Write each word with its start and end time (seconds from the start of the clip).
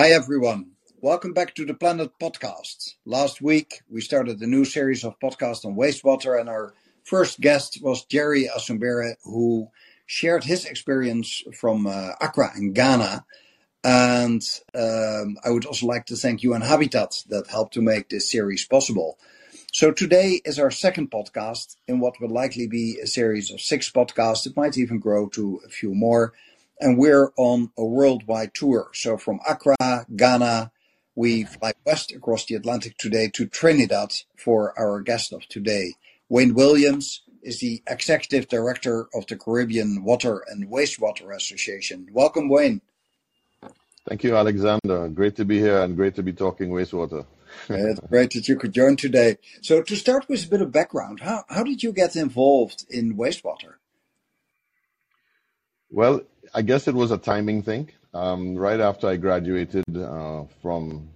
Hi, 0.00 0.10
everyone. 0.10 0.74
Welcome 1.00 1.32
back 1.32 1.56
to 1.56 1.66
the 1.66 1.74
Planet 1.74 2.12
Podcast. 2.20 2.94
Last 3.04 3.42
week, 3.42 3.80
we 3.90 4.00
started 4.00 4.40
a 4.40 4.46
new 4.46 4.64
series 4.64 5.02
of 5.02 5.18
podcasts 5.18 5.64
on 5.64 5.74
wastewater, 5.74 6.38
and 6.38 6.48
our 6.48 6.72
first 7.02 7.40
guest 7.40 7.80
was 7.82 8.04
Jerry 8.04 8.48
Asumbere, 8.56 9.14
who 9.24 9.66
shared 10.06 10.44
his 10.44 10.66
experience 10.66 11.42
from 11.52 11.88
uh, 11.88 12.10
Accra 12.20 12.52
in 12.56 12.74
Ghana. 12.74 13.24
And 13.82 14.40
um, 14.72 15.36
I 15.44 15.50
would 15.50 15.66
also 15.66 15.88
like 15.88 16.06
to 16.06 16.14
thank 16.14 16.44
UN 16.44 16.60
Habitat 16.60 17.24
that 17.30 17.48
helped 17.48 17.74
to 17.74 17.82
make 17.82 18.08
this 18.08 18.30
series 18.30 18.64
possible. 18.64 19.18
So 19.72 19.90
today 19.90 20.40
is 20.44 20.60
our 20.60 20.70
second 20.70 21.10
podcast 21.10 21.74
in 21.88 21.98
what 21.98 22.20
will 22.20 22.30
likely 22.30 22.68
be 22.68 23.00
a 23.02 23.08
series 23.08 23.50
of 23.50 23.60
six 23.60 23.90
podcasts. 23.90 24.46
It 24.46 24.56
might 24.56 24.78
even 24.78 25.00
grow 25.00 25.28
to 25.30 25.60
a 25.66 25.68
few 25.68 25.92
more 25.92 26.34
and 26.80 26.98
we're 26.98 27.30
on 27.36 27.70
a 27.76 27.84
worldwide 27.84 28.54
tour. 28.54 28.90
So 28.94 29.16
from 29.16 29.40
Accra, 29.48 30.06
Ghana, 30.14 30.70
we 31.14 31.44
fly 31.44 31.72
west 31.84 32.12
across 32.12 32.44
the 32.46 32.54
Atlantic 32.54 32.96
today 32.96 33.28
to 33.34 33.46
Trinidad 33.46 34.12
for 34.36 34.78
our 34.78 35.00
guest 35.00 35.32
of 35.32 35.46
today. 35.48 35.94
Wayne 36.28 36.54
Williams 36.54 37.22
is 37.42 37.60
the 37.60 37.82
executive 37.88 38.48
director 38.48 39.08
of 39.14 39.26
the 39.26 39.36
Caribbean 39.36 40.04
Water 40.04 40.44
and 40.48 40.68
Wastewater 40.68 41.34
Association. 41.34 42.08
Welcome, 42.12 42.48
Wayne. 42.48 42.82
Thank 44.08 44.24
you, 44.24 44.36
Alexander. 44.36 45.08
Great 45.08 45.36
to 45.36 45.44
be 45.44 45.58
here 45.58 45.82
and 45.82 45.96
great 45.96 46.14
to 46.14 46.22
be 46.22 46.32
talking 46.32 46.70
wastewater. 46.70 47.26
it's 47.68 48.00
great 48.00 48.30
that 48.32 48.46
you 48.48 48.56
could 48.56 48.72
join 48.72 48.96
today. 48.96 49.38
So, 49.62 49.82
to 49.82 49.96
start 49.96 50.28
with 50.28 50.44
a 50.44 50.48
bit 50.48 50.62
of 50.62 50.70
background, 50.70 51.20
how, 51.20 51.44
how 51.48 51.62
did 51.62 51.82
you 51.82 51.92
get 51.92 52.14
involved 52.14 52.84
in 52.88 53.16
wastewater? 53.16 53.74
Well, 55.90 56.20
I 56.54 56.62
guess 56.62 56.86
it 56.86 56.94
was 56.94 57.10
a 57.12 57.18
timing 57.18 57.62
thing. 57.62 57.90
Um, 58.12 58.56
right 58.56 58.80
after 58.80 59.08
I 59.08 59.16
graduated 59.16 59.84
uh, 59.96 60.44
from 60.60 61.08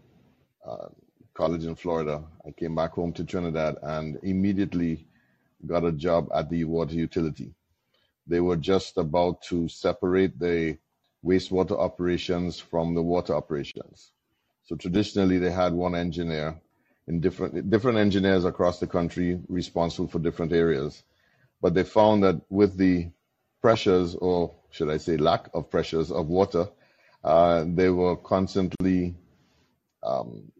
uh, 0.66 0.88
college 1.34 1.64
in 1.66 1.74
Florida, 1.74 2.24
I 2.46 2.52
came 2.52 2.74
back 2.74 2.92
home 2.92 3.12
to 3.14 3.24
Trinidad 3.24 3.76
and 3.82 4.18
immediately 4.22 5.06
got 5.66 5.84
a 5.84 5.92
job 5.92 6.28
at 6.34 6.48
the 6.48 6.64
water 6.64 6.94
utility. 6.94 7.54
They 8.26 8.40
were 8.40 8.56
just 8.56 8.96
about 8.96 9.42
to 9.44 9.68
separate 9.68 10.38
the 10.38 10.78
wastewater 11.24 11.78
operations 11.78 12.58
from 12.58 12.94
the 12.94 13.02
water 13.02 13.34
operations. 13.34 14.12
So 14.64 14.76
traditionally, 14.76 15.38
they 15.38 15.50
had 15.50 15.74
one 15.74 15.94
engineer 15.94 16.58
in 17.08 17.20
different 17.20 17.68
different 17.68 17.98
engineers 17.98 18.44
across 18.46 18.78
the 18.80 18.86
country 18.86 19.38
responsible 19.48 20.08
for 20.08 20.18
different 20.18 20.52
areas. 20.52 21.02
But 21.60 21.74
they 21.74 21.84
found 21.84 22.22
that 22.22 22.40
with 22.48 22.76
the 22.76 23.10
pressures, 23.62 24.14
or 24.16 24.54
should 24.70 24.90
I 24.90 24.98
say, 24.98 25.16
lack 25.16 25.48
of 25.54 25.70
pressures 25.70 26.10
of 26.10 26.26
water, 26.26 26.68
uh, 27.24 27.64
they 27.66 27.88
were 27.88 28.16
constantly 28.16 29.14
um, 30.02 30.50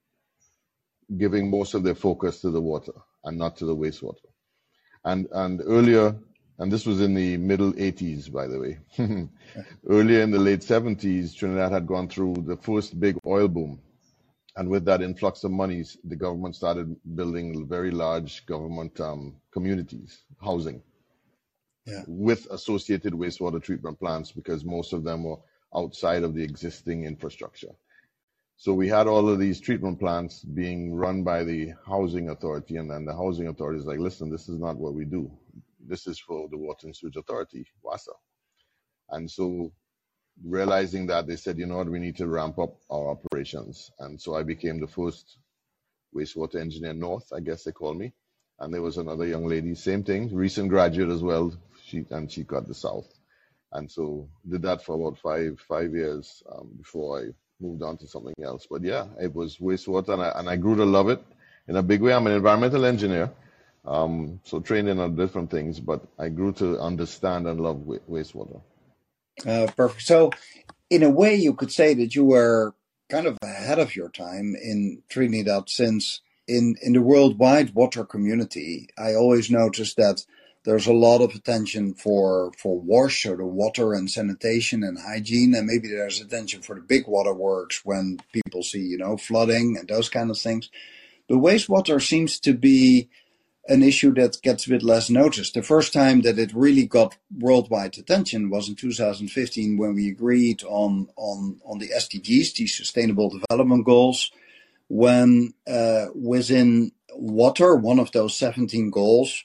giving 1.19 1.50
most 1.50 1.75
of 1.75 1.83
their 1.83 1.97
focus 1.97 2.41
to 2.41 2.50
the 2.50 2.61
water 2.61 2.92
and 3.25 3.36
not 3.36 3.56
to 3.56 3.67
the 3.67 3.77
wastewater. 3.77 4.30
And 5.05 5.27
and 5.33 5.61
earlier, 5.67 6.17
and 6.58 6.70
this 6.70 6.86
was 6.86 7.00
in 7.00 7.14
the 7.14 7.36
middle 7.36 7.73
80s, 7.73 8.33
by 8.33 8.47
the 8.47 8.61
way. 8.61 8.78
earlier 9.89 10.23
in 10.23 10.30
the 10.30 10.39
late 10.39 10.61
70s, 10.61 11.34
Trinidad 11.34 11.73
had 11.73 11.89
gone 11.89 12.08
through 12.08 12.34
the 12.47 12.56
first 12.56 12.98
big 13.00 13.19
oil 13.27 13.48
boom. 13.48 13.80
And 14.55 14.69
with 14.69 14.84
that 14.84 15.03
influx 15.03 15.42
of 15.45 15.50
monies, 15.50 15.97
the 16.05 16.14
government 16.14 16.55
started 16.55 16.95
building 17.17 17.67
very 17.67 17.91
large 17.91 18.47
government 18.47 19.00
um, 19.00 19.36
communities, 19.50 20.23
housing 20.41 20.83
yeah. 21.85 22.03
with 22.07 22.47
associated 22.51 23.13
wastewater 23.13 23.63
treatment 23.63 23.99
plants 23.99 24.33
because 24.33 24.65
most 24.65 24.93
of 24.93 25.05
them 25.05 25.25
were 25.25 25.39
outside 25.75 26.23
of 26.23 26.35
the 26.35 26.43
existing 26.43 27.05
infrastructure. 27.05 27.73
So 28.57 28.75
we 28.75 28.89
had 28.89 29.09
all 29.09 29.29
of 29.29 29.41
these 29.41 29.61
treatment 29.61 29.99
plants 29.99 30.45
being 30.45 30.95
run 30.95 31.25
by 31.25 31.43
the 31.43 31.73
housing 31.85 32.29
authority, 32.29 32.77
and 32.77 32.89
then 32.89 33.05
the 33.05 33.17
housing 33.17 33.49
authority 33.49 33.81
is 33.81 33.87
like, 33.87 33.99
listen, 33.99 34.31
this 34.31 34.49
is 34.49 34.61
not 34.61 34.77
what 34.77 34.95
we 34.95 35.05
do. 35.05 35.31
This 35.85 36.07
is 36.07 36.19
for 36.21 36.48
the 36.48 36.59
Water 36.59 36.87
and 36.87 36.95
Sewage 36.95 37.17
Authority, 37.17 37.67
WASA. 37.83 38.13
And 39.11 39.29
so 39.29 39.73
realizing 40.45 41.07
that, 41.09 41.27
they 41.27 41.37
said, 41.37 41.59
you 41.59 41.67
know 41.67 41.79
what, 41.79 41.91
we 41.91 41.98
need 41.98 42.17
to 42.19 42.29
ramp 42.29 42.59
up 42.59 42.77
our 42.89 43.11
operations. 43.11 43.91
And 43.98 44.21
so 44.21 44.37
I 44.37 44.45
became 44.45 44.81
the 44.81 44.87
first 44.87 45.39
wastewater 46.15 46.61
engineer 46.61 46.95
north, 46.95 47.33
I 47.33 47.41
guess 47.41 47.65
they 47.65 47.73
call 47.73 47.95
me. 47.95 48.13
And 48.61 48.73
there 48.73 48.83
was 48.83 48.97
another 48.97 49.27
young 49.27 49.47
lady, 49.47 49.75
same 49.75 50.05
thing, 50.05 50.33
recent 50.33 50.69
graduate 50.69 51.11
as 51.11 51.23
well, 51.23 51.53
she 51.92 52.07
and 52.11 52.30
she 52.33 52.42
got 52.42 52.67
the 52.67 52.75
South, 52.75 53.08
and 53.73 53.91
so 53.91 54.29
did 54.48 54.63
that 54.63 54.83
for 54.83 54.95
about 54.95 55.19
five 55.19 55.61
five 55.69 55.92
years 55.92 56.42
um, 56.51 56.70
before 56.77 57.20
I 57.20 57.25
moved 57.61 57.83
on 57.83 57.98
to 57.98 58.07
something 58.08 58.35
else. 58.42 58.67
But 58.69 58.83
yeah, 58.83 59.07
it 59.20 59.35
was 59.35 59.58
wastewater, 59.58 60.14
and 60.14 60.23
I, 60.23 60.33
and 60.36 60.48
I 60.48 60.57
grew 60.57 60.77
to 60.77 60.85
love 60.85 61.08
it 61.11 61.23
in 61.69 61.77
a 61.77 61.83
big 61.83 62.01
way. 62.01 62.14
I'm 62.14 62.27
an 62.27 62.33
environmental 62.33 62.86
engineer, 62.86 63.30
um, 63.85 64.41
so 64.45 64.61
trained 64.61 64.89
in 64.89 65.17
different 65.17 65.51
things, 65.51 65.80
but 65.80 66.03
I 66.19 66.30
grew 66.30 66.53
to 66.55 66.79
understand 66.79 67.47
and 67.47 67.61
love 67.61 67.77
wastewater. 68.11 68.61
Uh, 69.47 69.67
perfect. 69.77 70.03
So, 70.03 70.30
in 70.89 71.03
a 71.03 71.11
way, 71.11 71.35
you 71.35 71.55
could 71.55 71.73
say 71.73 71.95
that 71.95 72.14
you 72.14 72.24
were 72.24 72.74
kind 73.11 73.27
of 73.27 73.36
ahead 73.42 73.79
of 73.79 73.95
your 73.95 74.09
time 74.09 74.57
in 74.61 75.03
Trinidad, 75.11 75.69
since 75.69 76.23
in 76.48 76.77
in 76.83 76.95
the 76.95 77.03
worldwide 77.03 77.74
water 77.74 78.05
community, 78.05 78.89
I 78.98 79.14
always 79.14 79.51
noticed 79.51 79.97
that 79.97 80.24
there's 80.64 80.86
a 80.86 80.92
lot 80.92 81.20
of 81.20 81.34
attention 81.34 81.95
for 81.95 82.52
for 82.56 82.78
wash 82.80 83.27
or 83.27 83.36
the 83.36 83.46
water 83.46 83.95
and 83.95 84.11
sanitation 84.11 84.83
and 84.83 84.98
hygiene 84.98 85.55
and 85.55 85.67
maybe 85.67 85.89
there's 85.89 86.20
attention 86.20 86.62
for 86.62 86.77
the 86.77 86.80
big 86.80 87.06
waterworks 87.06 87.84
when 87.84 88.18
people 88.33 88.62
see 88.62 88.80
you 88.80 88.98
know 88.98 89.17
flooding 89.17 89.77
and 89.78 89.89
those 89.89 90.08
kind 90.08 90.30
of 90.30 90.39
things. 90.39 90.70
But 91.28 91.39
wastewater 91.39 92.00
seems 92.00 92.39
to 92.40 92.52
be 92.52 93.08
an 93.68 93.83
issue 93.83 94.12
that 94.14 94.42
gets 94.42 94.67
a 94.67 94.70
bit 94.70 94.83
less 94.83 95.08
noticed. 95.08 95.55
The 95.55 95.62
first 95.62 95.92
time 95.92 96.23
that 96.23 96.39
it 96.39 96.52
really 96.52 96.84
got 96.84 97.17
worldwide 97.39 97.96
attention 97.96 98.50
was 98.50 98.68
in 98.68 98.74
2015 98.74 99.79
when 99.79 99.94
we 99.94 100.08
agreed 100.08 100.62
on 100.64 101.08
on 101.17 101.61
on 101.64 101.79
the 101.79 101.89
SDGs 101.89 102.55
the 102.55 102.67
sustainable 102.67 103.30
development 103.30 103.84
goals 103.84 104.30
when 104.89 105.55
uh, 105.67 106.06
within 106.14 106.92
water 107.14 107.74
one 107.77 107.98
of 107.98 108.12
those 108.12 108.36
17 108.36 108.90
goals 108.90 109.44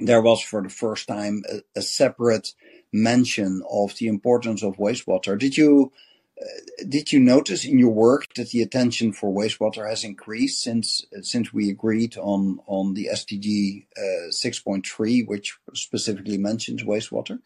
there 0.00 0.22
was 0.22 0.40
for 0.40 0.62
the 0.62 0.68
first 0.68 1.08
time 1.08 1.42
a, 1.50 1.78
a 1.78 1.82
separate 1.82 2.52
mention 2.92 3.62
of 3.70 3.96
the 3.98 4.06
importance 4.06 4.62
of 4.62 4.76
wastewater. 4.76 5.38
Did 5.38 5.56
you 5.56 5.92
uh, 6.40 6.84
did 6.88 7.12
you 7.12 7.18
notice 7.18 7.64
in 7.64 7.78
your 7.78 7.92
work 7.92 8.32
that 8.34 8.50
the 8.50 8.62
attention 8.62 9.12
for 9.12 9.34
wastewater 9.34 9.88
has 9.88 10.04
increased 10.04 10.62
since 10.62 11.04
since 11.22 11.52
we 11.52 11.68
agreed 11.68 12.16
on 12.16 12.60
on 12.66 12.94
the 12.94 13.08
SDG 13.12 13.86
uh, 13.96 14.30
6.3, 14.30 15.26
which 15.26 15.58
specifically 15.74 16.38
mentions 16.38 16.84
wastewater? 16.84 17.40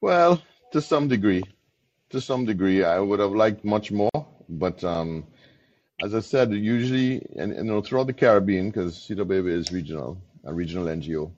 Well, 0.00 0.40
to 0.72 0.80
some 0.80 1.08
degree, 1.08 1.42
to 2.10 2.20
some 2.20 2.44
degree, 2.44 2.84
I 2.84 3.00
would 3.00 3.18
have 3.18 3.32
liked 3.32 3.64
much 3.64 3.90
more, 3.90 4.26
but 4.48 4.84
um, 4.84 5.26
as 6.00 6.14
I 6.14 6.20
said, 6.20 6.52
usually, 6.52 7.26
and, 7.36 7.52
and 7.52 7.66
you 7.66 7.72
know, 7.72 7.80
throughout 7.80 8.06
the 8.06 8.12
Caribbean, 8.12 8.70
because 8.70 8.96
CWWA 8.96 9.50
is 9.50 9.72
regional, 9.72 10.22
a 10.44 10.52
regional 10.52 10.86
NGO. 10.86 11.30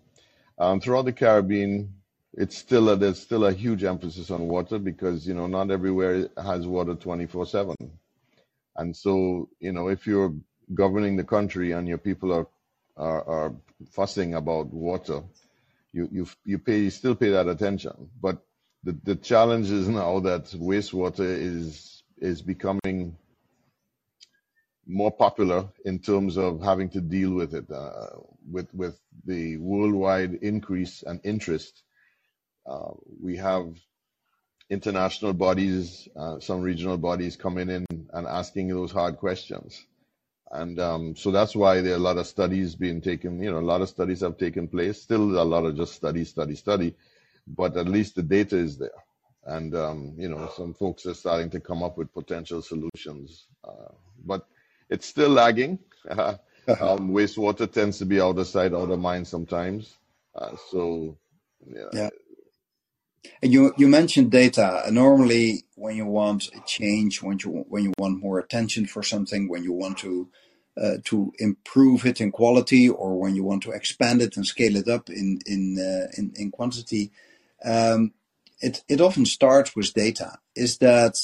Um, 0.59 0.81
throughout 0.81 1.06
the 1.06 1.12
Caribbean, 1.12 1.94
it's 2.34 2.56
still 2.56 2.91
a, 2.91 2.97
there's 2.97 3.19
still 3.19 3.44
a 3.47 3.53
huge 3.53 3.83
emphasis 3.84 4.31
on 4.31 4.49
water 4.49 4.78
because 4.78 5.27
you 5.27 5.34
know 5.34 5.47
not 5.47 5.71
everywhere 5.71 6.28
has 6.37 6.66
water 6.66 6.94
24/7, 6.94 7.75
and 8.77 8.97
so 8.97 9.49
you 9.59 9.72
know 9.72 9.89
if 9.89 10.06
you're 10.06 10.34
governing 10.72 11.16
the 11.16 11.25
country 11.25 11.72
and 11.72 11.89
your 11.89 11.99
people 11.99 12.33
are 12.33 12.47
are, 12.97 13.28
are 13.28 13.55
fussing 13.91 14.34
about 14.34 14.72
water, 14.72 15.22
you 15.93 16.09
you 16.12 16.27
you 16.44 16.59
pay 16.59 16.78
you 16.81 16.91
still 16.91 17.15
pay 17.15 17.31
that 17.31 17.49
attention. 17.49 18.10
But 18.21 18.43
the 18.84 18.93
the 19.03 19.16
challenge 19.16 19.71
is 19.71 19.89
now 19.89 20.21
that 20.21 20.44
wastewater 20.47 21.21
is 21.27 22.03
is 22.19 22.43
becoming 22.43 23.16
more 24.91 25.10
popular 25.10 25.69
in 25.84 25.98
terms 26.01 26.37
of 26.37 26.63
having 26.63 26.91
to 26.91 27.01
deal 27.01 27.33
with 27.33 27.54
it. 27.54 27.71
Uh, 27.71 28.09
with 28.51 28.72
with 28.75 28.98
the 29.25 29.57
worldwide 29.59 30.34
increase 30.42 31.03
and 31.03 31.21
interest, 31.25 31.83
uh, 32.66 32.91
we 33.22 33.37
have 33.37 33.77
international 34.69 35.33
bodies, 35.33 36.09
uh, 36.16 36.41
some 36.41 36.60
regional 36.60 36.98
bodies 36.98 37.37
coming 37.37 37.69
in 37.71 37.87
and 38.13 38.27
asking 38.27 38.69
those 38.69 38.92
hard 38.92 39.16
questions. 39.16 39.84
And 40.53 40.81
um, 40.81 41.16
so 41.16 41.31
that's 41.31 41.54
why 41.54 41.81
there 41.81 41.93
are 41.93 41.97
a 41.97 42.01
lot 42.09 42.19
of 42.19 42.27
studies 42.27 42.75
being 42.75 43.01
taken. 43.01 43.41
You 43.41 43.53
know, 43.53 43.60
a 43.60 43.71
lot 43.72 43.83
of 43.83 43.89
studies 43.89 44.21
have 44.21 44.36
taken 44.36 44.66
place. 44.66 45.01
Still, 45.01 45.41
a 45.41 45.45
lot 45.45 45.65
of 45.65 45.77
just 45.77 45.95
study, 45.95 46.25
study, 46.25 46.57
study. 46.57 46.97
But 47.47 47.77
at 47.77 47.89
least 47.89 48.16
the 48.16 48.22
data 48.22 48.57
is 48.57 48.78
there, 48.78 48.91
and 49.45 49.75
um, 49.75 50.15
you 50.16 50.28
know, 50.28 50.51
some 50.57 50.75
folks 50.75 51.07
are 51.07 51.15
starting 51.15 51.51
to 51.51 51.60
come 51.60 51.83
up 51.83 51.97
with 51.97 52.13
potential 52.13 52.63
solutions. 52.63 53.47
Uh, 53.65 53.93
but 54.25 54.47
it's 54.91 55.07
still 55.07 55.31
lagging. 55.31 55.78
um, 56.10 56.39
wastewater 57.10 57.71
tends 57.71 57.98
to 57.98 58.04
be 58.04 58.21
out 58.21 58.39
of 58.39 58.47
sight, 58.47 58.75
out 58.75 58.91
of 58.91 58.98
mind 58.98 59.27
sometimes. 59.27 59.97
Uh, 60.34 60.57
so, 60.71 61.16
yeah. 61.66 61.89
yeah. 61.92 62.10
And 63.42 63.53
you 63.53 63.72
you 63.77 63.87
mentioned 63.87 64.31
data. 64.31 64.84
Normally, 64.91 65.65
when 65.75 65.97
you 65.97 66.07
want 66.07 66.48
a 66.54 66.60
change, 66.66 67.22
when 67.22 67.39
you 67.39 67.65
when 67.69 67.84
you 67.84 67.92
want 67.98 68.22
more 68.22 68.39
attention 68.39 68.87
for 68.87 69.03
something, 69.03 69.48
when 69.48 69.63
you 69.63 69.72
want 69.72 69.98
to 69.98 70.28
uh, 70.81 70.97
to 71.04 71.33
improve 71.39 72.07
it 72.07 72.21
in 72.21 72.33
quality, 72.33 72.89
or 72.89 73.19
when 73.19 73.34
you 73.36 73.45
want 73.45 73.63
to 73.65 73.72
expand 73.72 74.22
it 74.22 74.36
and 74.36 74.47
scale 74.47 74.77
it 74.77 74.89
up 74.89 75.10
in 75.10 75.39
in 75.45 75.78
uh, 75.78 76.10
in, 76.16 76.33
in 76.36 76.51
quantity, 76.51 77.13
um, 77.63 78.13
it 78.60 78.83
it 78.89 79.03
often 79.03 79.27
starts 79.27 79.77
with 79.77 79.93
data. 79.93 80.39
Is 80.57 80.78
that 80.78 81.19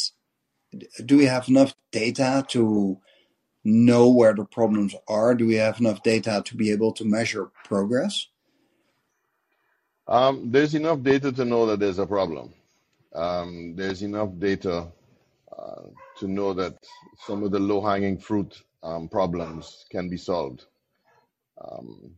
do 1.04 1.16
we 1.16 1.24
have 1.24 1.48
enough 1.48 1.74
data 1.92 2.44
to 2.48 3.00
know 3.66 4.08
where 4.08 4.34
the 4.34 4.44
problems 4.44 4.94
are? 5.08 5.34
Do 5.34 5.46
we 5.46 5.56
have 5.56 5.80
enough 5.80 6.02
data 6.02 6.42
to 6.44 6.56
be 6.56 6.70
able 6.70 6.92
to 6.92 7.04
measure 7.04 7.50
progress? 7.64 8.28
Um, 10.08 10.50
there's 10.50 10.74
enough 10.74 11.02
data 11.02 11.32
to 11.32 11.44
know 11.44 11.66
that 11.66 11.80
there's 11.80 11.98
a 11.98 12.06
problem. 12.06 12.54
Um, 13.14 13.74
there's 13.74 14.02
enough 14.02 14.30
data 14.38 14.86
uh, 15.56 15.82
to 16.18 16.28
know 16.28 16.52
that 16.54 16.76
some 17.26 17.42
of 17.42 17.50
the 17.50 17.58
low-hanging 17.58 18.18
fruit 18.18 18.62
um, 18.82 19.08
problems 19.08 19.84
can 19.90 20.08
be 20.08 20.16
solved. 20.16 20.66
Um, 21.60 22.12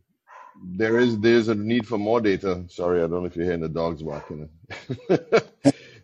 there 0.63 0.99
is 0.99 1.17
there's 1.19 1.47
a 1.47 1.55
need 1.55 1.87
for 1.87 1.97
more 1.97 2.19
data. 2.19 2.63
Sorry, 2.67 2.99
I 2.99 3.07
don't 3.07 3.21
know 3.21 3.25
if 3.25 3.35
you're 3.35 3.45
hearing 3.45 3.61
the 3.61 3.69
dogs 3.69 4.03
barking 4.03 4.49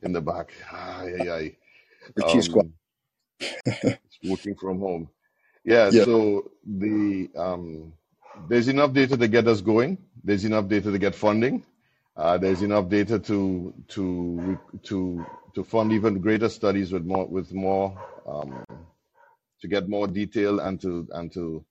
in 0.01 0.13
the 0.13 0.21
back. 0.21 0.53
Ay, 0.71 1.13
ay, 1.19 1.29
ay. 1.29 1.55
Um, 2.23 2.73
it's 3.65 4.19
working 4.23 4.55
from 4.55 4.79
home. 4.79 5.09
Yeah, 5.65 5.91
yeah. 5.91 6.05
So 6.05 6.51
the 6.65 7.29
um, 7.37 7.93
there's 8.49 8.69
enough 8.69 8.93
data 8.93 9.17
to 9.17 9.29
get 9.29 9.47
us 9.47 9.61
going. 9.61 9.99
There's 10.23 10.45
enough 10.45 10.69
data 10.69 10.91
to 10.91 10.99
get 10.99 11.15
funding. 11.15 11.65
Uh, 12.17 12.37
there's 12.39 12.63
enough 12.63 12.89
data 12.89 13.19
to 13.19 13.73
to 13.89 14.59
to 14.83 15.25
to 15.55 15.63
fund 15.65 15.93
even 15.93 16.19
greater 16.21 16.49
studies 16.49 16.91
with 16.93 17.05
more 17.05 17.27
with 17.27 17.53
more 17.53 17.97
um, 18.27 18.65
to 19.61 19.67
get 19.69 19.89
more 19.89 20.07
detail 20.07 20.59
and 20.59 20.81
to 20.81 21.07
and 21.13 21.33
to 21.33 21.65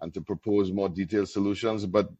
and 0.00 0.14
to 0.14 0.20
propose 0.22 0.72
more 0.72 0.88
detailed 0.88 1.28
solutions. 1.28 1.86
But 1.86 2.10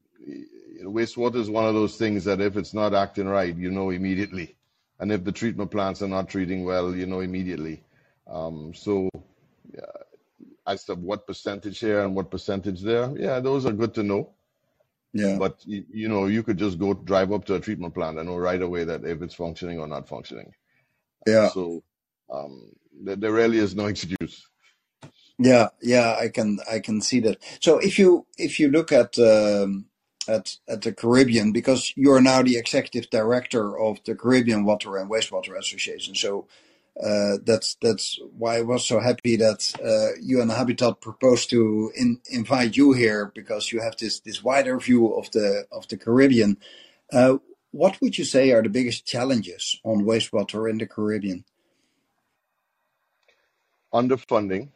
wastewater 0.85 1.37
is 1.37 1.51
one 1.51 1.67
of 1.67 1.75
those 1.75 1.97
things 1.97 2.25
that 2.25 2.41
if 2.41 2.57
it's 2.57 2.75
not 2.75 2.95
acting 2.95 3.29
right, 3.29 3.55
you 3.57 3.71
know 3.71 3.91
immediately, 3.91 4.57
and 5.01 5.13
if 5.13 5.25
the 5.25 5.33
treatment 5.33 5.71
plants 5.71 6.03
are 6.03 6.09
not 6.09 6.29
treating 6.29 6.65
well, 6.65 6.95
you 6.95 7.07
know 7.07 7.21
immediately. 7.21 7.83
Um, 8.29 8.75
so, 8.75 9.11
as 10.67 10.85
to 10.85 10.95
what 10.95 11.27
percentage 11.27 11.79
here 11.79 12.01
and 12.03 12.15
what 12.15 12.31
percentage 12.31 12.83
there, 12.83 13.13
yeah, 13.17 13.41
those 13.41 13.67
are 13.67 13.73
good 13.73 13.95
to 13.95 14.03
know. 14.03 14.31
Yeah. 15.13 15.37
But 15.39 15.65
you, 15.65 15.85
you 15.91 16.09
know, 16.09 16.27
you 16.27 16.43
could 16.43 16.59
just 16.59 16.79
go 16.79 16.93
drive 16.93 17.33
up 17.33 17.45
to 17.47 17.55
a 17.55 17.61
treatment 17.61 17.95
plant 17.95 18.19
and 18.19 18.29
know 18.29 18.37
right 18.37 18.61
away 18.61 18.85
that 18.85 19.05
if 19.05 19.23
it's 19.23 19.35
functioning 19.35 19.79
or 19.79 19.87
not 19.87 20.09
functioning. 20.09 20.53
Yeah. 21.27 21.49
So 21.49 21.83
um, 22.33 22.73
there, 23.03 23.17
there 23.17 23.33
really 23.33 23.59
is 23.59 23.75
no 23.75 23.87
excuse. 23.95 24.47
Yeah, 25.39 25.69
yeah, 25.83 26.17
I 26.19 26.29
can 26.29 26.59
I 26.71 26.81
can 26.81 27.03
see 27.03 27.21
that. 27.21 27.39
So 27.61 27.79
if 27.79 27.99
you 27.99 28.27
if 28.39 28.59
you 28.59 28.71
look 28.71 28.91
at 28.91 29.19
um, 29.19 29.87
at 30.27 30.57
at 30.69 30.83
the 30.83 30.93
Caribbean, 30.93 31.53
because 31.53 31.93
you 31.95 32.11
are 32.13 32.23
now 32.23 32.43
the 32.43 32.57
executive 32.57 33.11
director 33.11 33.79
of 33.79 33.99
the 34.05 34.15
Caribbean 34.15 34.65
Water 34.65 34.97
and 34.97 35.11
Wastewater 35.11 35.59
Association, 35.59 36.15
so 36.15 36.47
uh, 37.03 37.37
that's 37.45 37.77
that's 37.83 38.19
why 38.39 38.57
I 38.57 38.63
was 38.63 38.87
so 38.87 39.01
happy 39.01 39.37
that 39.37 39.73
uh, 39.85 40.19
UN 40.23 40.49
Habitat 40.49 41.01
proposed 41.01 41.51
to 41.51 41.93
in, 41.95 42.21
invite 42.31 42.77
you 42.77 42.93
here 42.93 43.31
because 43.35 43.71
you 43.71 43.81
have 43.81 43.97
this 43.99 44.21
this 44.21 44.43
wider 44.43 44.79
view 44.79 45.13
of 45.15 45.31
the 45.33 45.67
of 45.71 45.87
the 45.89 45.99
Caribbean. 45.99 46.57
Uh, 47.13 47.37
what 47.71 48.01
would 48.01 48.17
you 48.17 48.25
say 48.25 48.53
are 48.53 48.63
the 48.63 48.71
biggest 48.71 49.07
challenges 49.07 49.79
on 49.85 50.05
wastewater 50.05 50.71
in 50.71 50.79
the 50.79 50.87
Caribbean? 50.87 51.45
Underfunding, 53.93 54.71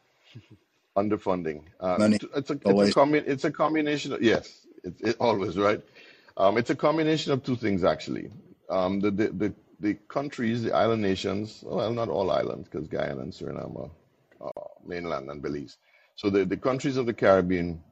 underfunding. 0.97 1.63
Uh, 1.81 1.97
Money, 1.99 2.17
it's 2.17 2.25
a 2.25 2.29
it's 2.37 2.51
a, 2.51 2.55
combi- 3.01 3.25
it's 3.27 3.45
a 3.45 3.51
combination. 3.51 4.13
Of, 4.13 4.23
yes, 4.23 4.67
it, 4.85 4.95
it 5.01 5.17
always 5.19 5.57
right. 5.57 5.81
Um, 6.37 6.59
it's 6.59 6.71
a 6.71 6.77
combination 6.77 7.33
of 7.33 7.43
two 7.43 7.57
things 7.57 7.83
actually. 7.83 8.31
Um, 8.69 9.01
the, 9.01 9.11
the 9.11 9.29
the 9.29 9.55
the 9.81 9.95
countries, 9.95 10.63
the 10.63 10.75
island 10.75 11.03
nations, 11.03 11.63
well, 11.67 11.93
not 11.93 12.09
all 12.09 12.31
islands, 12.31 12.69
because 12.69 12.87
Guyana 12.87 13.23
and 13.23 13.33
Suriname 13.33 13.91
are 14.41 14.49
uh, 14.49 14.69
mainland 14.87 15.31
and 15.31 15.43
Belize. 15.43 15.79
So 16.17 16.29
the, 16.29 16.45
the 16.45 16.57
countries 16.57 16.99
of 16.99 17.07
the 17.07 17.15
Caribbean, 17.15 17.83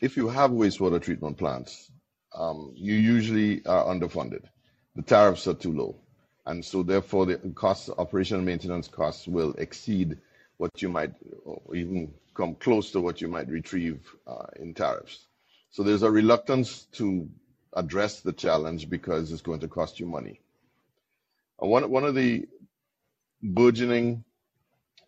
if 0.00 0.16
you 0.16 0.28
have 0.28 0.52
wastewater 0.52 1.02
treatment 1.02 1.36
plants, 1.36 1.90
um, 2.34 2.72
you 2.76 2.94
usually 2.94 3.64
are 3.66 3.84
underfunded. 3.86 4.44
The 4.94 5.02
tariffs 5.02 5.48
are 5.48 5.54
too 5.54 5.72
low. 5.72 5.96
And 6.46 6.64
so 6.64 6.82
therefore 6.82 7.26
the 7.26 7.38
costs, 7.54 7.90
operation 7.96 8.36
and 8.36 8.46
maintenance 8.46 8.86
costs 8.86 9.26
will 9.26 9.54
exceed 9.54 10.18
what 10.58 10.80
you 10.80 10.88
might, 10.88 11.12
or 11.44 11.74
even 11.74 12.14
come 12.34 12.54
close 12.54 12.92
to 12.92 13.00
what 13.00 13.20
you 13.20 13.28
might 13.28 13.48
retrieve 13.48 14.00
uh, 14.26 14.46
in 14.56 14.74
tariffs. 14.74 15.26
So 15.70 15.82
there's 15.82 16.02
a 16.02 16.10
reluctance 16.10 16.84
to 16.92 17.28
address 17.72 18.20
the 18.20 18.32
challenge 18.32 18.88
because 18.88 19.32
it's 19.32 19.42
going 19.42 19.60
to 19.60 19.68
cost 19.68 19.98
you 19.98 20.06
money. 20.06 20.40
One 21.58 21.90
one 21.90 22.04
of 22.04 22.14
the 22.14 22.46
burgeoning 23.42 24.24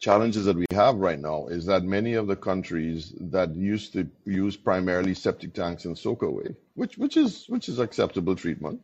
challenges 0.01 0.45
that 0.45 0.57
we 0.57 0.67
have 0.73 0.97
right 0.97 1.19
now 1.19 1.47
is 1.49 1.67
that 1.67 1.83
many 1.83 2.15
of 2.15 2.27
the 2.27 2.37
countries 2.37 3.15
that 3.21 3.55
used 3.55 3.95
to 3.95 4.09
use 4.25 4.57
primarily 4.57 5.15
septic 5.15 5.55
tanks 5.55 5.85
and 5.85 5.99
soak 5.99 6.23
away, 6.23 6.55
which 6.75 6.99
which 6.99 7.17
is 7.17 7.47
which 7.49 7.69
is 7.69 7.79
acceptable 7.79 8.37
treatment, 8.37 8.83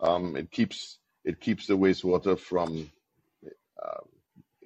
um, 0.00 0.36
it 0.36 0.50
keeps 0.50 0.98
it 1.24 1.40
keeps 1.40 1.66
the 1.66 1.76
wastewater 1.76 2.38
from 2.38 2.90
uh, 3.82 4.00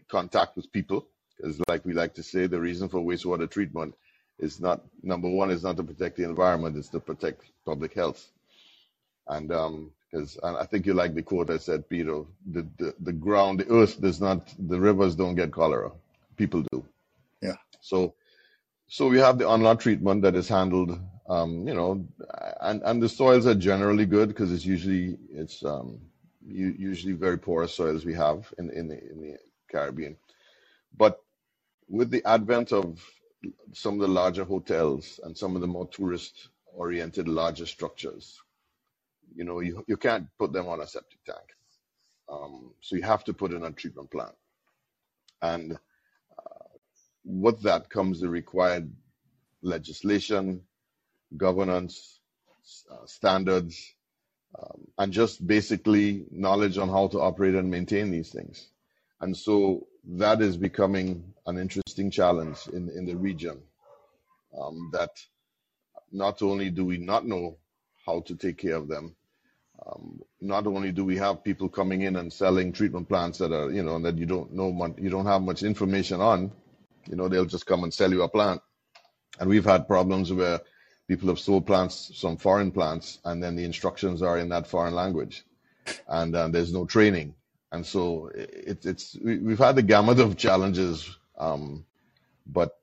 contact 0.08 0.56
with 0.56 0.72
people. 0.72 1.06
Because, 1.36 1.60
like 1.68 1.84
we 1.84 1.94
like 1.94 2.14
to 2.14 2.22
say, 2.22 2.46
the 2.46 2.60
reason 2.60 2.88
for 2.88 3.00
wastewater 3.00 3.50
treatment 3.50 3.94
is 4.38 4.60
not 4.60 4.82
number 5.02 5.28
one 5.28 5.50
is 5.50 5.62
not 5.62 5.76
to 5.78 5.82
protect 5.82 6.16
the 6.16 6.24
environment; 6.24 6.76
it's 6.76 6.88
to 6.90 7.00
protect 7.00 7.42
public 7.64 7.94
health. 7.94 8.30
And 9.30 9.52
um, 9.52 9.92
because 10.10 10.38
I 10.42 10.66
think 10.66 10.86
you 10.86 10.94
like 10.94 11.14
the 11.14 11.22
quote 11.22 11.50
I 11.50 11.58
said, 11.58 11.88
Peter. 11.88 12.24
The, 12.50 12.66
the 12.78 12.94
the 12.98 13.12
ground, 13.12 13.60
the 13.60 13.70
earth 13.70 14.00
does 14.00 14.20
not, 14.20 14.52
the 14.58 14.80
rivers 14.80 15.14
don't 15.14 15.36
get 15.36 15.52
cholera. 15.52 15.92
People 16.36 16.64
do. 16.72 16.84
Yeah. 17.40 17.56
So, 17.80 18.14
so 18.88 19.06
we 19.08 19.18
have 19.18 19.38
the 19.38 19.46
on-lot 19.46 19.80
treatment 19.80 20.22
that 20.22 20.34
is 20.34 20.48
handled, 20.48 20.98
um, 21.28 21.66
you 21.68 21.74
know, 21.74 22.06
and 22.60 22.82
and 22.82 23.02
the 23.02 23.08
soils 23.08 23.46
are 23.46 23.54
generally 23.54 24.04
good 24.04 24.28
because 24.28 24.52
it's 24.52 24.66
usually 24.66 25.16
it's 25.32 25.64
um, 25.64 26.00
usually 26.44 27.12
very 27.12 27.38
porous 27.38 27.74
soils 27.74 28.04
we 28.04 28.14
have 28.14 28.52
in 28.58 28.70
in 28.70 28.88
the 28.88 28.98
in 29.12 29.20
the 29.22 29.36
Caribbean, 29.70 30.16
but 30.96 31.22
with 31.88 32.10
the 32.10 32.24
advent 32.24 32.72
of 32.72 33.00
some 33.72 33.94
of 33.94 34.00
the 34.00 34.08
larger 34.08 34.44
hotels 34.44 35.20
and 35.22 35.38
some 35.38 35.54
of 35.54 35.60
the 35.60 35.68
more 35.68 35.86
tourist-oriented 35.88 37.28
larger 37.28 37.66
structures, 37.66 38.40
you 39.34 39.44
know, 39.44 39.60
you, 39.60 39.84
you 39.86 39.96
can't 39.96 40.26
put 40.38 40.52
them 40.52 40.68
on 40.68 40.80
a 40.80 40.86
septic 40.86 41.22
tank. 41.24 41.38
Um, 42.30 42.74
so 42.80 42.96
you 42.96 43.02
have 43.02 43.24
to 43.24 43.32
put 43.32 43.52
in 43.52 43.64
a 43.64 43.72
treatment 43.72 44.10
plant. 44.10 44.34
And 45.42 45.72
uh, 45.72 46.68
with 47.24 47.62
that 47.62 47.90
comes 47.90 48.20
the 48.20 48.28
required 48.28 48.92
legislation, 49.62 50.62
governance, 51.36 52.20
uh, 52.90 53.06
standards, 53.06 53.94
um, 54.58 54.86
and 54.98 55.12
just 55.12 55.46
basically 55.46 56.24
knowledge 56.30 56.78
on 56.78 56.88
how 56.88 57.08
to 57.08 57.20
operate 57.20 57.54
and 57.54 57.70
maintain 57.70 58.10
these 58.10 58.30
things. 58.30 58.68
And 59.20 59.36
so 59.36 59.86
that 60.04 60.40
is 60.40 60.56
becoming 60.56 61.34
an 61.46 61.58
interesting 61.58 62.10
challenge 62.10 62.58
in, 62.72 62.88
in 62.90 63.06
the 63.06 63.16
region. 63.16 63.60
Um, 64.58 64.90
that 64.92 65.10
not 66.10 66.42
only 66.42 66.70
do 66.70 66.84
we 66.84 66.98
not 66.98 67.26
know 67.26 67.58
how 68.04 68.20
to 68.22 68.34
take 68.34 68.58
care 68.58 68.76
of 68.76 68.88
them, 68.88 69.14
um, 69.86 70.20
not 70.40 70.66
only 70.66 70.92
do 70.92 71.04
we 71.04 71.16
have 71.16 71.44
people 71.44 71.68
coming 71.68 72.02
in 72.02 72.16
and 72.16 72.32
selling 72.32 72.72
treatment 72.72 73.08
plants 73.08 73.38
that 73.38 73.52
are, 73.52 73.70
you 73.70 73.82
know, 73.82 73.98
that 74.00 74.18
you 74.18 74.26
don't 74.26 74.52
know, 74.52 74.94
you 74.98 75.10
don't 75.10 75.26
have 75.26 75.42
much 75.42 75.62
information 75.62 76.20
on, 76.20 76.52
you 77.08 77.16
know, 77.16 77.28
they'll 77.28 77.44
just 77.46 77.66
come 77.66 77.84
and 77.84 77.92
sell 77.92 78.10
you 78.12 78.22
a 78.22 78.28
plant. 78.28 78.60
And 79.38 79.48
we've 79.48 79.64
had 79.64 79.88
problems 79.88 80.32
where 80.32 80.60
people 81.08 81.28
have 81.28 81.38
sold 81.38 81.66
plants, 81.66 82.12
some 82.14 82.36
foreign 82.36 82.70
plants, 82.70 83.18
and 83.24 83.42
then 83.42 83.56
the 83.56 83.64
instructions 83.64 84.22
are 84.22 84.38
in 84.38 84.50
that 84.50 84.66
foreign 84.66 84.94
language, 84.94 85.44
and 86.08 86.36
uh, 86.36 86.48
there's 86.48 86.72
no 86.72 86.84
training. 86.84 87.34
And 87.72 87.86
so 87.86 88.30
it, 88.34 88.84
it's 88.84 89.16
we, 89.22 89.50
have 89.50 89.58
had 89.58 89.76
the 89.76 89.82
gamut 89.82 90.20
of 90.20 90.36
challenges, 90.36 91.16
um, 91.38 91.84
but 92.46 92.79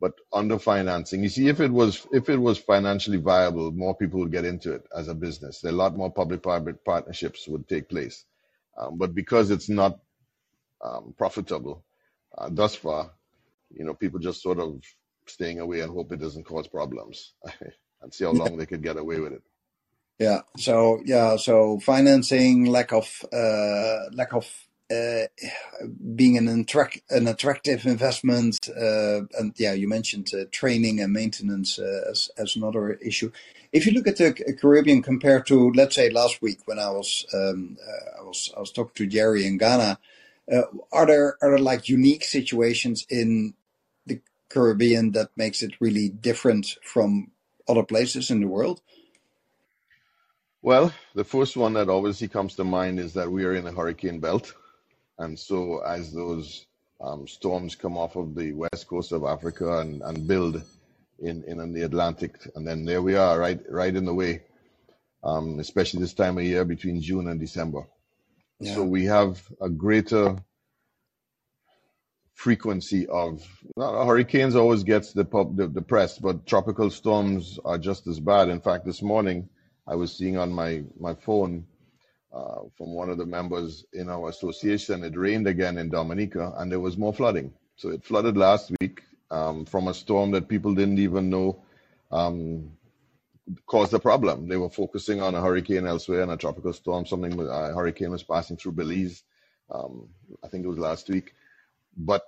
but 0.00 0.14
under 0.32 0.58
financing. 0.58 1.22
You 1.22 1.28
see, 1.28 1.48
if 1.48 1.60
it 1.60 1.70
was 1.70 2.06
if 2.12 2.28
it 2.28 2.38
was 2.38 2.58
financially 2.58 3.18
viable, 3.18 3.70
more 3.70 3.94
people 3.94 4.20
would 4.20 4.32
get 4.32 4.46
into 4.46 4.72
it 4.72 4.86
as 4.96 5.08
a 5.08 5.14
business. 5.14 5.62
A 5.62 5.70
lot 5.70 5.96
more 5.96 6.10
public-private 6.10 6.84
partnerships 6.84 7.46
would 7.46 7.68
take 7.68 7.88
place. 7.88 8.24
Um, 8.78 8.96
but 8.96 9.14
because 9.14 9.50
it's 9.50 9.68
not 9.68 10.00
um, 10.82 11.14
profitable 11.18 11.84
uh, 12.36 12.48
thus 12.50 12.74
far, 12.74 13.10
you 13.70 13.84
know, 13.84 13.94
people 13.94 14.18
just 14.18 14.42
sort 14.42 14.58
of 14.58 14.80
staying 15.26 15.60
away 15.60 15.80
and 15.80 15.92
hope 15.92 16.12
it 16.12 16.20
doesn't 16.20 16.44
cause 16.44 16.66
problems 16.66 17.34
and 18.02 18.12
see 18.12 18.24
how 18.24 18.30
long 18.30 18.56
they 18.56 18.66
could 18.66 18.82
get 18.82 18.96
away 18.96 19.20
with 19.20 19.34
it. 19.34 19.42
Yeah. 20.18 20.40
So 20.56 21.00
yeah. 21.04 21.36
So 21.36 21.78
financing, 21.80 22.66
lack 22.66 22.92
of 22.92 23.08
uh, 23.32 24.10
lack 24.12 24.32
of 24.32 24.46
being 26.14 26.36
an, 26.36 26.48
attract, 26.48 27.00
an 27.10 27.28
attractive 27.28 27.86
investment, 27.86 28.68
uh, 28.70 29.20
and 29.38 29.54
yeah, 29.56 29.72
you 29.72 29.88
mentioned 29.88 30.30
uh, 30.34 30.44
training 30.50 31.00
and 31.00 31.12
maintenance 31.12 31.78
uh, 31.78 32.12
as 32.38 32.56
another 32.56 32.92
issue. 32.94 33.30
If 33.72 33.86
you 33.86 33.92
look 33.92 34.08
at 34.08 34.16
the 34.16 34.32
Caribbean 34.60 35.02
compared 35.02 35.46
to, 35.46 35.70
let's 35.76 35.94
say, 35.94 36.10
last 36.10 36.42
week 36.42 36.58
when 36.64 36.80
I 36.80 36.90
was 36.90 37.24
um, 37.32 37.76
uh, 37.86 38.64
talking 38.74 38.94
to 38.96 39.06
Jerry 39.06 39.46
in 39.46 39.58
Ghana, 39.58 39.98
uh, 40.52 40.62
are 40.90 41.06
there 41.06 41.38
are 41.40 41.50
there 41.50 41.58
like 41.58 41.88
unique 41.88 42.24
situations 42.24 43.06
in 43.08 43.54
the 44.06 44.20
Caribbean 44.48 45.12
that 45.12 45.30
makes 45.36 45.62
it 45.62 45.80
really 45.80 46.08
different 46.08 46.76
from 46.82 47.30
other 47.68 47.84
places 47.84 48.30
in 48.30 48.40
the 48.40 48.48
world? 48.48 48.80
Well, 50.62 50.92
the 51.14 51.24
first 51.24 51.56
one 51.56 51.74
that 51.74 51.88
obviously 51.88 52.28
comes 52.28 52.56
to 52.56 52.64
mind 52.64 52.98
is 52.98 53.14
that 53.14 53.30
we 53.30 53.44
are 53.44 53.54
in 53.54 53.66
a 53.66 53.72
hurricane 53.72 54.18
belt. 54.18 54.52
And 55.20 55.38
so 55.38 55.80
as 55.80 56.12
those 56.12 56.66
um, 57.00 57.28
storms 57.28 57.74
come 57.74 57.98
off 57.98 58.16
of 58.16 58.34
the 58.34 58.52
west 58.52 58.88
coast 58.88 59.12
of 59.12 59.22
Africa 59.24 59.80
and, 59.80 60.00
and 60.00 60.26
build 60.26 60.62
in, 61.18 61.44
in 61.44 61.72
the 61.74 61.82
Atlantic, 61.82 62.38
and 62.54 62.66
then 62.66 62.86
there 62.86 63.02
we 63.02 63.16
are, 63.16 63.38
right, 63.38 63.60
right 63.68 63.94
in 63.94 64.06
the 64.06 64.14
way, 64.14 64.42
um, 65.22 65.58
especially 65.60 66.00
this 66.00 66.14
time 66.14 66.38
of 66.38 66.44
year 66.44 66.64
between 66.64 67.02
June 67.02 67.28
and 67.28 67.38
December. 67.38 67.86
Yeah. 68.60 68.74
So 68.74 68.84
we 68.84 69.04
have 69.04 69.42
a 69.60 69.68
greater 69.68 70.42
frequency 72.32 73.06
of 73.06 73.46
hurricanes 73.76 74.56
always 74.56 74.84
gets 74.84 75.12
the, 75.12 75.24
the, 75.24 75.70
the 75.70 75.82
press, 75.82 76.18
but 76.18 76.46
tropical 76.46 76.88
storms 76.88 77.58
are 77.62 77.76
just 77.76 78.06
as 78.06 78.18
bad. 78.18 78.48
In 78.48 78.62
fact, 78.62 78.86
this 78.86 79.02
morning 79.02 79.50
I 79.86 79.96
was 79.96 80.16
seeing 80.16 80.38
on 80.38 80.50
my, 80.50 80.84
my 80.98 81.14
phone 81.14 81.66
uh, 82.32 82.60
from 82.76 82.92
one 82.94 83.10
of 83.10 83.18
the 83.18 83.26
members 83.26 83.84
in 83.92 84.08
our 84.08 84.28
association. 84.28 85.04
It 85.04 85.16
rained 85.16 85.46
again 85.46 85.78
in 85.78 85.88
Dominica 85.90 86.54
and 86.56 86.70
there 86.70 86.80
was 86.80 86.96
more 86.96 87.12
flooding. 87.12 87.52
So 87.76 87.88
it 87.90 88.04
flooded 88.04 88.36
last 88.36 88.72
week 88.80 89.02
um, 89.30 89.64
from 89.64 89.88
a 89.88 89.94
storm 89.94 90.30
that 90.32 90.48
people 90.48 90.74
didn't 90.74 90.98
even 90.98 91.30
know 91.30 91.62
um, 92.10 92.72
caused 93.66 93.92
the 93.92 93.98
problem. 93.98 94.48
They 94.48 94.56
were 94.56 94.70
focusing 94.70 95.20
on 95.20 95.34
a 95.34 95.40
hurricane 95.40 95.86
elsewhere 95.86 96.22
and 96.22 96.30
a 96.30 96.36
tropical 96.36 96.72
storm. 96.72 97.06
Something, 97.06 97.40
a 97.40 97.74
hurricane 97.74 98.10
was 98.10 98.22
passing 98.22 98.56
through 98.56 98.72
Belize. 98.72 99.22
Um, 99.70 100.08
I 100.44 100.48
think 100.48 100.64
it 100.64 100.68
was 100.68 100.78
last 100.78 101.08
week. 101.08 101.34
But 101.96 102.22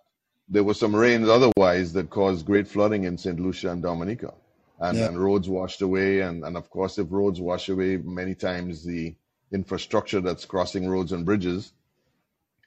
there 0.49 0.65
was 0.65 0.79
some 0.79 0.95
rains 0.95 1.29
otherwise 1.29 1.93
that 1.93 2.11
caused 2.11 2.47
great 2.47 2.69
flooding 2.69 3.05
in 3.05 3.19
St. 3.19 3.39
Lucia 3.39 3.71
and 3.71 3.83
Dominica 3.83 4.35
and, 4.81 4.99
yeah. 4.99 5.07
and 5.07 5.23
roads 5.23 5.49
washed 5.49 5.83
away. 5.83 6.21
And, 6.21 6.45
and 6.45 6.57
of 6.57 6.71
course, 6.71 6.99
if 6.99 7.07
roads 7.11 7.41
wash 7.41 7.69
away, 7.69 7.97
many 7.97 8.35
times 8.35 8.85
the 8.85 9.15
infrastructure 9.53 10.21
that's 10.21 10.45
crossing 10.45 10.89
roads 10.89 11.13
and 11.13 11.25
bridges 11.25 11.73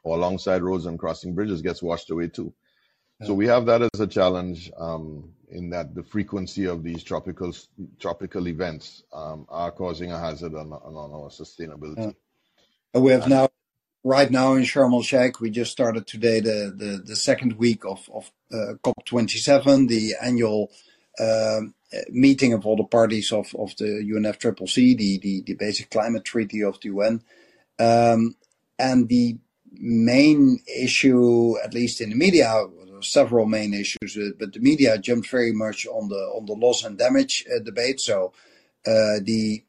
or 0.04 0.16
alongside 0.16 0.62
roads 0.62 0.86
and 0.86 1.00
crossing 1.00 1.34
bridges 1.34 1.62
gets 1.62 1.82
washed 1.82 2.10
away 2.12 2.28
too. 2.28 2.54
Yeah. 3.20 3.28
So 3.28 3.34
we 3.34 3.48
have 3.48 3.66
that 3.66 3.82
as 3.82 4.00
a 4.00 4.08
challenge 4.08 4.72
um, 4.78 5.32
in 5.50 5.70
that 5.72 5.96
the 5.96 6.04
frequency 6.04 6.66
of 6.66 6.84
these 6.84 7.04
tropical 7.04 7.54
tropical 8.00 8.48
events 8.48 9.04
um, 9.14 9.46
are 9.50 9.72
causing 9.72 10.12
a 10.12 10.20
hazard 10.20 10.54
on, 10.54 10.72
on, 10.74 10.96
on 10.96 11.12
our 11.12 11.30
sustainability. 11.30 12.14
Yeah. 12.94 13.00
We 13.00 13.12
have 13.12 13.24
and, 13.24 13.32
now, 13.32 13.50
right 14.04 14.30
now 14.30 14.54
in 14.54 14.64
Sharm 14.64 14.94
el 14.94 15.02
Sheikh, 15.02 15.42
we 15.42 15.50
just 15.50 15.72
started 15.72 16.08
today 16.08 16.40
the, 16.40 16.74
the, 16.76 17.02
the 17.04 17.16
second 17.16 17.54
week 17.54 17.84
of, 17.84 18.10
of 18.14 18.32
uh, 18.54 18.76
COP27, 18.84 19.88
the 19.90 20.16
annual 20.22 20.72
um, 21.20 21.74
meeting 22.10 22.54
of 22.54 22.66
all 22.66 22.76
the 22.76 22.84
parties 22.84 23.32
of, 23.32 23.54
of 23.58 23.76
the 23.78 23.86
UNFCCC, 23.86 24.98
the, 24.98 25.20
the, 25.20 25.42
the 25.46 25.54
basic 25.54 25.90
climate 25.90 26.26
treaty 26.26 26.64
of 26.64 26.80
the 26.82 26.90
UN. 26.90 27.22
Um, 27.80 28.36
and 28.78 29.08
the 29.10 29.38
main 29.72 30.60
issue, 30.82 31.56
at 31.64 31.74
least 31.74 32.02
in 32.02 32.10
the 32.10 32.16
media, 32.16 32.66
several 33.02 33.46
main 33.46 33.74
issues, 33.74 34.18
uh, 34.18 34.32
but 34.40 34.54
the 34.54 34.60
media 34.60 34.98
jumped 34.98 35.30
very 35.30 35.52
much 35.52 35.86
on 35.86 36.10
the 36.10 36.16
on 36.16 36.46
the 36.46 36.54
loss 36.54 36.84
and 36.84 36.98
damage 36.98 37.46
uh, 37.54 37.64
debate. 37.64 38.00
So 38.00 38.34
uh, 38.86 39.20
the 39.22 39.64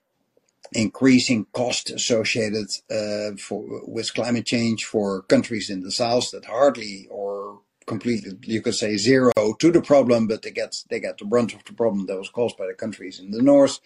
increasing 0.72 1.46
cost 1.52 1.90
associated 1.90 2.68
uh, 2.90 3.36
for 3.38 3.64
with 3.86 4.14
climate 4.14 4.46
change 4.46 4.84
for 4.84 5.22
countries 5.22 5.70
in 5.70 5.82
the 5.82 5.92
south 5.92 6.30
that 6.32 6.46
hardly 6.46 7.06
or 7.10 7.60
completely, 7.86 8.32
you 8.42 8.60
could 8.60 8.74
say, 8.74 8.96
zero 8.96 9.32
to 9.58 9.70
the 9.70 9.80
problem, 9.80 10.26
but 10.26 10.42
they 10.42 10.50
get 10.50 10.76
they 10.90 11.00
get 11.00 11.18
the 11.18 11.24
brunt 11.24 11.54
of 11.54 11.64
the 11.64 11.72
problem 11.72 12.06
that 12.06 12.18
was 12.18 12.28
caused 12.28 12.56
by 12.56 12.66
the 12.66 12.74
countries 12.74 13.20
in 13.20 13.30
the 13.30 13.42
north, 13.42 13.80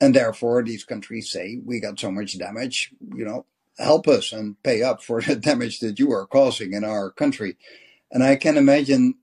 and 0.00 0.14
therefore 0.14 0.62
these 0.62 0.84
countries 0.84 1.30
say 1.30 1.60
we 1.64 1.80
got 1.80 1.98
so 1.98 2.10
much 2.10 2.38
damage, 2.38 2.92
you 3.14 3.24
know, 3.24 3.46
help 3.78 4.06
us 4.08 4.32
and 4.32 4.62
pay 4.62 4.82
up 4.82 5.02
for 5.02 5.20
the 5.26 5.36
damage 5.36 5.80
that 5.80 5.98
you 5.98 6.12
are 6.12 6.26
causing 6.26 6.72
in 6.72 6.84
our 6.84 7.10
country, 7.10 7.56
and 8.10 8.22
I 8.22 8.36
can 8.36 8.56
imagine 8.56 9.14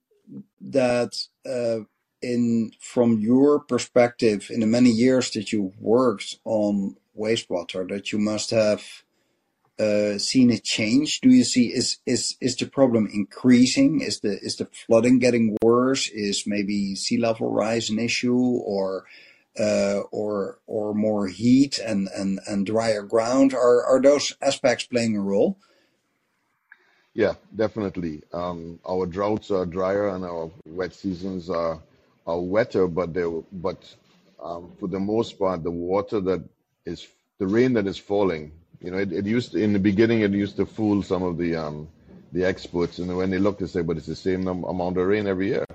that. 0.62 1.16
Uh, 1.46 1.86
in 2.24 2.72
from 2.80 3.20
your 3.20 3.60
perspective, 3.60 4.52
in 4.52 4.60
the 4.60 4.68
many 4.68 4.92
years 4.92 5.32
that 5.32 5.52
you 5.52 5.74
worked 5.80 6.38
on 6.46 6.96
wastewater, 7.18 7.88
that 7.90 8.12
you 8.12 8.20
must 8.20 8.52
have 8.52 9.04
seen 10.18 10.52
a 10.52 10.60
change? 10.60 11.22
Do 11.22 11.30
you 11.30 11.44
see 11.44 11.74
is 11.74 11.98
is 12.06 12.36
is 12.40 12.56
the 12.56 12.68
problem 12.68 13.08
increasing? 13.12 14.02
Is 14.02 14.20
the 14.20 14.38
is 14.42 14.58
the 14.58 14.68
flooding 14.86 15.20
getting 15.20 15.58
worse? 15.62 16.10
Is 16.10 16.46
maybe 16.46 16.96
sea 16.96 17.18
level 17.18 17.52
rise 17.52 17.90
an 17.90 18.00
issue, 18.00 18.38
or 18.38 19.06
uh, 19.60 20.02
or 20.12 20.60
or 20.68 20.94
more 20.94 21.28
heat 21.28 21.80
and, 21.80 22.10
drier 22.66 23.04
ground? 23.04 23.54
Are 23.54 23.84
are 23.84 24.02
those 24.02 24.36
aspects 24.42 24.86
playing 24.86 25.16
a 25.16 25.22
role? 25.22 25.58
Yeah, 27.14 27.34
definitely. 27.54 28.24
Um, 28.32 28.80
our 28.88 29.06
droughts 29.06 29.52
are 29.52 29.66
drier 29.66 30.10
and 30.10 30.24
our 30.24 30.50
wet 30.66 30.94
seasons 30.94 31.50
are 31.50 31.80
are 32.26 32.40
wetter, 32.40 32.88
but 32.88 33.96
um, 34.42 34.72
for 34.80 34.88
the 34.88 35.00
most 35.00 35.38
part, 35.38 35.64
the 35.64 35.72
water 35.72 36.22
that 36.22 36.44
is 36.86 37.08
the 37.40 37.48
rain 37.48 37.74
that 37.74 37.88
is 37.88 37.98
falling 37.98 38.52
you 38.82 38.90
know, 38.90 38.98
it, 38.98 39.14
it 39.14 39.26
used 39.26 39.56
in 39.56 39.74
the 39.74 39.80
beginning 39.80 40.22
it 40.22 40.32
used 40.32 40.56
to 40.58 40.66
fool 40.66 41.04
some 41.04 41.22
of 41.22 41.38
the 41.38 41.56
um, 41.56 41.88
the 42.32 42.44
experts, 42.44 42.98
and 42.98 43.16
when 43.16 43.30
they 43.30 43.38
look, 43.38 43.60
they 43.60 43.68
say, 43.68 43.82
"But 43.82 43.98
it's 43.98 44.08
the 44.08 44.16
same 44.16 44.48
amount 44.48 44.98
of 44.98 45.06
rain 45.06 45.28
every 45.28 45.50
year," 45.50 45.66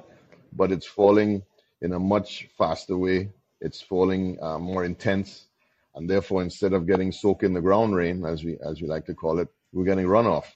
but 0.52 0.72
it's 0.72 0.86
falling 0.86 1.42
in 1.80 1.92
a 1.92 1.98
much 1.98 2.48
faster 2.58 2.96
way. 2.96 3.30
It's 3.60 3.80
falling 3.80 4.38
uh, 4.42 4.58
more 4.58 4.84
intense, 4.84 5.46
and 5.94 6.10
therefore, 6.10 6.42
instead 6.42 6.72
of 6.72 6.86
getting 6.86 7.12
soaked 7.12 7.44
in 7.44 7.52
the 7.52 7.60
ground 7.60 7.94
rain, 7.94 8.24
as 8.24 8.42
we 8.42 8.58
as 8.58 8.82
we 8.82 8.88
like 8.88 9.06
to 9.06 9.14
call 9.14 9.38
it, 9.38 9.48
we're 9.72 9.84
getting 9.84 10.06
runoff, 10.06 10.46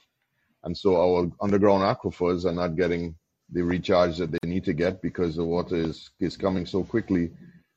and 0.65 0.77
so 0.77 0.97
our 0.97 1.31
underground 1.41 1.83
aquifers 1.85 2.45
are 2.45 2.53
not 2.55 2.77
getting 2.77 3.15
the 3.53 3.63
recharge 3.63 4.17
that 4.19 4.33
they 4.33 4.49
need 4.49 4.65
to 4.65 4.73
get 4.73 5.01
because 5.03 5.37
the 5.37 5.45
water 5.45 5.77
is 5.77 6.11
is 6.19 6.37
coming 6.37 6.67
so 6.67 6.83
quickly 6.83 7.31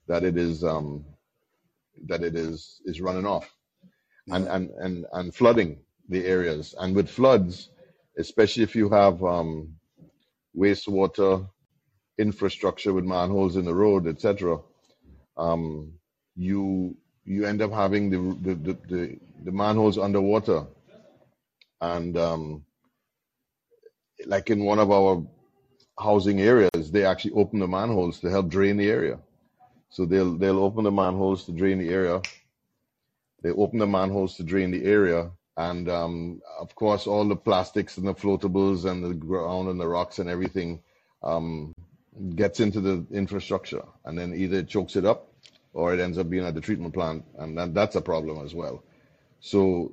that 0.07 0.23
it 0.23 0.37
is 0.37 0.63
um, 0.63 1.05
that 2.07 2.23
it 2.23 2.35
is 2.35 2.81
is 2.85 2.99
running 2.99 3.27
off 3.27 3.53
and, 4.31 4.47
and, 4.47 4.69
and, 4.79 5.05
and 5.13 5.35
flooding 5.35 5.79
the 6.09 6.25
areas. 6.25 6.75
And 6.77 6.95
with 6.95 7.09
floods, 7.09 7.69
especially 8.17 8.63
if 8.63 8.75
you 8.75 8.89
have 8.89 9.23
um, 9.23 9.75
wastewater 10.57 11.49
infrastructure 12.17 12.93
with 12.93 13.05
manholes 13.05 13.55
in 13.55 13.65
the 13.65 13.73
road, 13.73 14.07
etc., 14.07 14.59
um, 15.37 15.93
you 16.35 16.95
you 17.25 17.45
end 17.45 17.61
up 17.61 17.71
having 17.71 18.09
the 18.09 18.17
the, 18.41 18.55
the, 18.55 18.77
the, 18.87 19.19
the 19.45 19.51
manholes 19.51 19.97
underwater. 19.97 20.65
And 21.81 22.17
um, 22.17 22.65
like 24.25 24.49
in 24.49 24.63
one 24.63 24.79
of 24.79 24.91
our 24.91 25.25
housing 25.99 26.39
areas, 26.41 26.91
they 26.91 27.05
actually 27.05 27.33
open 27.33 27.59
the 27.59 27.67
manholes 27.67 28.19
to 28.19 28.29
help 28.29 28.49
drain 28.49 28.77
the 28.77 28.89
area. 28.89 29.19
So 29.89 30.05
they'll 30.05 30.37
they'll 30.37 30.63
open 30.63 30.83
the 30.83 30.91
manholes 30.91 31.45
to 31.45 31.51
drain 31.51 31.79
the 31.79 31.89
area 31.89 32.21
they 33.43 33.51
open 33.51 33.77
the 33.77 33.85
manholes 33.85 34.37
to 34.37 34.43
drain 34.43 34.71
the 34.71 34.85
area. 34.85 35.29
And 35.57 35.87
um, 35.89 36.41
of 36.59 36.73
course, 36.73 37.05
all 37.05 37.27
the 37.27 37.35
plastics 37.35 37.97
and 37.97 38.07
the 38.07 38.15
floatables 38.15 38.89
and 38.89 39.03
the 39.03 39.13
ground 39.13 39.69
and 39.69 39.79
the 39.79 39.87
rocks 39.87 40.17
and 40.17 40.29
everything 40.29 40.81
um, 41.21 41.75
gets 42.35 42.59
into 42.59 42.81
the 42.81 43.05
infrastructure. 43.11 43.83
And 44.05 44.17
then 44.17 44.33
either 44.33 44.59
it 44.59 44.69
chokes 44.69 44.95
it 44.95 45.05
up 45.05 45.31
or 45.73 45.93
it 45.93 45.99
ends 45.99 46.17
up 46.17 46.29
being 46.29 46.45
at 46.45 46.55
the 46.55 46.61
treatment 46.61 46.93
plant. 46.93 47.25
And 47.37 47.57
that, 47.57 47.73
that's 47.73 47.95
a 47.95 48.01
problem 48.01 48.43
as 48.43 48.55
well. 48.55 48.83
So 49.41 49.91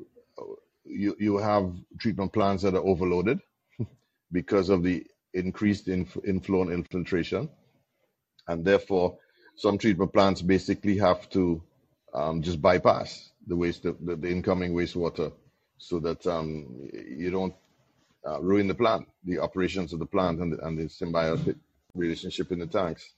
you, 0.84 1.16
you 1.18 1.36
have 1.38 1.74
treatment 1.98 2.32
plants 2.32 2.62
that 2.62 2.74
are 2.74 2.86
overloaded 2.86 3.40
because 4.32 4.70
of 4.70 4.82
the 4.82 5.04
increased 5.34 5.88
inf- 5.88 6.24
inflow 6.24 6.62
and 6.62 6.72
infiltration. 6.72 7.50
And 8.46 8.64
therefore, 8.64 9.18
some 9.56 9.76
treatment 9.76 10.12
plants 10.12 10.40
basically 10.40 10.98
have 10.98 11.28
to 11.30 11.62
um, 12.14 12.42
just 12.42 12.62
bypass 12.62 13.29
the 13.46 13.56
waste, 13.56 13.82
the, 13.82 13.96
the 14.00 14.30
incoming 14.30 14.74
wastewater, 14.74 15.32
so 15.78 15.98
that 16.00 16.26
um, 16.26 16.88
you 16.92 17.30
don't 17.30 17.54
uh, 18.26 18.40
ruin 18.40 18.68
the 18.68 18.74
plant, 18.74 19.08
the 19.24 19.38
operations 19.38 19.92
of 19.92 19.98
the 19.98 20.06
plant, 20.06 20.40
and 20.40 20.52
the, 20.52 20.66
and 20.66 20.78
the 20.78 20.84
symbiotic 20.84 21.56
relationship 21.94 22.52
in 22.52 22.58
the 22.58 22.66
tanks. 22.66 23.14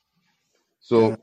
So, 0.81 1.17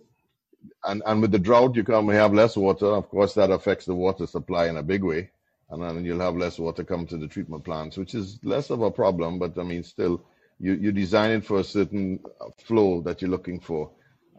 and 0.83 1.01
and 1.05 1.21
with 1.21 1.31
the 1.31 1.39
drought, 1.39 1.75
you 1.75 1.83
come 1.83 2.09
have 2.09 2.33
less 2.33 2.57
water. 2.57 2.87
Of 2.87 3.09
course, 3.09 3.33
that 3.35 3.51
affects 3.51 3.85
the 3.85 3.95
water 3.95 4.27
supply 4.27 4.67
in 4.67 4.77
a 4.77 4.83
big 4.83 5.03
way, 5.03 5.31
and 5.69 5.81
then 5.81 6.05
you'll 6.05 6.19
have 6.19 6.35
less 6.35 6.59
water 6.59 6.83
come 6.83 7.07
to 7.07 7.17
the 7.17 7.27
treatment 7.27 7.63
plants, 7.63 7.97
which 7.97 8.15
is 8.15 8.39
less 8.43 8.69
of 8.69 8.81
a 8.81 8.91
problem. 8.91 9.39
But 9.39 9.57
I 9.57 9.63
mean, 9.63 9.83
still, 9.83 10.23
you 10.59 10.73
you 10.73 10.91
design 10.91 11.31
it 11.31 11.45
for 11.45 11.59
a 11.59 11.63
certain 11.63 12.19
flow 12.65 13.01
that 13.01 13.21
you're 13.21 13.31
looking 13.31 13.59
for, 13.59 13.91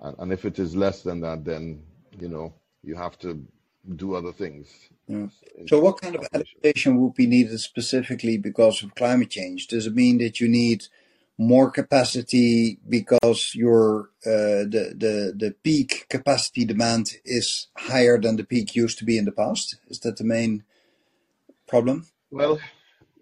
and, 0.03 0.17
and 0.19 0.33
if 0.33 0.45
it 0.45 0.59
is 0.59 0.77
less 0.77 1.03
than 1.03 1.21
that, 1.21 1.45
then 1.45 1.83
you 2.19 2.29
know 2.29 2.55
you 2.83 2.95
have 2.97 3.19
to 3.21 3.43
do 3.97 4.15
other 4.15 4.33
things. 4.33 4.69
Yeah. 5.07 5.27
So, 5.69 5.81
what 5.81 6.01
kind 6.01 6.17
of 6.17 6.27
adaptation 6.33 7.01
would 7.01 7.15
be 7.15 7.27
needed 7.27 7.59
specifically 7.61 8.39
because 8.39 8.83
of 8.83 8.95
climate 8.95 9.31
change? 9.31 9.67
Does 9.67 9.87
it 9.87 9.95
mean 9.95 10.19
that 10.19 10.41
you 10.41 10.49
need 10.49 10.85
more 11.39 11.71
capacity 11.71 12.79
because 12.89 13.55
your 13.55 14.11
uh, 14.27 14.69
the 14.69 14.95
the 14.97 15.33
the 15.37 15.55
peak 15.63 16.07
capacity 16.09 16.65
demand 16.65 17.15
is 17.25 17.69
higher 17.77 18.21
than 18.21 18.37
the 18.37 18.45
peak 18.45 18.77
used 18.77 18.99
to 18.99 19.05
be 19.05 19.17
in 19.17 19.25
the 19.25 19.33
past? 19.33 19.77
Is 19.89 20.01
that 20.01 20.19
the 20.19 20.25
main 20.25 20.65
problem? 21.67 22.07
Well, 22.31 22.61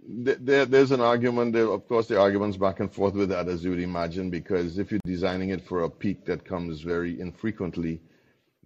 there, 0.08 0.66
there's 0.66 0.90
an 0.90 1.00
argument. 1.00 1.52
There, 1.52 1.70
of 1.70 1.86
course, 1.86 2.08
the 2.08 2.20
arguments 2.20 2.56
back 2.56 2.80
and 2.80 2.92
forth 2.92 3.14
with 3.14 3.28
that, 3.28 3.48
as 3.48 3.62
you 3.62 3.70
would 3.70 3.80
imagine, 3.80 4.30
because 4.30 4.78
if 4.78 4.90
you're 4.90 5.00
designing 5.04 5.50
it 5.50 5.64
for 5.66 5.84
a 5.84 5.90
peak 5.90 6.24
that 6.26 6.44
comes 6.44 6.80
very 6.80 7.20
infrequently, 7.20 8.00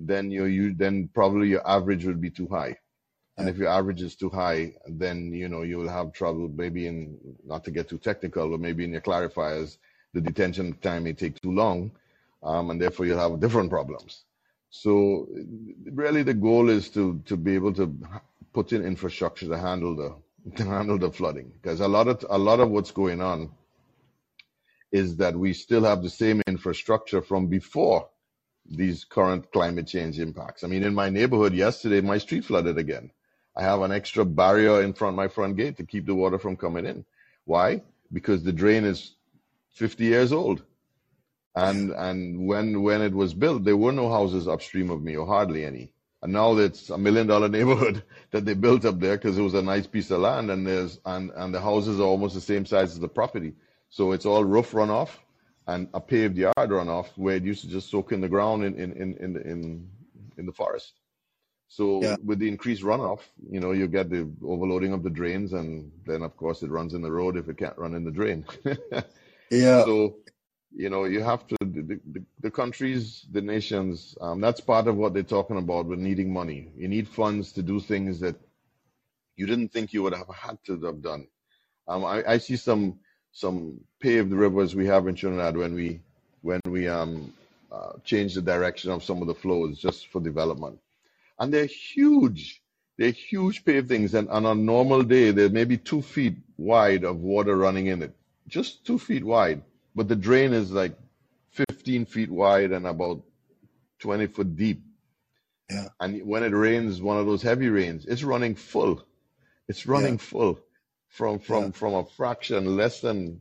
then 0.07 0.31
you 0.31 0.45
you 0.45 0.75
then 0.75 1.09
probably 1.15 1.49
your 1.49 1.67
average 1.69 2.05
would 2.05 2.21
be 2.21 2.31
too 2.31 2.49
high. 2.49 2.77
And 3.39 3.49
if 3.49 3.57
your 3.57 3.69
average 3.69 4.03
is 4.03 4.15
too 4.15 4.29
high, 4.29 4.75
then 4.87 5.33
you 5.33 5.49
know 5.49 5.63
you 5.63 5.79
will 5.79 5.89
have 5.89 6.13
trouble. 6.13 6.49
Maybe 6.49 6.87
in 6.87 7.19
not 7.45 7.65
to 7.65 7.71
get 7.71 7.89
too 7.89 7.99
technical, 7.99 8.51
but 8.51 8.61
maybe 8.61 8.85
in 8.85 8.93
your 8.93 9.01
clarifiers, 9.01 9.79
the 10.13 10.21
detention 10.21 10.75
time 10.83 11.05
may 11.05 11.13
take 11.15 11.41
too 11.41 11.53
long, 11.53 11.91
um, 12.43 12.71
and 12.71 12.81
therefore 12.81 13.07
you'll 13.07 13.19
have 13.19 13.41
different 13.41 13.71
problems. 13.71 14.25
So 14.71 15.29
really, 15.85 16.23
the 16.23 16.35
goal 16.35 16.69
is 16.69 16.89
to 16.91 17.21
to 17.27 17.37
be 17.37 17.55
able 17.55 17.73
to 17.75 17.97
put 18.53 18.73
in 18.73 18.85
infrastructure 18.85 19.47
to 19.49 19.59
handle 19.59 19.97
the 19.97 20.15
to 20.57 20.65
handle 20.65 20.99
the 20.99 21.11
flooding, 21.11 21.53
because 21.61 21.81
a 21.81 21.89
lot 21.89 22.09
of 22.09 22.25
a 22.29 22.39
lot 22.39 22.61
of 22.61 22.71
what's 22.71 22.91
going 22.91 23.23
on 23.23 23.51
is 24.93 25.17
that 25.17 25.35
we 25.35 25.55
still 25.55 25.85
have 25.85 26.03
the 26.03 26.11
same 26.11 26.43
infrastructure 26.47 27.23
from 27.23 27.47
before 27.47 28.09
these 28.69 29.05
current 29.05 29.51
climate 29.53 29.87
change 29.87 30.19
impacts. 30.19 30.65
I 30.65 30.69
mean, 30.69 30.85
in 30.85 30.95
my 30.95 31.11
neighborhood 31.11 31.55
yesterday, 31.55 32.01
my 32.01 32.19
street 32.19 32.45
flooded 32.45 32.79
again. 32.79 33.11
I 33.57 33.63
have 33.63 33.83
an 33.83 33.93
extra 33.93 34.25
barrier 34.25 34.83
in 34.83 34.95
front 34.95 35.15
of 35.15 35.17
my 35.17 35.29
front 35.29 35.57
gate 35.57 35.77
to 35.77 35.85
keep 35.85 36.07
the 36.07 36.15
water 36.15 36.39
from 36.39 36.57
coming 36.57 36.87
in. 36.87 37.05
Why? 37.45 37.83
Because 38.13 38.43
the 38.43 38.53
drain 38.53 38.85
is 38.85 39.15
50 39.73 40.05
years 40.05 40.33
old. 40.33 40.63
And 41.55 41.91
and 41.91 42.47
when 42.47 42.83
when 42.83 43.03
it 43.03 43.13
was 43.13 43.35
built, 43.35 43.65
there 43.65 43.77
were 43.77 43.93
no 43.93 44.11
houses 44.11 44.49
upstream 44.49 44.91
of 44.91 45.03
me 45.03 45.17
or 45.17 45.27
hardly 45.27 45.67
any. 45.67 45.93
And 46.23 46.33
now 46.33 46.57
it's 46.57 46.89
a 46.89 46.97
million 46.97 47.27
dollar 47.27 47.49
neighborhood 47.59 48.05
that 48.31 48.47
they 48.47 48.55
built 48.55 48.87
up 48.87 49.01
there 49.01 49.19
because 49.19 49.37
it 49.37 49.43
was 49.43 49.55
a 49.55 49.61
nice 49.61 49.87
piece 49.87 50.11
of 50.11 50.21
land 50.21 50.51
and 50.51 50.67
there's 50.67 50.99
and, 51.05 51.31
and 51.35 51.53
the 51.55 51.61
houses 51.61 52.01
are 52.01 52.05
almost 52.05 52.35
the 52.35 52.41
same 52.41 52.65
size 52.65 52.93
as 52.93 53.01
the 53.01 53.09
property. 53.09 53.53
So 53.91 54.13
it's 54.13 54.25
all 54.25 54.45
roof 54.45 54.73
runoff 54.73 55.11
and 55.67 55.89
a 55.95 56.01
paved 56.01 56.37
yard 56.37 56.55
runoff 56.59 57.07
where 57.17 57.37
it 57.37 57.45
used 57.45 57.63
to 57.63 57.69
just 57.69 57.91
soak 57.91 58.13
in 58.13 58.21
the 58.21 58.29
ground 58.29 58.65
in 58.65 58.75
in 58.75 58.93
in 58.93 59.17
in, 59.17 59.37
in, 59.37 59.89
in 60.39 60.47
the 60.47 60.53
forest. 60.53 60.93
So 61.69 62.03
yeah. 62.03 62.17
with 62.23 62.39
the 62.39 62.49
increased 62.49 62.83
runoff, 62.83 63.21
you 63.49 63.59
know, 63.59 63.73
you 63.73 63.89
get 63.89 64.11
the 64.11 64.31
overloading 64.45 64.93
of 64.93 65.03
the 65.03 65.09
drains, 65.09 65.55
and 65.55 65.91
then 66.05 66.21
of 66.23 66.37
course 66.37 66.63
it 66.63 66.71
runs 66.71 66.93
in 66.93 67.01
the 67.01 67.11
road 67.11 67.37
if 67.39 67.49
it 67.49 67.57
can't 67.57 67.79
run 67.79 67.95
in 67.95 68.05
the 68.05 68.11
drain. 68.11 68.45
yeah. 69.51 69.83
So, 69.85 70.17
you 70.75 70.91
know, 70.91 71.05
you 71.05 71.23
have 71.23 71.47
to 71.47 71.57
the, 71.61 71.99
the, 72.13 72.23
the 72.41 72.51
countries, 72.51 73.25
the 73.31 73.41
nations. 73.41 74.15
Um, 74.21 74.43
that's 74.43 74.61
part 74.61 74.87
of 74.87 74.97
what 74.97 75.15
they're 75.15 75.23
talking 75.23 75.57
about 75.57 75.87
with 75.87 75.99
needing 75.99 76.31
money. 76.31 76.73
You 76.77 76.89
need 76.89 77.09
funds 77.09 77.53
to 77.53 77.63
do 77.63 77.81
things 77.81 78.21
that 78.21 78.37
you 79.37 79.47
didn't 79.47 79.73
think 79.73 79.95
you 79.95 80.03
would 80.03 80.15
have 80.15 80.29
had 80.29 80.59
to 80.67 80.79
have 80.85 81.01
done. 81.01 81.27
Um, 81.89 82.05
I, 82.05 82.23
I 82.27 82.39
see 82.39 82.57
some 82.57 82.99
some 83.33 83.81
paved 84.01 84.33
rivers 84.33 84.75
we 84.75 84.87
have 84.87 85.09
in 85.09 85.15
Trinidad 85.15 85.57
when 85.57 85.75
we 85.75 86.01
when 86.43 86.61
we 86.67 86.89
um 86.89 87.33
uh, 87.71 87.93
change 88.05 88.35
the 88.35 88.43
direction 88.43 88.91
of 88.91 89.03
some 89.03 89.23
of 89.23 89.29
the 89.29 89.35
flows 89.35 89.79
just 89.79 90.09
for 90.09 90.21
development 90.21 90.79
and 91.43 91.53
they're 91.53 91.67
huge. 91.67 92.63
They're 92.97 93.11
huge 93.11 93.65
paved 93.65 93.89
pavings, 93.89 94.15
and 94.15 94.29
on 94.29 94.47
a 94.47 94.55
normal 94.55 95.03
day, 95.03 95.33
there 95.33 95.49
may 95.49 95.65
be 95.65 95.77
two 95.77 96.01
feet 96.01 96.37
wide 96.57 97.03
of 97.03 97.17
water 97.17 97.57
running 97.57 97.87
in 97.87 98.03
it, 98.03 98.15
just 98.47 98.87
two 98.87 98.97
feet 98.97 99.25
wide. 99.25 99.63
But 99.95 100.07
the 100.07 100.15
drain 100.15 100.53
is 100.53 100.71
like 100.71 100.97
15 101.51 102.07
feet 102.07 102.31
wide 102.31 102.71
and 102.71 102.87
about 102.87 103.23
20 103.99 104.27
foot 104.29 104.57
deep. 104.57 104.83
Yeah. 105.69 105.89
And 106.01 106.25
when 106.25 106.45
it 106.45 106.55
rains, 106.55 107.03
one 107.03 107.19
of 107.19 107.27
those 107.27 107.43
heavy 107.43 107.69
rains, 107.69 108.07
it's 108.07 108.23
running 108.23 108.55
full. 108.55 109.03
It's 109.69 109.87
running 109.87 110.15
yeah. 110.15 110.29
full 110.31 110.61
from 111.13 111.39
from 111.39 111.65
yeah. 111.65 111.71
from 111.73 111.95
a 111.95 112.05
fraction 112.05 112.75
less 112.75 113.01
than 113.01 113.41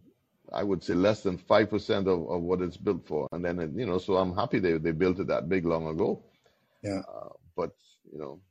I 0.52 0.62
would 0.62 0.84
say 0.84 0.94
less 0.94 1.24
than 1.24 1.38
five 1.38 1.70
percent 1.70 2.08
of, 2.08 2.30
of 2.30 2.42
what 2.42 2.62
it's 2.62 2.76
built 2.76 3.08
for. 3.08 3.30
And 3.32 3.44
then 3.46 3.60
it, 3.60 3.72
you 3.74 3.86
know, 3.86 3.98
so 3.98 4.18
I'm 4.18 4.36
happy 4.36 4.60
they 4.60 4.78
they 4.78 4.92
built 4.92 5.20
it 5.20 5.28
that 5.28 5.48
big 5.48 5.66
long 5.66 5.88
ago. 5.88 6.22
Yeah. 6.84 7.00
Uh, 7.00 7.30
but 7.56 7.72
you 8.12 8.20
know. 8.20 8.42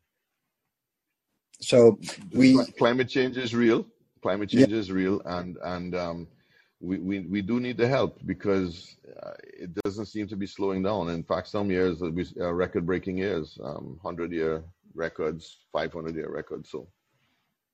So 1.60 1.98
we 2.32 2.64
climate 2.78 3.10
change 3.10 3.36
is 3.36 3.54
real. 3.54 3.86
Climate 4.22 4.48
change 4.48 4.72
yeah. 4.72 4.78
is 4.78 4.90
real, 4.90 5.20
and 5.26 5.58
and 5.62 5.94
um, 5.94 6.28
we, 6.80 6.98
we 6.98 7.20
we 7.20 7.42
do 7.42 7.60
need 7.60 7.76
the 7.76 7.88
help 7.88 8.18
because 8.24 8.96
uh, 9.22 9.32
it 9.42 9.74
doesn't 9.84 10.06
seem 10.06 10.28
to 10.28 10.36
be 10.36 10.46
slowing 10.46 10.82
down. 10.82 11.10
In 11.10 11.22
fact, 11.22 11.48
some 11.48 11.70
years 11.70 12.00
we 12.00 12.26
uh, 12.40 12.52
record-breaking 12.52 13.18
years, 13.18 13.58
um, 13.62 14.00
hundred-year 14.02 14.64
records, 14.94 15.58
five 15.70 15.92
hundred-year 15.92 16.30
records. 16.30 16.70
So. 16.70 16.88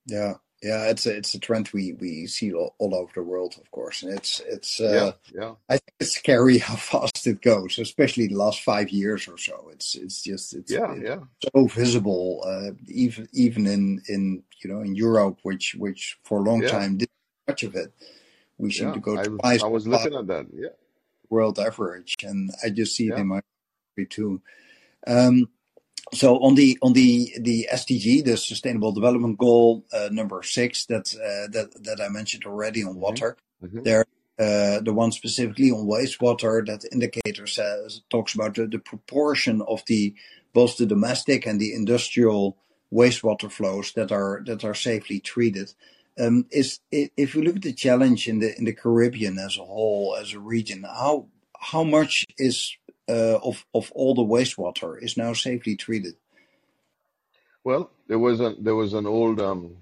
Yeah, 0.09 0.35
yeah, 0.62 0.87
it's 0.87 1.05
a 1.07 1.14
it's 1.16 1.35
a 1.35 1.38
trend 1.38 1.69
we 1.75 1.92
we 1.95 2.27
see 2.27 2.53
all, 2.53 2.75
all 2.79 2.95
over 2.95 3.12
the 3.14 3.23
world, 3.23 3.57
of 3.61 3.71
course, 3.71 4.03
and 4.03 4.14
it's 4.14 4.40
it's 4.47 4.81
uh, 4.81 5.12
yeah, 5.35 5.40
yeah. 5.40 5.55
I 5.69 5.75
think 5.75 5.92
it's 6.01 6.12
scary 6.12 6.59
how 6.69 6.77
fast 6.77 7.27
it 7.27 7.42
goes, 7.42 7.79
especially 7.79 8.29
the 8.29 8.37
last 8.37 8.62
five 8.62 8.90
years 8.90 9.29
or 9.29 9.37
so. 9.37 9.69
It's 9.73 9.95
it's 9.95 10.23
just 10.23 10.55
it's 10.55 10.73
yeah, 10.73 10.95
yeah. 10.95 11.19
so 11.55 11.66
visible, 11.66 12.42
uh, 12.47 12.73
even 12.88 13.29
even 13.33 13.66
in 13.66 14.03
in 14.09 14.42
you 14.64 14.73
know 14.73 14.81
in 14.81 14.95
Europe, 14.95 15.38
which 15.42 15.75
which 15.79 16.19
for 16.25 16.38
a 16.38 16.42
long 16.42 16.62
yeah. 16.62 16.69
time 16.69 16.97
did 16.97 17.11
much 17.47 17.62
of 17.62 17.75
it. 17.75 17.92
We 18.59 18.73
seem 18.73 18.88
yeah, 18.88 18.95
to 18.95 19.01
go 19.01 19.23
twice. 19.23 19.62
I 19.62 19.66
was 19.66 19.87
looking 19.87 20.14
at 20.14 20.27
that, 20.29 20.47
yeah. 20.55 20.71
World 21.29 21.59
average, 21.59 22.14
and 22.23 22.51
I 22.64 22.71
just 22.71 22.97
see 22.97 23.09
it 23.09 23.19
in 23.19 23.27
my 23.27 23.42
country 23.95 24.07
too. 24.09 24.40
Um, 25.07 25.49
so 26.14 26.37
on 26.38 26.55
the 26.55 26.79
on 26.83 26.92
the 26.92 27.33
the 27.40 27.69
SDG, 27.73 28.25
the 28.25 28.37
Sustainable 28.37 28.92
Development 28.92 29.37
Goal 29.37 29.85
uh, 29.92 30.09
number 30.12 30.42
six 30.42 30.87
that 30.87 31.14
uh, 31.14 31.51
that 31.53 31.83
that 31.83 32.01
I 32.01 32.09
mentioned 32.09 32.45
already 32.45 32.83
on 32.83 32.90
mm-hmm. 32.90 33.01
water, 33.01 33.37
mm-hmm. 33.62 33.83
there 33.83 34.05
uh, 34.38 34.81
the 34.81 34.92
one 34.92 35.12
specifically 35.12 35.71
on 35.71 35.87
wastewater 35.87 36.64
that 36.66 36.85
indicator 36.92 37.47
says 37.47 38.03
talks 38.11 38.35
about 38.35 38.55
the, 38.55 38.66
the 38.66 38.79
proportion 38.79 39.62
of 39.66 39.83
the 39.87 40.14
both 40.53 40.77
the 40.77 40.87
domestic 40.87 41.47
and 41.47 41.61
the 41.61 41.75
industrial 41.75 42.57
wastewater 42.92 43.51
flows 43.51 43.92
that 43.92 44.12
are 44.12 44.42
that 44.47 44.64
are 44.64 44.75
safely 44.75 45.21
treated. 45.21 45.73
Um, 46.19 46.47
is 46.51 46.81
if 46.90 47.35
we 47.35 47.42
look 47.42 47.57
at 47.57 47.62
the 47.62 47.73
challenge 47.73 48.29
in 48.29 48.38
the 48.38 48.57
in 48.57 48.64
the 48.64 48.73
Caribbean 48.73 49.38
as 49.38 49.59
a 49.59 49.64
whole 49.64 50.16
as 50.21 50.33
a 50.35 50.38
region, 50.38 50.85
how 50.85 51.27
how 51.59 51.83
much 51.83 52.25
is 52.38 52.77
uh, 53.09 53.38
of 53.42 53.64
of 53.75 53.92
all 53.95 54.14
the 54.14 54.23
wastewater 54.23 55.03
is 55.03 55.16
now 55.16 55.33
safely 55.33 55.77
treated? 55.77 56.14
Well, 57.64 57.90
there 58.09 58.19
was 58.19 58.40
a 58.40 58.55
there 58.59 58.75
was 58.75 58.95
an 58.95 59.07
old 59.07 59.40
um, 59.40 59.77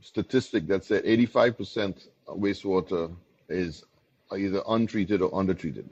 statistic 0.00 0.66
that 0.68 0.84
said 0.84 1.04
85% 1.04 2.06
wastewater 2.28 3.14
is 3.48 3.84
either 4.32 4.62
untreated 4.68 5.22
or 5.22 5.34
undertreated. 5.34 5.88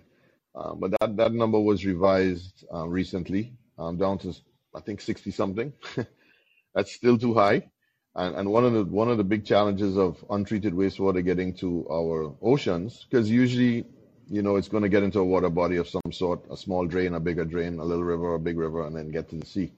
Uh, 0.55 0.75
but 0.75 0.93
that, 1.01 1.17
that 1.17 1.33
number 1.33 1.59
was 1.59 1.85
revised 1.85 2.65
uh, 2.73 2.87
recently 2.87 3.53
um, 3.79 3.97
down 3.97 4.19
to 4.19 4.33
I 4.75 4.81
think 4.81 5.01
60 5.01 5.31
something. 5.33 5.73
That's 6.75 6.93
still 6.93 7.19
too 7.19 7.35
high. 7.35 7.71
And, 8.17 8.37
and 8.37 8.51
one 8.51 8.65
of 8.65 8.73
the 8.73 8.85
one 8.85 9.11
of 9.11 9.19
the 9.19 9.25
big 9.25 9.45
challenges 9.45 9.97
of 9.97 10.25
untreated 10.31 10.73
wastewater 10.73 11.25
getting 11.25 11.53
to 11.55 11.87
our 11.91 12.33
oceans, 12.41 13.05
because 13.11 13.29
usually 13.29 13.85
you 14.31 14.43
know, 14.43 14.57
it's 14.57 14.69
going 14.69 14.83
to 14.83 14.89
get 14.89 15.03
into 15.03 15.21
a 15.21 15.25
water 15.25 15.51
body 15.51 15.77
of 15.77 15.89
some 15.89 16.13
sort, 16.13 16.45
a 16.51 16.57
small 16.57 16.87
drain, 16.87 17.15
a 17.15 17.21
bigger 17.21 17.45
drain, 17.45 17.79
a 17.79 17.85
little 17.85 18.05
river, 18.05 18.35
a 18.35 18.39
big 18.39 18.59
river, 18.59 18.87
and 18.87 18.97
then 18.97 19.11
get 19.11 19.29
to 19.31 19.37
the 19.37 19.47
sea. 19.47 19.73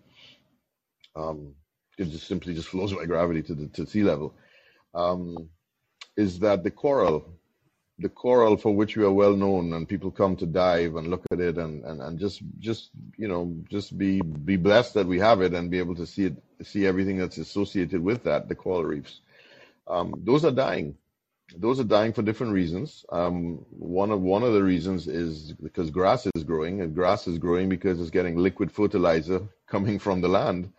Um, 1.14 1.54
it 1.98 2.10
just 2.10 2.26
simply 2.26 2.54
just 2.54 2.68
flows 2.72 2.92
by 2.92 3.06
gravity 3.06 3.42
to 3.42 3.54
the 3.54 3.66
to 3.68 3.86
sea 3.86 4.02
level. 4.02 4.34
Um, 4.94 5.50
is 6.16 6.38
that 6.40 6.62
the 6.64 6.70
coral, 6.70 7.28
the 7.98 8.08
coral 8.08 8.56
for 8.56 8.74
which 8.74 8.96
we 8.96 9.04
are 9.04 9.12
well 9.12 9.36
known, 9.36 9.72
and 9.72 9.88
people 9.88 10.10
come 10.10 10.36
to 10.36 10.46
dive 10.46 10.96
and 10.96 11.08
look 11.08 11.24
at 11.30 11.40
it, 11.40 11.58
and, 11.58 11.84
and, 11.84 12.00
and 12.00 12.18
just 12.18 12.42
just 12.58 12.90
you 13.16 13.28
know 13.28 13.54
just 13.68 13.96
be 13.96 14.20
be 14.20 14.56
blessed 14.56 14.94
that 14.94 15.06
we 15.06 15.18
have 15.18 15.42
it 15.42 15.54
and 15.54 15.70
be 15.70 15.78
able 15.78 15.94
to 15.96 16.06
see 16.06 16.26
it, 16.26 16.42
see 16.62 16.86
everything 16.86 17.18
that's 17.18 17.38
associated 17.38 18.02
with 18.02 18.24
that, 18.24 18.48
the 18.48 18.54
coral 18.54 18.84
reefs. 18.84 19.20
Um, 19.88 20.14
those 20.24 20.44
are 20.44 20.50
dying 20.50 20.96
those 21.58 21.80
are 21.80 21.84
dying 21.84 22.12
for 22.12 22.22
different 22.22 22.52
reasons. 22.52 23.04
Um, 23.10 23.64
one 23.70 24.10
of 24.10 24.20
one 24.20 24.42
of 24.42 24.52
the 24.52 24.62
reasons 24.62 25.08
is 25.08 25.52
because 25.52 25.90
grass 25.90 26.26
is 26.34 26.44
growing, 26.44 26.80
and 26.80 26.94
grass 26.94 27.26
is 27.26 27.38
growing 27.38 27.68
because 27.68 28.00
it's 28.00 28.10
getting 28.10 28.36
liquid 28.36 28.70
fertilizer 28.70 29.40
coming 29.66 29.98
from 29.98 30.20
the 30.20 30.28
land 30.28 30.72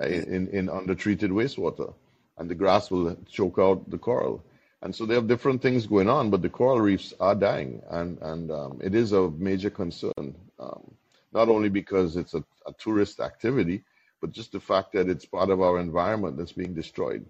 uh, 0.00 0.06
in 0.06 0.48
in 0.48 0.68
undertreated 0.68 1.30
wastewater, 1.30 1.94
and 2.38 2.50
the 2.50 2.54
grass 2.54 2.90
will 2.90 3.16
choke 3.28 3.58
out 3.58 3.88
the 3.90 3.98
coral. 3.98 4.44
And 4.82 4.94
so 4.94 5.06
they 5.06 5.14
have 5.14 5.28
different 5.28 5.62
things 5.62 5.86
going 5.86 6.10
on, 6.10 6.28
but 6.28 6.42
the 6.42 6.50
coral 6.50 6.80
reefs 6.80 7.14
are 7.20 7.34
dying, 7.34 7.82
and 7.90 8.18
and 8.20 8.50
um, 8.50 8.80
it 8.82 8.94
is 8.94 9.12
a 9.12 9.30
major 9.30 9.70
concern. 9.70 10.34
Um, 10.58 10.94
not 11.32 11.48
only 11.48 11.68
because 11.68 12.16
it's 12.16 12.34
a, 12.34 12.44
a 12.66 12.72
tourist 12.74 13.18
activity, 13.18 13.82
but 14.20 14.30
just 14.30 14.52
the 14.52 14.60
fact 14.60 14.92
that 14.92 15.08
it's 15.08 15.24
part 15.24 15.50
of 15.50 15.60
our 15.60 15.80
environment 15.80 16.36
that's 16.36 16.52
being 16.52 16.74
destroyed 16.74 17.26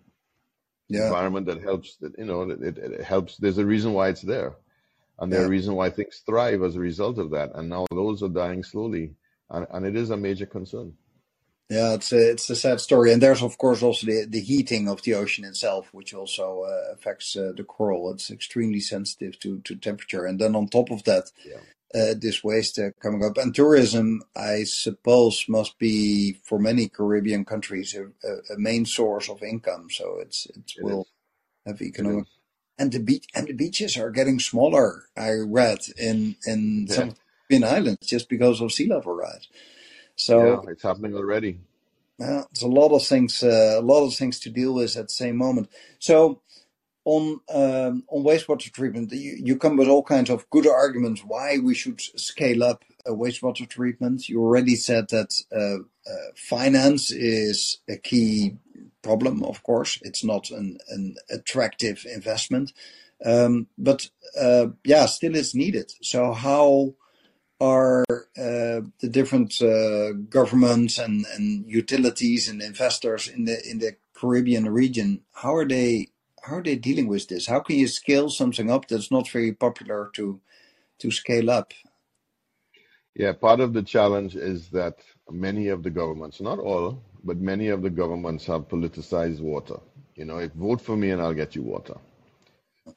yeah. 0.89 1.07
environment 1.07 1.47
that 1.47 1.63
helps 1.63 1.97
that 1.97 2.19
you 2.19 2.25
know 2.25 2.43
it, 2.43 2.79
it, 2.79 3.03
helps 3.03 3.37
there's 3.37 3.59
a 3.59 3.67
reason 3.67 3.93
why 3.93 4.09
it's 4.09 4.23
there. 4.23 4.55
And 5.19 5.33
there's 5.33 5.43
yeah. 5.43 5.47
a 5.47 5.51
reason 5.51 5.75
why 5.75 5.91
things 5.91 6.23
thrive 6.27 6.63
as 6.63 6.75
a 6.75 6.81
result 6.81 7.19
of 7.19 7.31
that. 7.31 7.53
And 7.55 7.69
now 7.69 7.87
those 7.93 8.21
are 8.25 8.29
dying 8.29 8.65
slowly. 8.65 9.15
And, 9.49 9.65
and 9.71 9.87
it 9.87 9.95
is 9.95 10.11
a 10.11 10.17
major 10.17 10.47
concern. 10.47 10.95
Yeah 11.71 11.95
it's 11.95 12.13
a, 12.13 12.31
it's 12.33 12.51
a 12.51 12.57
sad 12.57 12.81
story. 12.81 13.13
And 13.13 13.23
there's 13.23 13.43
of 13.43 13.57
course 13.57 13.83
also 13.83 14.07
the, 14.07 14.27
the 14.29 14.41
heating 14.41 14.89
of 14.89 15.03
the 15.03 15.15
ocean 15.15 15.45
itself 15.45 15.89
which 15.93 16.13
also 16.13 16.63
uh, 16.63 16.93
affects 16.93 17.37
uh, 17.37 17.53
the 17.57 17.65
coral. 17.65 18.13
It's 18.13 18.31
extremely 18.31 18.81
sensitive 18.81 19.39
to, 19.41 19.61
to 19.61 19.77
temperature. 19.77 20.27
And 20.27 20.41
then 20.41 20.57
on 20.57 20.69
top 20.69 20.91
of 20.91 21.05
that 21.05 21.31
yeah 21.45 21.61
this 21.95 22.43
waste 22.43 22.79
uh, 22.79 22.91
coming 23.01 23.25
up. 23.25 23.39
And 23.39 23.55
tourism, 23.55 24.23
I 24.37 24.65
suppose, 24.65 25.45
must 25.49 25.79
be 25.79 26.35
for 26.43 26.59
many 26.59 26.89
Caribbean 26.89 27.45
countries 27.45 27.95
a, 27.95 28.53
a, 28.53 28.59
main 28.59 28.85
source 28.85 29.29
of 29.29 29.43
income. 29.43 29.89
So 29.91 30.19
it's 30.21 30.47
it, 30.47 30.73
it 30.77 30.85
will 30.85 31.03
is. 31.03 31.07
have 31.67 31.83
economic. 31.83 32.27
And 32.77 32.91
the 32.91 32.99
beach 32.99 33.27
and 33.35 33.47
the 33.47 33.53
beaches 33.53 33.97
are 33.97 34.11
getting 34.11 34.41
smaller. 34.41 35.05
I 35.17 35.31
read 35.31 35.79
in 35.97 36.35
in 36.45 36.87
yeah. 36.89 36.95
some 36.95 37.15
Caribbean 37.49 37.73
islands 37.73 38.07
just 38.07 38.29
because 38.29 38.61
of 38.61 38.73
sea 38.73 38.89
level 38.89 39.15
rise. 39.15 39.47
So 40.17 40.45
yeah, 40.45 40.71
it's 40.73 40.83
happening 40.83 41.15
already. 41.15 41.61
Yeah, 42.19 42.43
it's 42.51 42.63
a 42.63 42.69
lot 42.69 42.93
of 42.93 43.05
things, 43.05 43.43
uh, 43.43 43.77
a 43.79 43.83
lot 43.83 44.07
of 44.07 44.15
things 44.15 44.39
to 44.41 44.51
deal 44.51 44.75
with 44.75 44.97
at 44.97 45.09
the 45.09 45.13
same 45.13 45.37
moment. 45.37 45.69
So 45.99 46.43
on 47.05 47.41
um, 47.53 48.05
on 48.09 48.25
wastewater 48.25 48.73
treatment, 48.73 49.13
you, 49.13 49.37
you 49.39 49.57
come 49.57 49.77
with 49.77 49.89
all 49.89 50.03
kinds 50.03 50.31
of 50.31 50.49
good 50.51 50.67
arguments 50.67 51.23
why 51.23 51.59
we 51.59 51.75
should 51.75 52.01
scale 52.01 52.63
up 52.65 52.85
uh, 53.07 53.11
wastewater 53.11 53.69
treatment. 53.69 54.29
You 54.29 54.41
already 54.41 54.77
said 54.77 55.09
that 55.11 55.35
uh, 55.53 56.11
uh, 56.11 56.31
finance 56.35 57.11
is 57.11 57.79
a 57.89 57.97
key 57.97 58.57
problem. 59.03 59.45
Of 59.45 59.63
course, 59.63 59.99
it's 60.03 60.25
not 60.25 60.51
an, 60.51 60.79
an 60.89 61.17
attractive 61.31 62.07
investment, 62.13 62.73
um, 63.25 63.69
but 63.77 64.09
uh, 64.41 64.69
yeah, 64.85 65.07
still 65.07 65.35
it's 65.37 65.55
needed. 65.55 65.93
So 66.01 66.33
how 66.33 66.95
are 67.61 68.05
uh, 68.11 68.81
the 69.01 69.09
different 69.11 69.61
uh, 69.63 70.13
governments 70.29 70.99
and, 70.99 71.25
and 71.35 71.65
utilities 71.71 72.49
and 72.49 72.61
investors 72.63 73.29
in 73.29 73.45
the 73.45 73.59
in 73.69 73.79
the 73.79 73.97
Caribbean 74.15 74.69
region? 74.69 75.21
How 75.33 75.55
are 75.55 75.69
they 75.69 76.09
how 76.45 76.57
are 76.57 76.63
they 76.63 76.77
dealing 76.77 77.09
with 77.09 77.29
this? 77.29 77.47
How 77.47 77.61
can 77.61 77.77
you 77.77 77.89
scale 77.89 78.29
something 78.29 78.71
up 78.71 78.87
that's 78.89 79.11
not 79.11 79.29
very 79.29 79.53
popular 79.53 80.11
to 80.15 80.41
to 80.99 81.11
scale 81.11 81.51
up? 81.51 81.73
Yeah, 83.15 83.33
part 83.33 83.61
of 83.61 83.73
the 83.73 83.83
challenge 83.83 84.37
is 84.37 84.69
that 84.71 84.99
many 85.31 85.69
of 85.69 85.83
the 85.83 85.91
governments, 85.91 86.41
not 86.41 86.59
all, 86.59 87.03
but 87.23 87.39
many 87.39 87.69
of 87.69 87.83
the 87.83 87.91
governments 87.91 88.45
have 88.47 88.69
politicized 88.69 89.41
water. 89.41 89.79
You 90.17 90.25
know, 90.25 90.39
if 90.39 90.53
vote 90.53 90.81
for 90.81 90.97
me 90.97 91.11
and 91.11 91.23
I'll 91.23 91.35
get 91.35 91.55
you 91.57 91.63
water. 91.63 91.97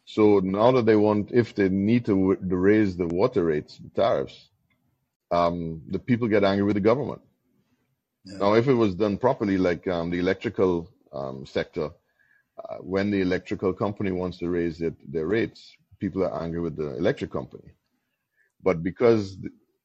So 0.05 0.39
now 0.39 0.71
that 0.73 0.85
they 0.85 0.95
want, 0.95 1.31
if 1.31 1.55
they 1.55 1.69
need 1.69 2.05
to, 2.05 2.37
raise 2.41 2.97
the 2.97 3.07
water 3.07 3.45
rates, 3.45 3.77
the 3.77 3.89
tariffs, 3.89 4.49
um, 5.31 5.81
the 5.87 5.99
people 5.99 6.27
get 6.27 6.43
angry 6.43 6.65
with 6.65 6.75
the 6.75 6.81
government. 6.81 7.21
Yeah. 8.25 8.37
Now, 8.39 8.53
if 8.53 8.67
it 8.67 8.73
was 8.73 8.95
done 8.95 9.17
properly, 9.17 9.57
like 9.57 9.87
um, 9.87 10.09
the 10.09 10.19
electrical 10.19 10.89
um, 11.13 11.45
sector, 11.45 11.91
uh, 12.57 12.77
when 12.77 13.11
the 13.11 13.21
electrical 13.21 13.73
company 13.73 14.11
wants 14.11 14.37
to 14.39 14.49
raise 14.49 14.81
it, 14.81 14.95
their 15.11 15.27
rates, 15.27 15.75
people 15.99 16.23
are 16.23 16.43
angry 16.43 16.59
with 16.59 16.75
the 16.75 16.95
electric 16.97 17.31
company. 17.31 17.71
But 18.63 18.83
because 18.83 19.37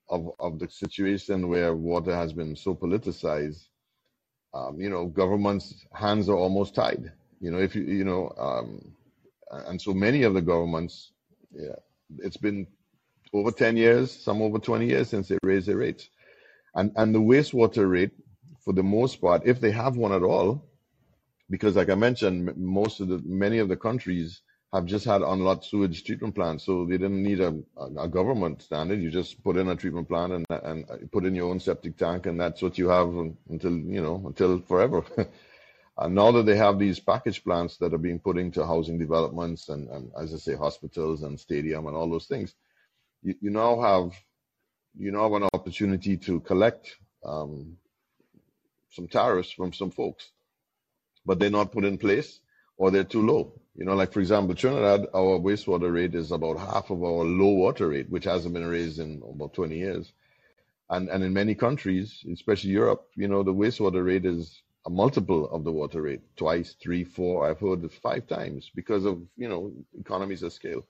of, 0.08 0.30
of 0.40 0.58
the 0.58 0.68
situation 0.68 1.48
where 1.48 1.74
water 1.74 2.14
has 2.14 2.32
been 2.32 2.56
so 2.56 2.74
politicized, 2.74 3.66
um, 4.54 4.80
you 4.80 4.90
know, 4.90 5.06
governments' 5.06 5.86
hands 5.92 6.28
are 6.28 6.36
almost 6.36 6.74
tied. 6.74 7.12
You 7.40 7.50
know, 7.50 7.58
if 7.58 7.74
you, 7.74 7.82
you 7.82 8.04
know, 8.04 8.32
um, 8.38 8.92
and 9.66 9.80
so 9.80 9.92
many 9.92 10.22
of 10.22 10.34
the 10.34 10.42
governments, 10.42 11.12
yeah, 11.54 11.76
it's 12.18 12.36
been 12.36 12.66
over 13.32 13.50
10 13.50 13.76
years, 13.76 14.10
some 14.10 14.42
over 14.42 14.58
20 14.58 14.86
years 14.86 15.08
since 15.08 15.28
they 15.28 15.38
raised 15.42 15.66
their 15.68 15.78
rates. 15.78 16.08
And, 16.74 16.92
and 16.96 17.14
the 17.14 17.20
wastewater 17.20 17.90
rate, 17.90 18.12
for 18.64 18.72
the 18.72 18.82
most 18.82 19.20
part, 19.20 19.42
if 19.44 19.60
they 19.60 19.70
have 19.70 19.96
one 19.96 20.12
at 20.12 20.22
all, 20.22 20.64
because 21.52 21.76
like 21.76 21.90
I 21.90 21.94
mentioned, 21.94 22.56
most 22.56 23.00
of 23.00 23.08
the 23.08 23.20
many 23.26 23.58
of 23.58 23.68
the 23.68 23.76
countries 23.76 24.40
have 24.72 24.86
just 24.86 25.04
had 25.04 25.20
on-lot 25.20 25.62
sewage 25.66 26.02
treatment 26.02 26.34
plants, 26.34 26.64
so 26.64 26.86
they 26.86 26.96
didn't 26.96 27.22
need 27.22 27.40
a, 27.40 27.54
a, 27.98 28.08
government 28.08 28.62
standard. 28.62 29.02
You 29.02 29.10
just 29.10 29.44
put 29.44 29.58
in 29.58 29.68
a 29.68 29.76
treatment 29.76 30.08
plant 30.08 30.32
and 30.32 30.46
and 30.48 31.12
put 31.12 31.26
in 31.26 31.34
your 31.34 31.50
own 31.50 31.60
septic 31.60 31.98
tank, 31.98 32.24
and 32.24 32.40
that's 32.40 32.62
what 32.62 32.78
you 32.78 32.88
have 32.88 33.08
until 33.50 33.76
you 33.96 34.00
know 34.00 34.22
until 34.26 34.60
forever. 34.60 35.04
and 35.98 36.14
now 36.14 36.32
that 36.32 36.46
they 36.46 36.56
have 36.56 36.78
these 36.78 36.98
package 36.98 37.44
plants 37.44 37.76
that 37.76 37.92
are 37.92 38.04
being 38.08 38.18
put 38.18 38.38
into 38.38 38.66
housing 38.66 38.98
developments 38.98 39.68
and, 39.68 39.90
and 39.90 40.10
as 40.18 40.32
I 40.32 40.38
say, 40.38 40.54
hospitals 40.54 41.22
and 41.22 41.38
stadium 41.38 41.86
and 41.86 41.94
all 41.94 42.08
those 42.08 42.26
things, 42.26 42.54
you, 43.22 43.34
you 43.42 43.50
now 43.50 43.78
have 43.78 44.12
you 44.96 45.12
now 45.12 45.24
have 45.24 45.42
an 45.42 45.48
opportunity 45.52 46.16
to 46.16 46.40
collect 46.40 46.96
um, 47.26 47.76
some 48.88 49.06
tariffs 49.06 49.50
from 49.50 49.74
some 49.74 49.90
folks 49.90 50.30
but 51.24 51.38
they're 51.38 51.50
not 51.50 51.72
put 51.72 51.84
in 51.84 51.98
place 51.98 52.40
or 52.76 52.90
they're 52.90 53.04
too 53.04 53.24
low. 53.24 53.60
You 53.74 53.84
know, 53.84 53.94
like 53.94 54.12
for 54.12 54.20
example, 54.20 54.54
Trinidad, 54.54 55.06
our 55.14 55.38
wastewater 55.38 55.92
rate 55.92 56.14
is 56.14 56.30
about 56.30 56.58
half 56.58 56.90
of 56.90 57.02
our 57.02 57.24
low 57.24 57.52
water 57.54 57.88
rate, 57.88 58.10
which 58.10 58.24
hasn't 58.24 58.54
been 58.54 58.66
raised 58.66 58.98
in 58.98 59.22
about 59.28 59.54
20 59.54 59.76
years. 59.76 60.12
And 60.90 61.08
and 61.08 61.24
in 61.24 61.32
many 61.32 61.54
countries, 61.54 62.22
especially 62.30 62.70
Europe, 62.70 63.08
you 63.16 63.28
know, 63.28 63.42
the 63.42 63.54
wastewater 63.54 64.04
rate 64.04 64.26
is 64.26 64.62
a 64.84 64.90
multiple 64.90 65.48
of 65.50 65.64
the 65.64 65.72
water 65.72 66.02
rate, 66.02 66.20
twice, 66.36 66.74
three, 66.82 67.04
four. 67.04 67.48
I've 67.48 67.60
heard 67.60 67.84
it 67.84 67.92
five 67.92 68.26
times 68.26 68.70
because 68.74 69.04
of 69.06 69.22
you 69.36 69.48
know 69.48 69.72
economies 69.98 70.42
of 70.42 70.52
scale. 70.52 70.84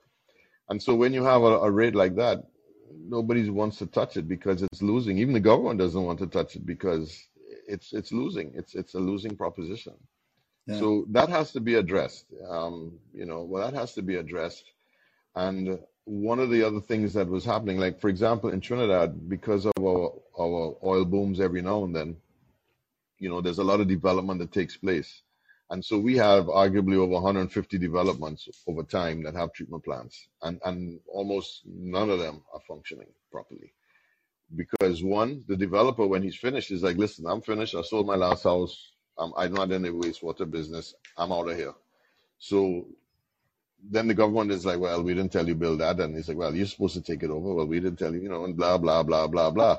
And 0.69 0.81
so 0.81 0.95
when 0.95 1.13
you 1.13 1.23
have 1.23 1.43
a, 1.43 1.59
a 1.59 1.71
rate 1.71 1.95
like 1.95 2.15
that, 2.15 2.43
nobody 2.91 3.49
wants 3.49 3.77
to 3.77 3.85
touch 3.85 4.17
it 4.17 4.27
because 4.27 4.61
it's 4.61 4.81
losing. 4.81 5.19
Even 5.19 5.33
the 5.33 5.39
government 5.39 5.79
doesn't 5.79 6.03
want 6.03 6.19
to 6.19 6.27
touch 6.27 6.55
it 6.55 6.65
because 6.65 7.27
it's 7.67 7.93
it's 7.93 8.11
losing. 8.11 8.51
It's 8.55 8.75
it's 8.75 8.95
a 8.95 8.99
losing 8.99 9.35
proposition. 9.37 9.93
Yeah. 10.65 10.79
So 10.79 11.05
that 11.09 11.29
has 11.29 11.51
to 11.53 11.59
be 11.59 11.75
addressed. 11.75 12.25
Um, 12.47 12.99
you 13.13 13.25
know, 13.25 13.43
well, 13.43 13.69
that 13.69 13.77
has 13.77 13.93
to 13.95 14.01
be 14.01 14.15
addressed. 14.15 14.63
And 15.35 15.79
one 16.05 16.39
of 16.39 16.49
the 16.49 16.63
other 16.63 16.81
things 16.81 17.13
that 17.13 17.27
was 17.27 17.45
happening, 17.45 17.77
like 17.77 17.99
for 17.99 18.09
example, 18.09 18.49
in 18.49 18.61
Trinidad, 18.61 19.29
because 19.29 19.65
of 19.65 19.73
our, 19.79 20.13
our 20.39 20.75
oil 20.83 21.05
booms 21.05 21.39
every 21.39 21.61
now 21.61 21.83
and 21.83 21.95
then, 21.95 22.17
you 23.19 23.29
know, 23.29 23.41
there's 23.41 23.59
a 23.59 23.63
lot 23.63 23.79
of 23.79 23.87
development 23.87 24.39
that 24.39 24.51
takes 24.51 24.77
place. 24.77 25.21
And 25.69 25.83
so 25.83 25.97
we 25.97 26.17
have 26.17 26.45
arguably 26.45 26.95
over 26.97 27.13
150 27.13 27.77
developments 27.77 28.47
over 28.67 28.83
time 28.83 29.23
that 29.23 29.35
have 29.35 29.53
treatment 29.53 29.83
plants, 29.83 30.27
and, 30.41 30.59
and 30.63 30.99
almost 31.07 31.61
none 31.65 32.09
of 32.09 32.19
them 32.19 32.43
are 32.53 32.59
functioning 32.67 33.07
properly. 33.31 33.73
Because 34.55 35.01
one, 35.03 35.43
the 35.47 35.55
developer, 35.55 36.05
when 36.05 36.21
he's 36.21 36.35
finished, 36.35 36.69
is 36.69 36.83
like, 36.83 36.97
listen, 36.97 37.25
I'm 37.25 37.41
finished. 37.41 37.73
I 37.75 37.81
sold 37.81 38.05
my 38.05 38.15
last 38.15 38.43
house 38.43 38.92
um, 39.17 39.33
I'm 39.37 39.53
not 39.53 39.71
in 39.71 39.83
the 39.83 39.89
wastewater 39.89 40.49
business. 40.49 40.95
I'm 41.17 41.31
out 41.31 41.49
of 41.49 41.57
here. 41.57 41.73
So 42.39 42.87
then 43.89 44.07
the 44.07 44.13
government 44.13 44.51
is 44.51 44.65
like, 44.65 44.79
well, 44.79 45.03
we 45.03 45.13
didn't 45.13 45.31
tell 45.31 45.47
you 45.47 45.55
build 45.55 45.79
that. 45.79 45.99
And 45.99 46.15
he's 46.15 46.27
like, 46.27 46.37
well, 46.37 46.55
you're 46.55 46.65
supposed 46.65 46.95
to 46.95 47.01
take 47.01 47.23
it 47.23 47.29
over. 47.29 47.53
Well, 47.53 47.67
we 47.67 47.79
didn't 47.79 47.99
tell 47.99 48.13
you, 48.13 48.21
you 48.21 48.29
know, 48.29 48.45
and 48.45 48.55
blah, 48.55 48.77
blah, 48.77 49.03
blah, 49.03 49.27
blah, 49.27 49.51
blah. 49.51 49.77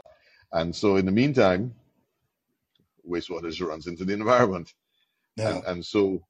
And 0.52 0.74
so 0.74 0.96
in 0.96 1.06
the 1.06 1.12
meantime, 1.12 1.74
wastewater 3.08 3.48
just 3.48 3.60
runs 3.60 3.86
into 3.86 4.04
the 4.04 4.12
environment. 4.12 4.72
Yeah. 5.36 5.56
And, 5.56 5.64
and 5.64 5.86
so 5.86 6.24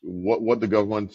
what, 0.00 0.42
what 0.42 0.60
the 0.60 0.68
government 0.68 1.12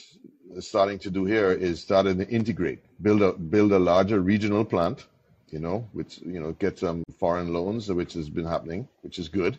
is 0.56 0.68
starting 0.68 1.00
to 1.00 1.10
do 1.10 1.26
here 1.26 1.52
is 1.52 1.82
starting 1.82 2.18
to 2.20 2.28
integrate, 2.28 2.80
build 3.02 3.22
a, 3.22 3.34
build 3.34 3.72
a 3.72 3.80
larger 3.80 4.20
regional 4.20 4.66
plant, 4.66 5.06
you 5.50 5.60
know, 5.60 5.88
which, 5.94 6.20
you 6.20 6.40
know, 6.40 6.52
get 6.52 6.80
some 6.80 7.04
foreign 7.20 7.54
loans, 7.54 7.90
which 7.90 8.14
has 8.14 8.30
been 8.30 8.46
happening, 8.46 8.88
which 9.02 9.20
is 9.20 9.30
good. 9.30 9.58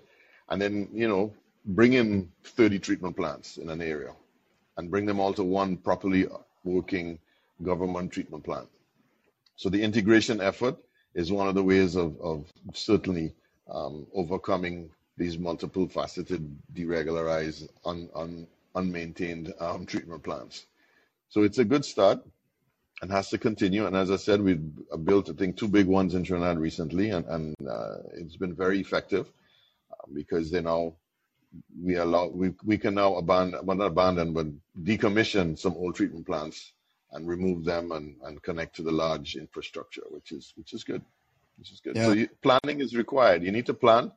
And 0.48 0.60
then, 0.60 0.88
you 0.92 1.08
know, 1.08 1.32
bring 1.64 1.94
in 1.94 2.30
30 2.44 2.78
treatment 2.78 3.16
plants 3.16 3.56
in 3.56 3.70
an 3.70 3.80
area 3.80 4.12
and 4.76 4.90
bring 4.90 5.06
them 5.06 5.20
all 5.20 5.32
to 5.34 5.42
one 5.42 5.76
properly 5.76 6.26
working 6.64 7.18
government 7.62 8.12
treatment 8.12 8.44
plant. 8.44 8.68
So 9.56 9.68
the 9.68 9.82
integration 9.82 10.40
effort 10.40 10.76
is 11.14 11.30
one 11.30 11.48
of 11.48 11.54
the 11.54 11.62
ways 11.62 11.94
of, 11.96 12.20
of 12.20 12.52
certainly 12.74 13.34
um, 13.70 14.06
overcoming 14.14 14.90
these 15.16 15.38
multiple 15.38 15.88
faceted, 15.88 16.56
deregularized, 16.74 17.68
un, 17.84 18.08
un, 18.14 18.46
unmaintained 18.74 19.52
um, 19.62 19.86
treatment 19.86 20.24
plants. 20.24 20.66
So 21.28 21.42
it's 21.42 21.58
a 21.58 21.64
good 21.64 21.84
start 21.84 22.20
and 23.00 23.10
has 23.12 23.30
to 23.30 23.38
continue. 23.38 23.86
And 23.86 23.96
as 23.96 24.10
I 24.10 24.16
said, 24.16 24.40
we've 24.42 24.62
built, 25.04 25.30
I 25.30 25.34
think, 25.34 25.56
two 25.56 25.68
big 25.68 25.86
ones 25.86 26.14
in 26.14 26.24
Trinidad 26.24 26.58
recently, 26.58 27.10
and, 27.10 27.24
and 27.26 27.54
uh, 27.68 27.98
it's 28.14 28.36
been 28.36 28.54
very 28.54 28.80
effective 28.80 29.30
uh, 29.92 30.06
because 30.12 30.50
they 30.50 30.60
now 30.60 30.94
we 31.82 31.96
allow 31.96 32.28
we, 32.28 32.52
we 32.64 32.78
can 32.78 32.94
now 32.94 33.16
abandon 33.16 33.64
well 33.64 33.76
not 33.76 33.86
abandon 33.86 34.32
but 34.32 34.46
decommission 34.82 35.58
some 35.58 35.74
old 35.74 35.94
treatment 35.94 36.26
plants 36.26 36.72
and 37.12 37.28
remove 37.28 37.64
them 37.64 37.92
and, 37.92 38.16
and 38.24 38.42
connect 38.42 38.76
to 38.76 38.82
the 38.82 38.90
large 38.90 39.36
infrastructure 39.36 40.02
which 40.10 40.32
is 40.32 40.52
which 40.56 40.72
is 40.72 40.84
good. 40.84 41.02
Which 41.56 41.70
is 41.70 41.80
good. 41.80 41.94
Yeah. 41.94 42.06
so 42.06 42.12
you, 42.12 42.28
planning 42.42 42.80
is 42.80 42.96
required. 42.96 43.44
You 43.44 43.52
need 43.52 43.66
to 43.66 43.74
plan. 43.74 44.10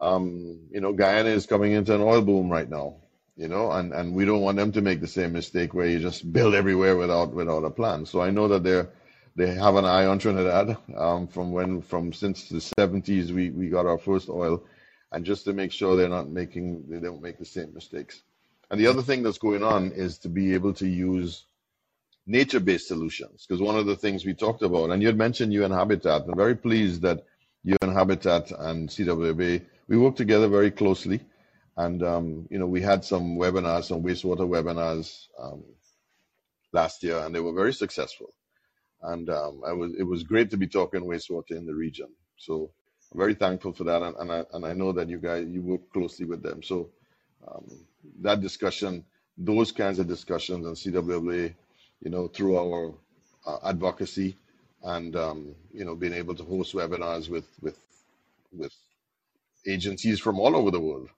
Um, 0.00 0.60
you 0.70 0.80
know 0.80 0.92
guyana 0.92 1.28
is 1.28 1.46
coming 1.46 1.72
into 1.72 1.94
an 1.94 2.00
oil 2.00 2.22
boom 2.22 2.50
right 2.50 2.68
now 2.68 2.96
you 3.36 3.48
know 3.48 3.70
and 3.70 3.92
and 3.92 4.14
we 4.14 4.24
don't 4.24 4.40
want 4.40 4.56
them 4.56 4.72
to 4.72 4.80
make 4.80 5.00
the 5.00 5.06
same 5.06 5.32
mistake 5.32 5.72
where 5.72 5.86
you 5.86 6.00
just 6.00 6.30
build 6.32 6.54
everywhere 6.54 6.96
without 6.96 7.32
without 7.32 7.64
a 7.64 7.70
plan. 7.70 8.06
So 8.06 8.20
i 8.20 8.30
know 8.30 8.48
that 8.48 8.64
they're 8.64 8.90
they 9.36 9.52
have 9.54 9.76
an 9.76 9.84
eye 9.84 10.06
on 10.06 10.18
trinidad. 10.18 10.76
Um, 10.96 11.28
from 11.28 11.52
when 11.52 11.82
from 11.82 12.12
since 12.12 12.48
the 12.48 12.58
70s 12.78 13.30
we 13.30 13.50
we 13.50 13.68
got 13.68 13.86
our 13.86 13.98
first 13.98 14.28
oil 14.28 14.64
and 15.14 15.24
just 15.24 15.44
to 15.44 15.52
make 15.52 15.70
sure 15.70 15.96
they're 15.96 16.08
not 16.08 16.28
making 16.28 16.84
they 16.88 16.98
don't 16.98 17.22
make 17.22 17.38
the 17.38 17.44
same 17.44 17.72
mistakes. 17.72 18.22
And 18.70 18.80
the 18.80 18.88
other 18.88 19.02
thing 19.02 19.22
that's 19.22 19.38
going 19.38 19.62
on 19.62 19.92
is 19.92 20.18
to 20.18 20.28
be 20.28 20.54
able 20.54 20.74
to 20.74 20.88
use 20.88 21.46
nature-based 22.26 22.88
solutions 22.88 23.46
because 23.46 23.62
one 23.62 23.76
of 23.76 23.86
the 23.86 23.94
things 23.94 24.24
we 24.24 24.34
talked 24.34 24.62
about, 24.62 24.90
and 24.90 25.00
you 25.00 25.06
had 25.06 25.16
mentioned 25.16 25.52
UN 25.52 25.70
Habitat. 25.70 26.22
I'm 26.26 26.36
very 26.36 26.56
pleased 26.56 27.02
that 27.02 27.24
UN 27.62 27.94
Habitat 27.94 28.50
and 28.50 28.88
CWWA 28.88 29.64
we 29.86 29.96
work 29.98 30.16
together 30.16 30.48
very 30.48 30.72
closely, 30.72 31.20
and 31.76 32.02
um, 32.02 32.48
you 32.50 32.58
know 32.58 32.66
we 32.66 32.80
had 32.80 33.04
some 33.04 33.36
webinars, 33.36 33.84
some 33.84 34.02
wastewater 34.02 34.48
webinars 34.48 35.26
um, 35.40 35.62
last 36.72 37.04
year, 37.04 37.18
and 37.18 37.32
they 37.32 37.40
were 37.40 37.54
very 37.54 37.72
successful. 37.72 38.34
And 39.02 39.30
um, 39.30 39.62
I 39.64 39.72
was 39.74 39.92
it 39.96 40.04
was 40.04 40.24
great 40.24 40.50
to 40.50 40.56
be 40.56 40.66
talking 40.66 41.02
wastewater 41.02 41.52
in 41.52 41.66
the 41.66 41.74
region. 41.74 42.08
So 42.36 42.72
very 43.14 43.34
thankful 43.34 43.72
for 43.72 43.84
that, 43.84 44.02
and, 44.02 44.16
and 44.16 44.32
I 44.32 44.44
and 44.54 44.66
I 44.66 44.74
know 44.74 44.92
that 44.92 45.08
you 45.10 45.18
guys 45.18 45.46
you 45.48 45.62
work 45.62 45.82
closely 45.92 46.26
with 46.26 46.42
them. 46.42 46.62
So 46.62 46.90
um, 47.48 47.66
that 48.22 48.40
discussion, 48.40 49.04
those 49.38 49.72
kinds 49.72 49.98
of 50.00 50.08
discussions, 50.08 50.66
and 50.66 50.76
CWWA, 50.76 51.54
you 52.02 52.10
know, 52.10 52.28
through 52.28 52.58
our 52.58 52.94
uh, 53.46 53.58
advocacy, 53.68 54.36
and 54.84 55.16
um, 55.16 55.54
you 55.72 55.84
know, 55.84 55.96
being 55.96 56.14
able 56.14 56.34
to 56.36 56.44
host 56.44 56.74
webinars 56.74 57.28
with 57.30 57.46
with 57.62 57.78
with 58.52 58.72
agencies 59.66 60.20
from 60.20 60.40
all 60.40 60.56
over 60.56 60.70
the 60.70 60.80
world, 60.80 61.10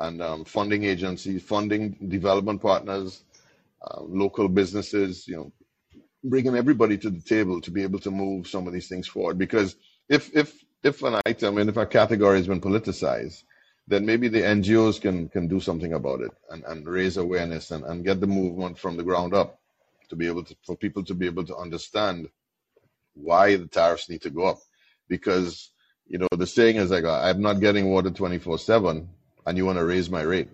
and 0.00 0.22
um, 0.22 0.44
funding 0.44 0.84
agencies, 0.84 1.42
funding 1.42 1.96
development 2.08 2.62
partners, 2.62 3.24
uh, 3.82 4.02
local 4.02 4.48
businesses, 4.48 5.28
you 5.28 5.36
know, 5.36 5.52
bringing 6.24 6.56
everybody 6.56 6.98
to 6.98 7.10
the 7.10 7.22
table 7.22 7.60
to 7.62 7.70
be 7.72 7.82
able 7.82 8.00
to 8.00 8.12
move 8.12 8.48
some 8.48 8.66
of 8.68 8.74
these 8.74 8.88
things 8.88 9.08
forward. 9.08 9.38
Because 9.38 9.76
if 10.08 10.36
if 10.36 10.64
if 10.82 11.02
an 11.02 11.20
item 11.26 11.58
and 11.58 11.70
if 11.70 11.76
a 11.76 11.86
category 11.86 12.38
has 12.38 12.46
been 12.46 12.60
politicized, 12.60 13.42
then 13.88 14.06
maybe 14.06 14.28
the 14.28 14.42
NGOs 14.42 15.00
can 15.00 15.28
can 15.28 15.48
do 15.48 15.60
something 15.60 15.92
about 15.92 16.20
it 16.20 16.32
and, 16.50 16.64
and 16.64 16.86
raise 16.86 17.16
awareness 17.16 17.70
and, 17.70 17.84
and 17.84 18.04
get 18.04 18.20
the 18.20 18.26
movement 18.26 18.78
from 18.78 18.96
the 18.96 19.02
ground 19.04 19.34
up 19.34 19.58
to 20.08 20.16
be 20.16 20.26
able 20.26 20.44
to 20.44 20.56
for 20.64 20.76
people 20.76 21.04
to 21.04 21.14
be 21.14 21.26
able 21.26 21.44
to 21.44 21.56
understand 21.56 22.28
why 23.14 23.56
the 23.56 23.66
tariffs 23.66 24.08
need 24.08 24.22
to 24.22 24.30
go 24.30 24.46
up. 24.46 24.58
Because, 25.08 25.70
you 26.08 26.18
know, 26.18 26.28
the 26.36 26.46
saying 26.46 26.76
is 26.76 26.90
like 26.90 27.04
I'm 27.04 27.40
not 27.42 27.60
getting 27.60 27.90
water 27.90 28.10
twenty 28.10 28.38
four 28.38 28.58
seven 28.58 29.08
and 29.46 29.56
you 29.56 29.66
want 29.66 29.78
to 29.78 29.84
raise 29.84 30.10
my 30.10 30.22
rate. 30.22 30.48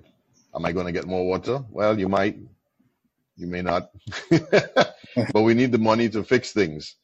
Am 0.54 0.66
I 0.66 0.72
going 0.72 0.87
to 0.87 0.92
get 0.92 1.06
more 1.06 1.26
water? 1.26 1.64
Well, 1.70 1.98
you 1.98 2.08
might, 2.08 2.38
you 3.37 3.46
may 3.46 3.62
not. 3.62 3.90
but 4.30 5.42
we 5.42 5.54
need 5.54 5.72
the 5.72 5.78
money 5.78 6.11
to 6.11 6.22
fix 6.24 6.52
things 6.52 6.96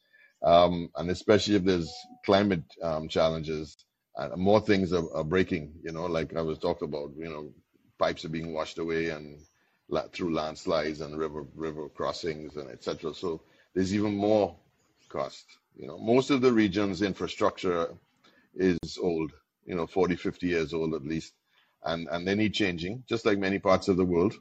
um, 0.43 0.89
and 0.95 1.09
especially 1.09 1.55
if 1.55 1.63
there's 1.63 1.91
climate 2.25 2.63
um, 2.81 3.07
challenges, 3.07 3.77
uh, 4.17 4.29
more 4.35 4.59
things 4.61 4.93
are, 4.93 5.05
are, 5.15 5.23
breaking. 5.23 5.73
You 5.83 5.91
know, 5.91 6.05
like 6.05 6.35
I 6.35 6.41
was 6.41 6.57
talked 6.57 6.81
about. 6.81 7.11
You 7.17 7.29
know, 7.29 7.53
pipes 7.97 8.25
are 8.25 8.29
being 8.29 8.53
washed 8.53 8.79
away 8.79 9.09
and 9.09 9.39
la- 9.89 10.07
through 10.07 10.33
landslides 10.33 11.01
and 11.01 11.17
river 11.17 11.45
river 11.55 11.89
crossings 11.89 12.55
and 12.55 12.69
etc. 12.69 13.13
So 13.13 13.41
there's 13.73 13.93
even 13.93 14.15
more 14.15 14.55
cost. 15.09 15.45
You 15.75 15.87
know, 15.87 15.97
most 15.97 16.29
of 16.29 16.41
the 16.41 16.51
region's 16.51 17.01
infrastructure 17.01 17.89
is 18.55 18.77
old. 19.01 19.31
You 19.65 19.75
know, 19.75 19.87
40, 19.87 20.15
50 20.15 20.47
years 20.47 20.73
old 20.73 20.93
at 20.95 21.05
least, 21.05 21.33
and 21.83 22.07
and 22.09 22.27
they 22.27 22.35
need 22.35 22.53
changing, 22.53 23.03
just 23.07 23.25
like 23.25 23.37
many 23.37 23.59
parts 23.59 23.87
of 23.87 23.97
the 23.97 24.05
world. 24.05 24.35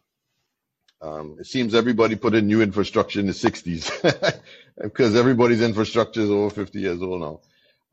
Um, 1.00 1.36
it 1.38 1.46
seems 1.46 1.74
everybody 1.74 2.16
put 2.16 2.34
in 2.34 2.46
new 2.46 2.60
infrastructure 2.60 3.20
in 3.20 3.26
the 3.26 3.32
60s 3.32 4.40
because 4.82 5.14
everybody's 5.16 5.62
infrastructure 5.62 6.20
is 6.20 6.30
over 6.30 6.50
50 6.50 6.80
years 6.80 7.00
old 7.02 7.20
now. 7.20 7.40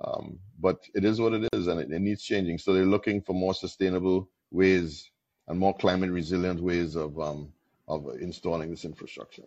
Um, 0.04 0.40
but 0.60 0.80
it 0.94 1.06
is 1.06 1.22
what 1.22 1.34
it 1.34 1.48
is 1.54 1.68
and 1.68 1.80
it, 1.80 1.92
it, 1.92 2.02
needs 2.02 2.24
changing. 2.24 2.58
So 2.58 2.74
they're 2.74 2.86
looking 2.86 3.22
for 3.22 3.34
more 3.34 3.54
sustainable 3.54 4.28
ways 4.52 5.10
and 5.48 5.60
more 5.60 5.76
climate 5.76 6.10
resilient 6.12 6.60
ways 6.60 6.96
of, 6.96 7.20
um, 7.20 7.54
of 7.88 8.08
installing 8.20 8.72
this 8.72 8.86
infrastructure. 8.86 9.44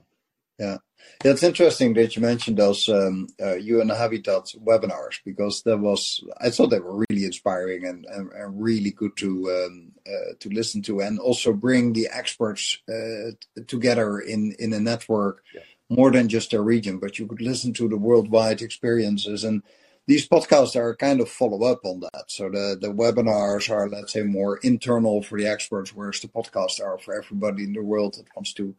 Yeah, 0.58 0.78
yeah, 1.24 1.32
it's 1.32 1.42
interesting 1.42 1.94
that 1.94 2.14
you 2.14 2.22
mentioned 2.22 2.58
those 2.58 2.88
um, 2.88 3.28
uh, 3.40 3.56
UN 3.56 3.88
Habitat 3.88 4.52
webinars 4.64 5.18
because 5.24 5.62
that 5.62 5.78
was 5.78 6.22
I 6.40 6.50
thought 6.50 6.70
they 6.70 6.80
were 6.80 7.04
really 7.08 7.24
inspiring 7.24 7.86
and, 7.86 8.04
and, 8.06 8.30
and 8.32 8.62
really 8.62 8.90
good 8.90 9.16
to 9.16 9.50
um, 9.50 9.92
uh, 10.06 10.34
to 10.38 10.48
listen 10.48 10.82
to 10.82 11.00
and 11.00 11.18
also 11.18 11.52
bring 11.52 11.92
the 11.92 12.08
experts 12.12 12.78
uh, 12.88 13.32
together 13.66 14.20
in 14.20 14.54
in 14.58 14.72
a 14.72 14.80
network 14.80 15.42
yeah. 15.54 15.62
more 15.88 16.10
than 16.10 16.28
just 16.28 16.52
a 16.52 16.60
region, 16.60 16.98
but 16.98 17.18
you 17.18 17.26
could 17.26 17.40
listen 17.40 17.72
to 17.74 17.88
the 17.88 17.96
worldwide 17.96 18.62
experiences 18.62 19.44
and 19.44 19.62
these 20.06 20.26
podcasts 20.26 20.74
are 20.74 20.96
kind 20.96 21.20
of 21.20 21.28
follow 21.28 21.64
up 21.64 21.80
on 21.84 22.00
that. 22.00 22.24
So 22.28 22.48
the 22.48 22.78
the 22.80 22.88
webinars 22.88 23.70
are 23.70 23.88
let's 23.88 24.12
say 24.12 24.22
more 24.22 24.58
internal 24.58 25.22
for 25.22 25.38
the 25.38 25.46
experts, 25.46 25.94
whereas 25.94 26.20
the 26.20 26.28
podcasts 26.28 26.80
are 26.80 26.98
for 26.98 27.16
everybody 27.16 27.64
in 27.64 27.72
the 27.72 27.82
world 27.82 28.14
that 28.14 28.34
wants 28.34 28.52
to 28.54 28.74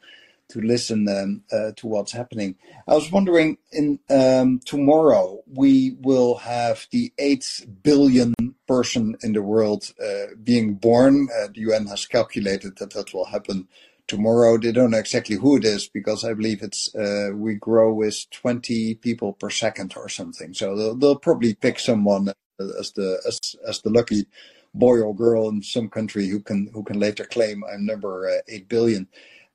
to 0.50 0.62
listen 0.62 1.08
um, 1.08 1.44
uh, 1.52 1.72
to 1.78 1.88
what's 1.88 2.12
happening. 2.12 2.56
I 2.88 2.96
was 2.96 3.12
wondering, 3.12 3.58
in 3.72 4.00
um, 4.10 4.60
tomorrow 4.66 5.42
we 5.48 5.96
will 6.00 6.36
have 6.40 6.88
the 6.92 7.14
eight 7.18 7.66
billion 7.84 8.34
person 8.68 9.16
in 9.22 9.34
the 9.34 9.42
world 9.42 9.94
uh, 10.04 10.34
being 10.44 10.76
born. 10.76 11.30
Uh, 11.32 11.48
the 11.54 11.62
UN 11.62 11.88
has 11.88 12.06
calculated 12.06 12.78
that 12.78 12.92
that 12.92 13.14
will 13.14 13.26
happen 13.26 13.68
tomorrow. 14.08 14.58
They 14.58 14.72
don't 14.72 14.92
know 14.92 14.98
exactly 14.98 15.38
who 15.38 15.58
it 15.58 15.66
is 15.66 15.88
because 15.88 16.26
I 16.26 16.34
believe 16.34 16.62
it's 16.62 16.94
uh, 16.96 17.30
we 17.34 17.56
grow 17.56 17.94
with 17.94 18.30
20 18.32 18.96
people 18.96 19.34
per 19.34 19.50
second 19.50 19.94
or 19.96 20.10
something. 20.10 20.54
So 20.54 20.76
they'll, 20.76 20.96
they'll 20.96 21.16
probably 21.16 21.54
pick 21.54 21.80
someone 21.80 22.34
as 22.60 22.92
the 22.94 23.22
as, 23.26 23.40
as 23.68 23.82
the 23.82 23.90
lucky 23.90 24.26
boy 24.74 25.00
or 25.00 25.16
girl 25.16 25.50
in 25.50 25.62
some 25.62 25.90
country 25.90 26.28
who 26.28 26.40
can 26.42 26.70
who 26.74 26.84
can 26.84 27.00
later 27.00 27.26
claim 27.26 27.64
I'm 27.72 27.86
number 27.86 28.30
uh, 28.30 28.42
eight 28.48 28.68
billion. 28.68 29.08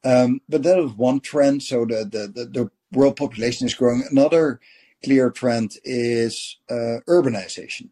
Um, 0.04 0.40
but 0.48 0.62
that 0.62 0.78
is 0.78 0.92
one 0.92 1.20
trend. 1.20 1.62
So 1.62 1.84
the, 1.84 2.70
world 2.92 3.16
population 3.16 3.66
is 3.66 3.74
growing. 3.74 4.04
Another 4.10 4.60
clear 5.02 5.30
trend 5.30 5.72
is 5.82 6.58
uh, 6.70 7.00
urbanization. 7.08 7.88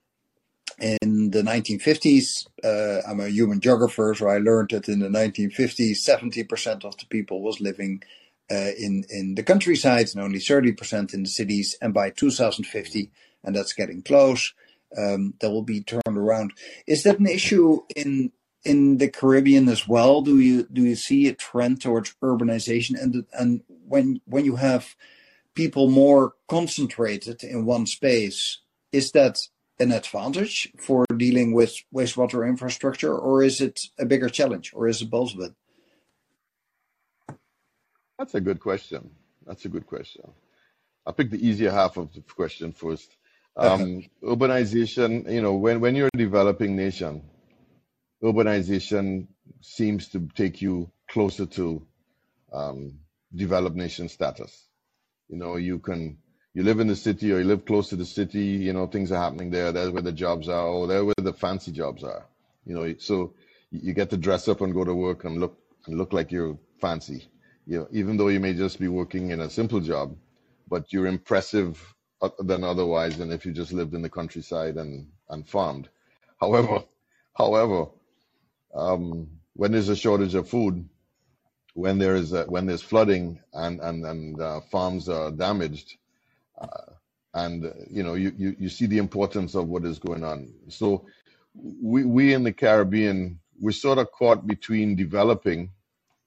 In 0.81 1.31
the 1.31 1.43
1950s, 1.43 2.47
uh, 2.65 3.03
I'm 3.09 3.21
a 3.21 3.29
human 3.29 3.61
geographer, 3.61 4.15
so 4.17 4.29
I 4.29 4.39
learned 4.39 4.71
that 4.71 4.89
in 4.89 5.01
the 5.01 5.09
1950s, 5.09 5.99
70% 5.99 6.85
of 6.85 6.97
the 6.97 7.07
people 7.07 7.43
was 7.43 7.61
living 7.61 8.03
uh, 8.51 8.73
in 8.79 9.05
in 9.09 9.35
the 9.35 9.43
countryside 9.43 10.09
and 10.13 10.23
only 10.23 10.39
30% 10.39 11.15
in 11.15 11.23
the 11.23 11.29
cities. 11.29 11.77
And 11.81 11.95
by 11.95 12.11
2050, 12.11 13.11
and 13.45 13.55
that's 13.55 13.73
getting 13.73 14.03
close, 14.03 14.55
um, 14.97 15.35
that 15.41 15.51
will 15.51 15.63
be 15.63 15.83
turned 15.83 16.19
around. 16.19 16.53
Is 16.87 17.03
that 17.05 17.19
an 17.19 17.27
issue 17.27 17.81
in 17.95 18.33
in 18.65 18.99
the 18.99 19.09
Caribbean 19.09 19.69
as 19.69 19.89
well? 19.89 20.23
Do 20.23 20.39
you 20.39 20.65
do 20.73 20.83
you 20.83 20.95
see 20.95 21.29
a 21.29 21.35
trend 21.35 21.81
towards 21.81 22.15
urbanization 22.23 23.01
and 23.01 23.27
and 23.33 23.63
when 23.87 24.21
when 24.27 24.45
you 24.45 24.57
have 24.57 24.97
people 25.55 25.91
more 25.91 26.35
concentrated 26.49 27.43
in 27.45 27.65
one 27.65 27.87
space, 27.87 28.59
is 28.91 29.13
that 29.13 29.41
an 29.79 29.93
advantage 29.93 30.73
for 30.79 31.05
dealing 31.17 31.53
with 31.53 31.75
wastewater 31.95 32.47
infrastructure, 32.47 33.15
or 33.17 33.43
is 33.43 33.61
it 33.61 33.87
a 33.99 34.05
bigger 34.05 34.29
challenge, 34.29 34.73
or 34.75 34.87
is 34.87 35.03
it 35.03 35.11
both 35.11 35.35
of 35.35 35.41
it? 35.41 35.53
That's 38.19 38.35
a 38.35 38.41
good 38.41 38.61
question. 38.61 39.11
That's 39.47 39.65
a 39.65 39.69
good 39.69 39.87
question. 39.87 40.31
I'll 41.05 41.13
pick 41.13 41.31
the 41.31 41.45
easier 41.47 41.71
half 41.71 41.97
of 41.97 42.13
the 42.13 42.21
question 42.21 42.73
first. 42.73 43.17
Um, 43.57 44.05
urbanization, 44.23 45.31
you 45.31 45.43
know, 45.43 45.55
when, 45.55 45.81
when 45.81 45.97
you're 45.97 46.09
a 46.15 46.17
developing 46.17 46.77
nation, 46.77 47.23
urbanization 48.23 49.27
seems 49.61 50.09
to 50.09 50.29
take 50.35 50.63
you 50.63 50.91
closer 51.09 51.47
to 51.47 51.87
um, 52.53 52.99
developed 53.35 53.77
nation 53.77 54.09
status. 54.09 54.67
You 55.29 55.37
know, 55.39 55.57
you 55.57 55.79
can 55.79 56.19
you 56.55 56.63
live 56.63 56.81
in 56.81 56.87
the 56.87 56.97
city 56.97 57.33
or 57.33 57.39
you 57.39 57.45
live 57.45 57.65
close 57.65 57.89
to 57.89 57.97
the 57.97 58.05
city. 58.05 58.45
You 58.45 58.73
know, 58.73 58.87
things 58.87 59.11
are 59.11 59.23
happening 59.23 59.51
there. 59.51 59.73
That's 59.73 59.91
where 59.91 60.03
the 60.03 60.13
jobs 60.13 60.49
are, 60.49 60.67
or 60.67 60.87
there 60.87 61.05
where 61.05 61.15
the 61.17 61.33
fancy 61.33 61.73
jobs 61.73 62.05
are. 62.05 62.27
You 62.67 62.75
know, 62.75 62.95
so 62.99 63.35
you 63.71 63.95
get 63.95 64.11
to 64.11 64.17
dress 64.17 64.49
up 64.49 64.61
and 64.61 64.75
go 64.75 64.85
to 64.85 64.95
work 64.95 65.25
and 65.25 65.41
look 65.41 65.59
and 65.87 65.97
look 65.97 66.13
like 66.13 66.31
you're 66.31 66.59
fancy. 66.81 67.29
You 67.67 67.81
know, 67.81 67.89
even 67.91 68.17
though 68.17 68.29
you 68.29 68.41
may 68.41 68.55
just 68.55 68.79
be 68.79 68.89
working 68.89 69.31
in 69.31 69.41
a 69.41 69.51
simple 69.51 69.81
job, 69.81 70.17
but 70.69 70.93
you're 70.93 71.07
impressive 71.07 71.95
than 72.39 72.63
otherwise 72.63 73.19
than 73.19 73.33
if 73.33 73.45
you 73.45 73.53
just 73.53 73.73
lived 73.73 73.95
in 73.95 74.03
the 74.03 74.11
countryside 74.11 74.77
and, 74.77 75.09
and 75.31 75.49
farmed. 75.49 75.89
However, 76.41 76.85
however, 77.37 77.87
um, 78.75 79.29
when 79.55 79.73
there's 79.73 79.89
a 79.91 79.97
shortage 79.97 80.35
of 80.35 80.49
food, 80.49 80.89
when 81.75 81.99
there 81.99 82.17
is 82.17 82.33
a, 82.33 82.45
when 82.45 82.67
there's 82.67 82.83
flooding 82.83 83.41
and 83.55 83.81
and 83.81 84.05
and 84.07 84.41
uh, 84.41 84.61
farms 84.73 85.09
are 85.09 85.31
damaged, 85.33 85.97
uh, 86.61 86.69
and 87.35 87.73
you 87.91 88.03
know 88.03 88.15
you, 88.15 88.33
you 88.37 88.57
you 88.59 88.69
see 88.71 88.87
the 88.87 88.99
importance 88.99 89.55
of 89.57 89.69
what 89.69 89.85
is 89.85 89.99
going 90.01 90.25
on. 90.25 90.53
So 90.69 91.07
we 91.55 92.05
we 92.05 92.35
in 92.35 92.45
the 92.45 92.53
Caribbean 92.53 93.41
we're 93.61 93.73
sort 93.73 93.99
of 93.99 94.13
caught 94.13 94.47
between 94.47 94.97
developing 94.97 95.71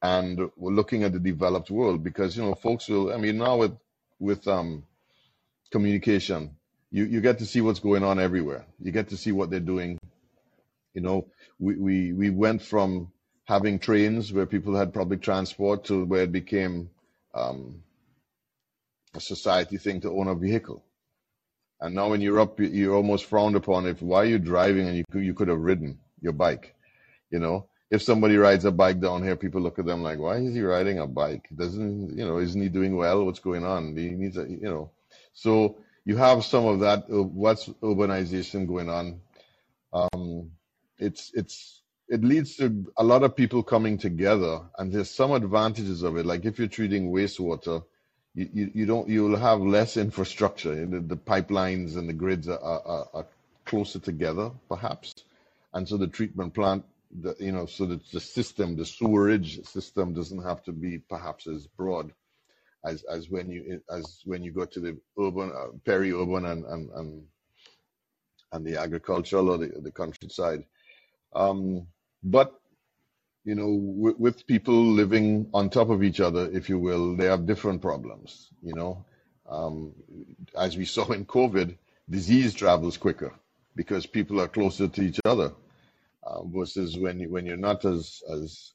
and 0.01 0.39
we're 0.57 0.73
looking 0.73 1.03
at 1.03 1.13
the 1.13 1.19
developed 1.19 1.71
world 1.71 2.03
because 2.03 2.37
you 2.37 2.43
know 2.43 2.55
folks 2.55 2.89
will 2.89 3.13
I 3.13 3.17
mean 3.17 3.37
now 3.39 3.57
with 3.57 3.77
with 4.19 4.47
um 4.47 4.85
communication 5.71 6.57
you 6.91 7.05
you 7.05 7.21
get 7.21 7.39
to 7.39 7.45
see 7.45 7.61
what's 7.61 7.79
going 7.79 8.03
on 8.03 8.19
everywhere 8.19 8.65
you 8.81 8.91
get 8.91 9.09
to 9.09 9.17
see 9.17 9.31
what 9.33 9.49
they're 9.51 9.59
doing 9.61 9.99
you 10.93 11.01
know 11.01 11.27
we 11.59 11.75
we, 11.75 12.13
we 12.13 12.29
went 12.29 12.61
from 12.61 13.11
having 13.45 13.79
trains 13.79 14.33
where 14.33 14.45
people 14.45 14.75
had 14.75 14.93
public 14.93 15.21
transport 15.21 15.85
to 15.85 16.05
where 16.05 16.23
it 16.23 16.31
became 16.31 16.89
um, 17.33 17.83
a 19.13 19.19
society 19.19 19.77
thing 19.77 20.01
to 20.01 20.11
own 20.11 20.27
a 20.27 20.35
vehicle. 20.35 20.83
And 21.79 21.93
now 21.93 22.13
in 22.13 22.21
Europe, 22.21 22.59
you're 22.59 22.95
almost 22.95 23.25
frowned 23.25 23.55
upon 23.55 23.85
if 23.85 24.01
why 24.01 24.21
are 24.21 24.25
you 24.25 24.39
driving 24.39 24.87
and 24.87 24.97
you 24.97 25.03
could, 25.11 25.23
you 25.23 25.33
could 25.33 25.49
have 25.49 25.59
ridden 25.59 25.99
your 26.21 26.33
bike. 26.33 26.73
You 27.29 27.39
know, 27.39 27.67
if 27.91 28.01
somebody 28.01 28.37
rides 28.37 28.65
a 28.65 28.71
bike 28.71 28.99
down 28.99 29.23
here, 29.23 29.35
people 29.35 29.61
look 29.61 29.77
at 29.77 29.85
them 29.85 30.01
like, 30.01 30.17
why 30.17 30.37
is 30.37 30.55
he 30.55 30.61
riding 30.61 30.99
a 30.99 31.07
bike? 31.07 31.47
Doesn't, 31.55 32.17
you 32.17 32.25
know, 32.25 32.39
isn't 32.39 32.61
he 32.61 32.69
doing 32.69 32.95
well? 32.95 33.25
What's 33.25 33.39
going 33.39 33.65
on? 33.65 33.95
He 33.95 34.09
needs 34.09 34.37
a, 34.37 34.49
you 34.49 34.61
know, 34.61 34.91
so 35.33 35.77
you 36.05 36.15
have 36.17 36.45
some 36.45 36.65
of 36.65 36.79
that. 36.79 37.05
Uh, 37.11 37.23
what's 37.23 37.67
urbanization 37.83 38.67
going 38.67 38.89
on? 38.89 39.19
Um, 39.91 40.51
it's, 40.97 41.31
it's, 41.33 41.81
it 42.07 42.23
leads 42.23 42.55
to 42.57 42.91
a 42.97 43.03
lot 43.03 43.23
of 43.23 43.35
people 43.35 43.63
coming 43.63 43.97
together 43.97 44.61
and 44.77 44.91
there's 44.91 45.09
some 45.09 45.31
advantages 45.31 46.03
of 46.03 46.17
it. 46.17 46.25
Like 46.25 46.45
if 46.45 46.59
you're 46.59 46.67
treating 46.67 47.11
wastewater 47.11 47.83
you, 48.35 48.49
you, 48.53 48.71
you 48.73 48.85
don't 48.85 49.07
you'll 49.07 49.37
have 49.37 49.61
less 49.61 49.97
infrastructure. 49.97 50.85
The, 50.85 51.15
pipelines 51.15 51.95
and 51.95 52.07
the 52.07 52.13
grids 52.13 52.47
are, 52.49 52.59
are, 52.59 53.07
are, 53.13 53.27
closer 53.65 53.97
together 53.97 54.51
perhaps. 54.69 55.23
And 55.73 55.89
so 55.89 55.97
the 55.97 56.05
treatment 56.05 56.53
plant 56.53 56.85
the, 57.21 57.35
you 57.39 57.51
know 57.51 57.65
so 57.65 57.85
that 57.87 58.11
the 58.11 58.19
system 58.19 58.75
the 58.75 58.85
sewerage 58.85 59.63
system 59.65 60.13
doesn't 60.13 60.43
have 60.43 60.63
to 60.65 60.71
be 60.71 60.99
perhaps 60.99 61.47
as 61.47 61.65
broad 61.65 62.11
as 62.85 63.03
as 63.03 63.29
when 63.29 63.49
you 63.49 63.81
as 63.89 64.21
when 64.25 64.43
you 64.43 64.51
go 64.51 64.65
to 64.65 64.79
the 64.79 64.97
urban 65.19 65.51
uh, 65.51 65.67
peri-urban 65.83 66.45
and, 66.45 66.65
and 66.65 66.89
and 66.91 67.23
and 68.51 68.65
the 68.65 68.79
agricultural 68.79 69.49
or 69.49 69.57
the, 69.57 69.71
the 69.81 69.91
countryside 69.91 70.63
um, 71.35 71.87
but 72.23 72.59
you 73.43 73.53
know, 73.53 73.67
with, 73.67 74.17
with, 74.17 74.47
people 74.47 74.73
living 74.73 75.49
on 75.53 75.69
top 75.69 75.89
of 75.89 76.01
each 76.01 76.19
other, 76.19 76.49
if 76.51 76.67
you 76.67 76.79
will, 76.79 77.15
they 77.15 77.25
have 77.25 77.45
different 77.45 77.79
problems. 77.79 78.49
You 78.63 78.73
know, 78.73 79.05
um, 79.47 79.93
as 80.57 80.75
we 80.75 80.85
saw 80.85 81.11
in 81.11 81.25
COVID, 81.25 81.77
disease 82.09 82.55
travels 82.55 82.97
quicker 82.97 83.33
because 83.75 84.07
people 84.07 84.41
are 84.41 84.47
closer 84.47 84.87
to 84.87 85.01
each 85.03 85.19
other 85.25 85.53
uh, 86.23 86.43
versus 86.45 86.97
when 86.97 87.19
you, 87.19 87.29
when 87.29 87.45
you're 87.45 87.57
not 87.57 87.85
as 87.85 88.23
as 88.31 88.71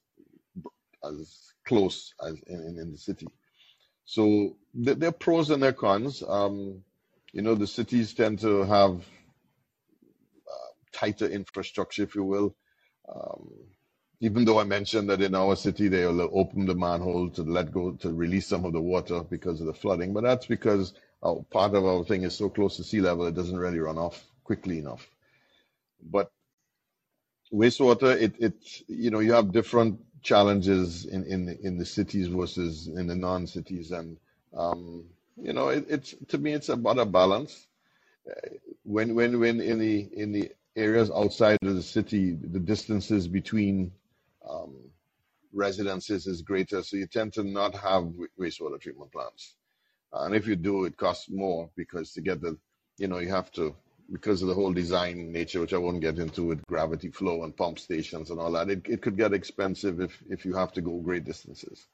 as 1.03 1.53
close 1.67 2.15
as 2.25 2.41
in, 2.47 2.79
in 2.79 2.93
the 2.93 2.99
city. 2.99 3.27
So 4.05 4.57
there 4.75 5.09
are 5.09 5.13
pros 5.13 5.51
and 5.51 5.63
there 5.63 5.71
are 5.71 5.73
cons. 5.73 6.23
Um, 6.27 6.83
you 7.33 7.43
know, 7.43 7.55
the 7.55 7.67
cities 7.67 8.13
tend 8.15 8.41
to 8.41 8.65
have 8.65 9.05
tighter 10.93 11.29
infrastructure, 11.29 12.03
if 12.05 12.15
you 12.15 12.25
will. 12.25 12.57
Um, 13.15 13.51
even 14.21 14.45
though 14.45 14.61
I 14.61 14.65
mentioned 14.65 15.11
that 15.11 15.23
in 15.23 15.35
our 15.35 15.57
city 15.57 15.89
they 15.89 16.07
will 16.07 16.31
open 16.35 16.67
the 16.67 16.75
manhole 16.75 17.31
to 17.31 17.43
let 17.43 17.73
go 17.73 17.93
to 17.93 18.13
release 18.13 18.47
some 18.49 18.65
of 18.65 18.73
the 18.73 18.81
water 18.81 19.23
because 19.23 19.61
of 19.61 19.67
the 19.69 19.75
flooding, 19.75 20.13
but 20.15 20.25
that's 20.25 20.47
because 20.47 20.95
our, 21.23 21.45
part 21.51 21.75
of 21.75 21.85
our 21.87 22.05
thing 22.05 22.23
is 22.25 22.35
so 22.35 22.49
close 22.51 22.77
to 22.79 22.85
sea 22.85 23.01
level 23.01 23.27
it 23.27 23.35
doesn't 23.35 23.59
really 23.59 23.81
run 23.81 23.99
off 23.99 24.25
quickly 24.45 24.79
enough. 24.79 25.09
But 26.03 26.33
wastewater, 27.53 28.21
it 28.21 28.35
you 28.89 29.11
know 29.11 29.21
you 29.21 29.33
have 29.35 29.53
different 29.53 30.01
challenges 30.23 31.07
in 31.07 31.25
in 31.27 31.49
in 31.63 31.79
the 31.79 31.87
cities 31.87 32.29
versus 32.29 32.89
in 32.89 33.09
the 33.09 33.17
non-cities, 33.17 33.93
and 33.93 34.19
um, 34.57 35.07
you 35.37 35.55
know 35.55 35.71
it, 35.71 35.87
it's 35.89 36.15
to 36.29 36.39
me 36.39 36.53
it's 36.55 36.71
about 36.71 36.99
a 36.99 37.07
balance. 37.07 37.67
When 38.85 39.15
when 39.15 39.41
when 39.41 39.61
in 39.61 39.79
the 39.79 40.09
in 40.15 40.33
the 40.33 40.53
areas 40.81 41.11
outside 41.11 41.59
of 41.63 41.77
the 41.77 41.83
city, 41.83 42.33
the 42.33 42.59
distances 42.59 43.29
between 43.29 43.93
um, 44.49 44.75
residences 45.53 46.27
is 46.27 46.43
greater, 46.43 46.83
so 46.83 46.97
you 46.97 47.07
tend 47.07 47.33
to 47.35 47.45
not 47.45 47.75
have 47.75 48.05
wastewater 48.39 48.81
treatment 48.81 49.13
plants. 49.13 49.57
And 50.13 50.35
if 50.35 50.47
you 50.47 50.57
do, 50.57 50.85
it 50.87 50.97
costs 50.97 51.31
more 51.31 51.71
because 51.77 52.13
to 52.15 52.21
get 52.21 52.41
the, 52.41 52.57
you 52.99 53.09
know, 53.09 53.19
you 53.19 53.29
have 53.29 53.53
to, 53.53 53.75
because 54.11 54.43
of 54.43 54.49
the 54.49 54.55
whole 54.55 54.73
design 54.73 55.31
nature, 55.31 55.61
which 55.61 55.75
I 55.75 55.79
won't 55.79 56.01
get 56.01 56.19
into 56.19 56.45
with 56.45 56.67
gravity 56.67 57.11
flow 57.11 57.45
and 57.45 57.57
pump 57.57 57.79
stations 57.79 58.31
and 58.31 58.41
all 58.41 58.53
that, 58.53 58.71
it, 58.71 58.83
it 58.89 59.03
could 59.03 59.17
get 59.17 59.33
expensive 59.33 60.01
if, 60.01 60.21
if 60.29 60.45
you 60.45 60.55
have 60.55 60.73
to 60.73 60.81
go 60.81 60.99
great 60.99 61.25
distances. 61.25 61.87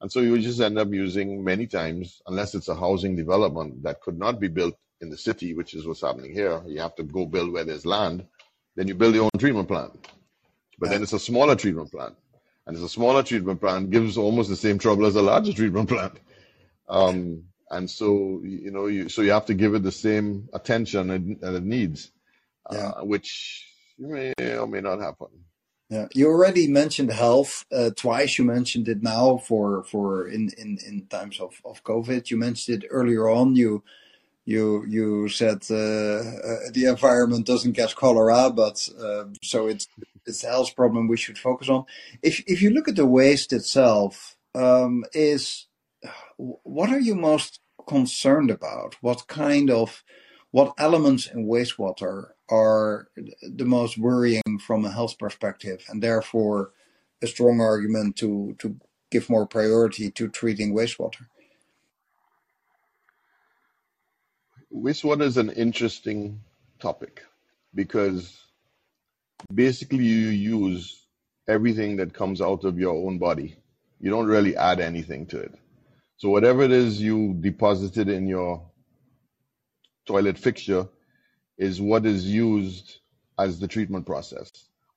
And 0.00 0.10
so 0.10 0.20
you 0.20 0.36
just 0.38 0.60
end 0.60 0.78
up 0.78 0.92
using 0.92 1.44
many 1.44 1.66
times, 1.66 2.20
unless 2.26 2.54
it's 2.54 2.68
a 2.68 2.74
housing 2.74 3.14
development 3.16 3.84
that 3.84 4.00
could 4.00 4.18
not 4.18 4.40
be 4.40 4.48
built 4.48 4.76
in 5.02 5.10
the 5.10 5.16
city, 5.18 5.52
which 5.52 5.74
is 5.74 5.86
what's 5.86 6.00
happening 6.00 6.32
here. 6.32 6.62
You 6.66 6.80
have 6.80 6.94
to 6.96 7.02
go 7.02 7.26
build 7.26 7.52
where 7.52 7.64
there's 7.64 7.84
land. 7.84 8.24
Then 8.76 8.88
you 8.88 8.94
build 8.94 9.14
your 9.14 9.24
own 9.24 9.38
treatment 9.38 9.68
plant. 9.68 9.92
But 10.78 10.90
then 10.90 11.02
it's 11.02 11.12
a 11.12 11.18
smaller 11.18 11.56
treatment 11.56 11.90
plant. 11.90 12.14
And 12.66 12.76
it's 12.76 12.84
a 12.84 12.88
smaller 12.88 13.22
treatment 13.22 13.60
plant 13.60 13.90
gives 13.90 14.16
almost 14.16 14.48
the 14.48 14.56
same 14.56 14.78
trouble 14.78 15.04
as 15.04 15.16
a 15.16 15.22
larger 15.22 15.52
treatment 15.52 15.88
plant. 15.88 16.18
Um, 16.88 17.44
and 17.70 17.90
so, 17.90 18.40
you 18.44 18.70
know, 18.70 18.86
you, 18.86 19.08
so 19.08 19.22
you 19.22 19.32
have 19.32 19.46
to 19.46 19.54
give 19.54 19.74
it 19.74 19.82
the 19.82 19.92
same 19.92 20.48
attention 20.52 21.38
that 21.40 21.54
it 21.54 21.64
needs, 21.64 22.10
uh, 22.66 23.00
which 23.02 23.66
may 23.98 24.32
or 24.38 24.66
may 24.66 24.80
not 24.80 25.00
happen. 25.00 25.28
Yeah, 25.88 26.06
you 26.14 26.28
already 26.28 26.68
mentioned 26.68 27.12
health 27.12 27.66
uh, 27.70 27.90
twice. 27.94 28.38
You 28.38 28.44
mentioned 28.44 28.88
it 28.88 29.02
now 29.02 29.36
for 29.36 29.84
for 29.84 30.26
in 30.26 30.50
in 30.56 30.78
in 30.86 31.06
times 31.06 31.38
of 31.38 31.60
of 31.66 31.84
COVID. 31.84 32.30
You 32.30 32.38
mentioned 32.38 32.82
it 32.82 32.88
earlier 32.90 33.28
on. 33.28 33.56
You 33.56 33.82
you 34.44 34.84
you 34.88 35.28
said 35.28 35.64
uh, 35.70 35.74
uh, 35.74 36.70
the 36.72 36.86
environment 36.86 37.46
doesn't 37.46 37.74
catch 37.74 37.94
cholera, 37.94 38.50
but 38.50 38.88
uh, 39.00 39.24
so 39.42 39.66
it's 39.66 39.86
it's 40.26 40.42
a 40.44 40.48
health 40.48 40.74
problem 40.74 41.08
we 41.08 41.16
should 41.16 41.38
focus 41.38 41.68
on. 41.68 41.84
If 42.22 42.42
if 42.46 42.60
you 42.60 42.70
look 42.70 42.88
at 42.88 42.96
the 42.96 43.06
waste 43.06 43.52
itself, 43.52 44.36
um, 44.54 45.04
is 45.12 45.66
what 46.36 46.90
are 46.90 47.00
you 47.00 47.14
most 47.14 47.60
concerned 47.86 48.50
about? 48.50 48.96
What 49.00 49.26
kind 49.28 49.70
of 49.70 50.02
what 50.50 50.74
elements 50.76 51.26
in 51.26 51.46
wastewater 51.46 52.30
are 52.50 53.08
the 53.42 53.64
most 53.64 53.96
worrying 53.96 54.58
from 54.66 54.84
a 54.84 54.90
health 54.90 55.18
perspective, 55.18 55.84
and 55.88 56.02
therefore 56.02 56.72
a 57.22 57.28
strong 57.28 57.60
argument 57.60 58.16
to 58.16 58.56
to 58.58 58.76
give 59.10 59.30
more 59.30 59.46
priority 59.46 60.10
to 60.10 60.28
treating 60.28 60.74
wastewater? 60.74 61.26
Wastewater 64.74 65.22
is 65.22 65.36
an 65.36 65.50
interesting 65.50 66.40
topic 66.80 67.22
because 67.74 68.38
basically 69.52 70.04
you 70.04 70.28
use 70.28 71.06
everything 71.48 71.96
that 71.96 72.14
comes 72.14 72.40
out 72.40 72.64
of 72.64 72.78
your 72.78 72.94
own 72.94 73.18
body. 73.18 73.56
You 74.00 74.10
don't 74.10 74.26
really 74.26 74.56
add 74.56 74.80
anything 74.80 75.26
to 75.26 75.38
it. 75.38 75.54
So 76.16 76.28
whatever 76.28 76.62
it 76.62 76.72
is 76.72 77.00
you 77.00 77.34
deposited 77.34 78.08
in 78.08 78.26
your 78.26 78.62
toilet 80.06 80.38
fixture 80.38 80.88
is 81.58 81.80
what 81.80 82.06
is 82.06 82.26
used 82.26 82.98
as 83.38 83.60
the 83.60 83.68
treatment 83.68 84.06
process. 84.06 84.50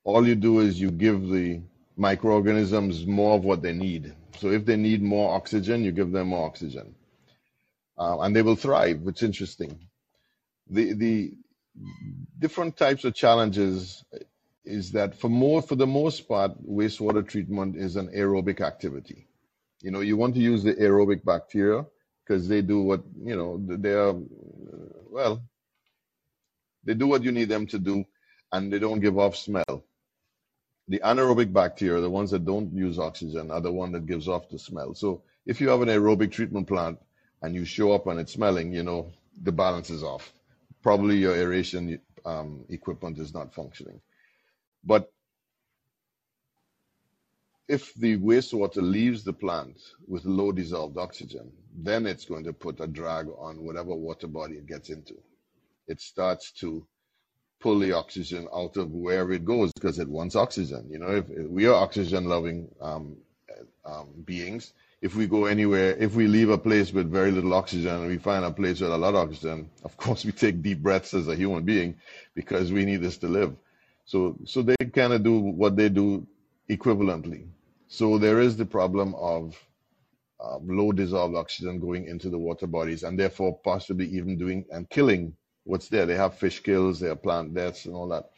All 0.04 0.26
you 0.26 0.34
do 0.34 0.60
is 0.60 0.80
you 0.80 0.90
give 0.90 1.28
the 1.28 1.60
microorganisms 1.96 3.06
more 3.06 3.36
of 3.36 3.44
what 3.44 3.62
they 3.62 3.72
need. 3.72 4.14
So 4.38 4.50
if 4.50 4.64
they 4.64 4.76
need 4.76 5.02
more 5.02 5.34
oxygen, 5.34 5.84
you 5.84 5.92
give 5.92 6.12
them 6.12 6.28
more 6.28 6.46
oxygen 6.46 6.95
uh, 7.98 8.20
and 8.20 8.36
they 8.36 8.42
will 8.42 8.56
thrive. 8.56 9.02
It's 9.06 9.22
interesting. 9.22 9.88
The 10.70 10.94
the 10.94 11.34
different 12.38 12.76
types 12.76 13.04
of 13.04 13.14
challenges 13.14 14.04
is 14.64 14.92
that 14.92 15.16
for 15.16 15.28
more 15.30 15.62
for 15.62 15.76
the 15.76 15.86
most 15.86 16.28
part, 16.28 16.52
wastewater 16.66 17.26
treatment 17.26 17.76
is 17.76 17.96
an 17.96 18.08
aerobic 18.08 18.60
activity. 18.60 19.28
You 19.82 19.90
know, 19.92 20.00
you 20.00 20.16
want 20.16 20.34
to 20.36 20.40
use 20.42 20.64
the 20.64 20.74
aerobic 20.74 21.24
bacteria 21.24 21.86
because 22.24 22.48
they 22.48 22.62
do 22.62 22.82
what 22.82 23.02
you 23.22 23.36
know 23.36 23.58
they 23.62 23.92
are 23.94 24.14
well 25.10 25.42
they 26.84 26.94
do 26.94 27.06
what 27.08 27.22
you 27.24 27.32
need 27.32 27.48
them 27.48 27.66
to 27.66 27.78
do 27.78 28.04
and 28.52 28.72
they 28.72 28.78
don't 28.78 29.00
give 29.00 29.18
off 29.18 29.36
smell 29.36 29.82
The 30.88 31.00
anaerobic 31.00 31.52
bacteria, 31.52 32.00
the 32.00 32.10
ones 32.10 32.30
that 32.32 32.44
don't 32.44 32.72
use 32.74 32.98
oxygen, 32.98 33.50
are 33.50 33.60
the 33.60 33.72
one 33.72 33.92
that 33.92 34.06
gives 34.06 34.28
off 34.28 34.48
the 34.50 34.58
smell. 34.58 34.94
So 34.94 35.22
if 35.46 35.60
you 35.60 35.68
have 35.70 35.82
an 35.82 35.88
aerobic 35.88 36.30
treatment 36.32 36.68
plant 36.68 36.98
and 37.46 37.54
you 37.54 37.64
show 37.64 37.92
up 37.92 38.08
and 38.08 38.18
it's 38.18 38.32
smelling, 38.32 38.72
you 38.72 38.82
know, 38.82 39.12
the 39.40 39.52
balance 39.52 39.88
is 39.88 40.02
off. 40.02 40.32
Probably 40.82 41.18
your 41.18 41.36
aeration 41.36 42.00
um, 42.24 42.64
equipment 42.68 43.20
is 43.20 43.32
not 43.32 43.54
functioning. 43.54 44.00
But 44.82 45.12
if 47.68 47.94
the 47.94 48.18
wastewater 48.18 48.82
leaves 48.82 49.22
the 49.22 49.32
plant 49.32 49.78
with 50.08 50.24
low 50.24 50.50
dissolved 50.50 50.98
oxygen, 50.98 51.52
then 51.72 52.04
it's 52.04 52.24
going 52.24 52.42
to 52.44 52.52
put 52.52 52.80
a 52.80 52.86
drag 52.88 53.28
on 53.38 53.64
whatever 53.64 53.94
water 53.94 54.26
body 54.26 54.56
it 54.56 54.66
gets 54.66 54.90
into. 54.90 55.14
It 55.86 56.00
starts 56.00 56.50
to 56.62 56.84
pull 57.60 57.78
the 57.78 57.92
oxygen 57.92 58.48
out 58.52 58.76
of 58.76 58.90
wherever 58.90 59.32
it 59.32 59.44
goes 59.44 59.72
because 59.72 60.00
it 60.00 60.08
wants 60.08 60.34
oxygen. 60.34 60.88
You 60.90 60.98
know, 60.98 61.12
if, 61.12 61.30
if 61.30 61.46
we 61.48 61.66
are 61.66 61.74
oxygen 61.74 62.24
loving 62.24 62.68
um, 62.80 63.18
um, 63.84 64.08
beings, 64.24 64.72
if 65.02 65.14
we 65.14 65.26
go 65.26 65.44
anywhere, 65.44 65.94
if 65.96 66.14
we 66.14 66.26
leave 66.26 66.48
a 66.50 66.58
place 66.58 66.92
with 66.92 67.10
very 67.10 67.30
little 67.30 67.54
oxygen 67.54 67.94
and 67.94 68.08
we 68.08 68.18
find 68.18 68.44
a 68.44 68.50
place 68.50 68.80
with 68.80 68.90
a 68.90 68.96
lot 68.96 69.14
of 69.14 69.28
oxygen, 69.28 69.70
of 69.84 69.96
course 69.96 70.24
we 70.24 70.32
take 70.32 70.62
deep 70.62 70.80
breaths 70.80 71.14
as 71.14 71.28
a 71.28 71.36
human 71.36 71.64
being 71.64 71.96
because 72.34 72.72
we 72.72 72.84
need 72.84 73.02
this 73.02 73.18
to 73.18 73.28
live. 73.28 73.54
So, 74.04 74.36
so 74.44 74.62
they 74.62 74.76
kind 74.92 75.12
of 75.12 75.22
do 75.22 75.38
what 75.38 75.76
they 75.76 75.88
do 75.88 76.26
equivalently. 76.70 77.46
So 77.88 78.18
there 78.18 78.40
is 78.40 78.56
the 78.56 78.66
problem 78.66 79.14
of 79.16 79.56
uh, 80.40 80.58
low 80.62 80.92
dissolved 80.92 81.36
oxygen 81.36 81.80
going 81.80 82.06
into 82.06 82.28
the 82.30 82.38
water 82.38 82.66
bodies 82.66 83.02
and 83.02 83.18
therefore 83.18 83.58
possibly 83.64 84.06
even 84.06 84.36
doing 84.36 84.64
and 84.70 84.88
killing 84.88 85.34
what's 85.64 85.88
there. 85.88 86.06
They 86.06 86.16
have 86.16 86.38
fish 86.38 86.60
kills, 86.60 87.00
they 87.00 87.08
have 87.08 87.22
plant 87.22 87.54
deaths 87.54 87.84
and 87.84 87.94
all 87.94 88.08
that. 88.08 88.30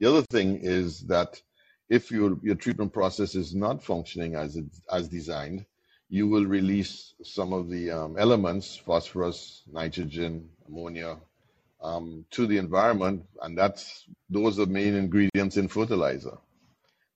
The 0.00 0.08
other 0.08 0.22
thing 0.30 0.60
is 0.62 1.00
that 1.02 1.40
if 1.92 2.10
your, 2.10 2.38
your 2.42 2.54
treatment 2.54 2.90
process 2.90 3.34
is 3.34 3.54
not 3.54 3.84
functioning 3.84 4.34
as, 4.34 4.56
it, 4.56 4.64
as 4.90 5.08
designed, 5.08 5.66
you 6.08 6.26
will 6.26 6.46
release 6.46 7.12
some 7.22 7.52
of 7.52 7.68
the 7.68 7.90
um, 7.90 8.16
elements, 8.18 8.76
phosphorus, 8.76 9.62
nitrogen, 9.70 10.48
ammonia, 10.66 11.18
um, 11.82 12.24
to 12.30 12.46
the 12.46 12.56
environment, 12.56 13.24
and 13.42 13.58
that's 13.58 14.06
those 14.30 14.58
are 14.58 14.64
main 14.64 14.94
ingredients 14.94 15.58
in 15.58 15.68
fertilizer. 15.68 16.38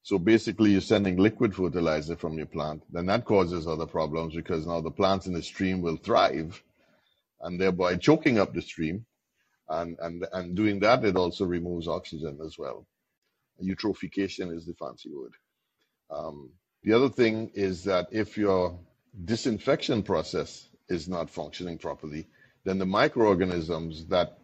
So 0.02 0.18
basically, 0.18 0.72
you're 0.72 0.82
sending 0.82 1.16
liquid 1.16 1.54
fertilizer 1.54 2.14
from 2.14 2.36
your 2.36 2.46
plant. 2.46 2.82
Then 2.92 3.06
that 3.06 3.24
causes 3.24 3.66
other 3.66 3.86
problems 3.86 4.34
because 4.34 4.66
now 4.66 4.82
the 4.82 4.90
plants 4.90 5.26
in 5.26 5.32
the 5.32 5.42
stream 5.42 5.80
will 5.80 5.96
thrive 5.96 6.62
and 7.40 7.58
thereby 7.58 7.96
choking 7.96 8.38
up 8.38 8.52
the 8.52 8.62
stream. 8.62 9.06
And, 9.68 9.96
and, 10.00 10.26
and 10.32 10.54
doing 10.54 10.80
that, 10.80 11.04
it 11.04 11.16
also 11.16 11.44
removes 11.46 11.88
oxygen 11.88 12.38
as 12.44 12.56
well. 12.58 12.86
Eutrophication 13.62 14.54
is 14.54 14.66
the 14.66 14.74
fancy 14.74 15.10
word. 15.10 15.32
Um, 16.10 16.50
the 16.82 16.92
other 16.92 17.08
thing 17.08 17.50
is 17.54 17.84
that 17.84 18.08
if 18.12 18.36
your 18.36 18.78
disinfection 19.24 20.02
process 20.02 20.68
is 20.88 21.08
not 21.08 21.30
functioning 21.30 21.78
properly, 21.78 22.26
then 22.64 22.78
the 22.78 22.86
microorganisms 22.86 24.06
that 24.06 24.38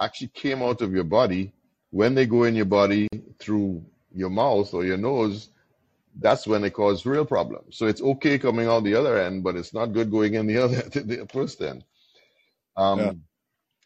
actually 0.00 0.28
came 0.28 0.62
out 0.62 0.82
of 0.82 0.92
your 0.92 1.04
body, 1.04 1.52
when 1.90 2.14
they 2.14 2.26
go 2.26 2.44
in 2.44 2.54
your 2.54 2.66
body 2.66 3.08
through 3.38 3.84
your 4.14 4.30
mouth 4.30 4.72
or 4.74 4.84
your 4.84 4.96
nose, 4.96 5.50
that's 6.18 6.46
when 6.46 6.62
they 6.62 6.70
cause 6.70 7.06
real 7.06 7.24
problems. 7.24 7.76
So 7.76 7.86
it's 7.86 8.02
okay 8.02 8.38
coming 8.38 8.66
out 8.66 8.84
the 8.84 8.94
other 8.94 9.18
end, 9.18 9.44
but 9.44 9.56
it's 9.56 9.72
not 9.72 9.92
good 9.92 10.10
going 10.10 10.34
in 10.34 10.46
the 10.46 10.58
other 10.58 10.82
the 10.82 11.26
first 11.32 11.60
end. 11.62 11.84
Um, 12.76 12.98
yeah. 12.98 13.12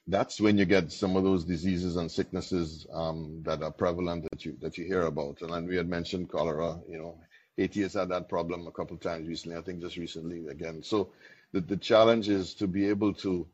That's 0.06 0.40
when 0.40 0.56
you 0.56 0.64
get 0.64 0.92
some 0.92 1.16
of 1.16 1.24
those 1.24 1.44
diseases 1.44 1.96
and 1.96 2.10
sicknesses 2.10 2.86
um, 2.92 3.42
that 3.44 3.62
are 3.62 3.72
prevalent 3.72 4.26
that 4.30 4.44
you 4.44 4.56
that 4.60 4.78
you 4.78 4.84
hear 4.84 5.02
about. 5.02 5.42
And 5.42 5.66
we 5.68 5.76
had 5.76 5.88
mentioned 5.88 6.30
cholera. 6.30 6.78
You 6.88 6.98
know, 6.98 7.18
Haiti 7.56 7.82
has 7.82 7.94
had 7.94 8.10
that 8.10 8.28
problem 8.28 8.66
a 8.66 8.72
couple 8.72 8.94
of 8.94 9.00
times 9.00 9.28
recently. 9.28 9.56
I 9.56 9.62
think 9.62 9.80
just 9.80 9.96
recently 9.96 10.46
again. 10.46 10.82
So 10.82 11.10
the 11.52 11.60
the 11.60 11.76
challenge 11.76 12.28
is 12.28 12.54
to 12.54 12.68
be 12.68 12.88
able 12.88 13.14
to 13.14 13.48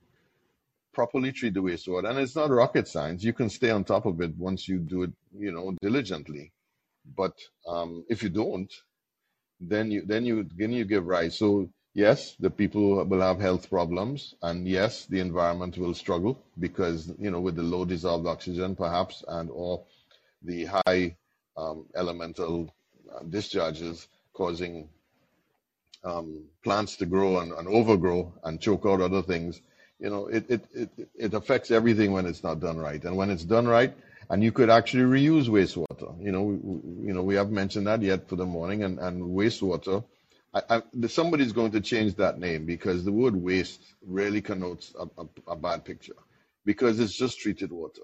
properly 0.93 1.33
treat 1.33 1.55
the 1.55 1.63
wastewater, 1.63 2.11
and 2.11 2.19
it's 2.19 2.37
not 2.37 2.51
rocket 2.51 2.87
science. 2.87 3.25
You 3.25 3.33
can 3.33 3.49
stay 3.49 3.71
on 3.71 3.85
top 3.85 4.05
of 4.05 4.21
it 4.21 4.37
once 4.37 4.69
you 4.69 4.79
do 4.79 5.05
it, 5.05 5.13
you 5.37 5.53
know, 5.53 5.75
diligently. 5.81 6.53
But 7.17 7.33
um, 7.67 8.05
if 8.09 8.23
you 8.23 8.29
don't, 8.29 8.73
then 9.61 9.91
you 9.91 10.05
then 10.05 10.27
you 10.27 10.47
then 10.55 10.73
you 10.73 10.85
give 10.85 11.07
rise. 11.07 11.39
So 11.39 11.71
yes, 11.95 12.35
the 12.41 12.51
people 12.51 13.05
will 13.05 13.21
have 13.21 13.41
health 13.41 13.69
problems, 13.71 14.35
and 14.43 14.67
yes, 14.67 15.07
the 15.07 15.21
environment 15.21 15.79
will 15.79 15.95
struggle 15.95 16.39
because 16.59 17.13
you 17.19 17.31
know 17.31 17.41
with 17.41 17.57
the 17.57 17.63
low 17.63 17.85
dissolved 17.85 18.27
oxygen 18.27 18.77
perhaps 18.77 19.25
and 19.29 19.51
or 19.51 19.85
the 20.43 20.65
high 20.65 21.17
um, 21.57 21.87
elemental 21.95 22.73
uh, 23.15 23.23
discharges 23.29 24.09
causing 24.33 24.89
um, 26.05 26.45
plants 26.65 26.97
to 26.97 27.07
grow 27.07 27.39
and, 27.39 27.53
and, 27.53 27.69
overgrow 27.69 28.33
and 28.45 28.61
choke 28.61 28.85
out 28.87 29.01
other 29.01 29.23
things. 29.23 29.61
You 30.01 30.11
know, 30.11 30.27
it, 30.27 30.51
it, 30.51 30.65
it, 30.75 30.91
it 31.15 31.35
affects 31.35 31.71
everything 31.71 32.13
when 32.13 32.27
it's 32.27 32.43
not 32.43 32.59
done 32.59 32.79
right. 32.79 33.03
And 33.05 33.17
when 33.17 33.31
it's 33.31 33.45
done 33.45 33.69
right, 33.69 33.95
and 34.29 34.43
you 34.43 34.51
could 34.51 34.71
actually 34.71 35.05
reuse 35.05 35.49
wastewater. 35.49 36.21
You 36.21 36.33
know, 36.33 36.43
we, 36.43 37.07
you 37.09 37.15
know, 37.15 37.23
we 37.23 37.37
haven't 37.37 37.55
mentioned 37.55 37.87
that 37.87 38.03
yet 38.03 38.29
for 38.29 38.37
the 38.37 38.47
morning, 38.47 38.83
and, 38.83 38.99
and 38.99 39.23
wastewater. 39.23 40.05
I, 40.55 40.63
I, 40.69 41.07
somebody's 41.07 41.53
going 41.53 41.73
to 41.73 41.81
change 41.81 42.17
that 42.17 42.39
name 42.39 42.67
because 42.67 43.05
the 43.05 43.13
word 43.13 43.35
waste 43.35 43.95
really 44.07 44.43
connotes 44.43 44.95
a, 44.99 45.07
a, 45.21 45.27
a, 45.53 45.57
bad 45.57 45.85
picture 45.85 46.17
because 46.67 47.01
it's 47.01 47.15
just 47.15 47.41
treated 47.41 47.73
water. 47.73 48.03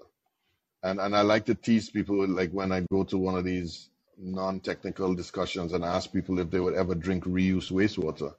And 0.81 0.99
and 0.99 1.15
I 1.15 1.21
like 1.21 1.45
to 1.45 1.55
tease 1.55 1.89
people 1.89 2.27
like 2.27 2.51
when 2.51 2.71
I 2.71 2.85
go 2.91 3.03
to 3.03 3.17
one 3.17 3.35
of 3.35 3.43
these 3.43 3.89
non-technical 4.17 5.13
discussions 5.13 5.73
and 5.73 5.83
ask 5.83 6.11
people 6.11 6.39
if 6.39 6.49
they 6.49 6.59
would 6.59 6.73
ever 6.73 6.95
drink 6.95 7.25
reuse 7.25 7.71
wastewater. 7.71 8.33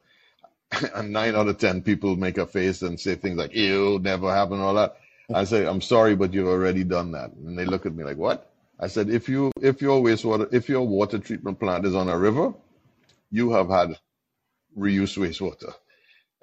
and 0.95 1.13
nine 1.13 1.35
out 1.35 1.49
of 1.49 1.59
ten 1.59 1.83
people 1.83 2.17
make 2.17 2.39
a 2.39 2.47
face 2.47 2.83
and 2.83 2.99
say 2.99 3.15
things 3.15 3.37
like 3.37 3.55
"ew, 3.55 3.99
never 4.01 4.33
happen," 4.33 4.61
all 4.61 4.75
that. 4.75 4.97
I 5.33 5.45
say, 5.45 5.67
I'm 5.67 5.81
sorry, 5.81 6.17
but 6.17 6.35
you've 6.35 6.49
already 6.49 6.83
done 6.83 7.13
that. 7.13 7.33
And 7.33 7.57
they 7.57 7.65
look 7.65 7.87
at 7.87 7.95
me 7.95 8.03
like, 8.03 8.17
what? 8.17 8.51
I 8.81 8.89
said, 8.89 9.11
if 9.11 9.29
you 9.29 9.53
if 9.61 9.83
your 9.83 10.03
wastewater 10.03 10.53
if 10.53 10.69
your 10.69 10.87
water 10.87 11.19
treatment 11.19 11.61
plant 11.61 11.87
is 11.87 11.95
on 11.95 12.09
a 12.09 12.19
river, 12.19 12.55
you 13.31 13.53
have 13.53 13.69
had 13.69 13.97
reuse 14.77 15.17
wastewater. 15.17 15.73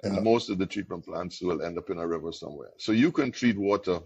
And 0.02 0.14
yeah. 0.14 0.20
most 0.20 0.48
of 0.48 0.58
the 0.58 0.66
treatment 0.66 1.04
plants 1.04 1.42
will 1.42 1.62
end 1.62 1.76
up 1.76 1.90
in 1.90 1.98
a 1.98 2.06
river 2.06 2.32
somewhere. 2.32 2.70
So 2.78 2.92
you 2.92 3.10
can 3.10 3.32
treat 3.32 3.58
water. 3.58 4.00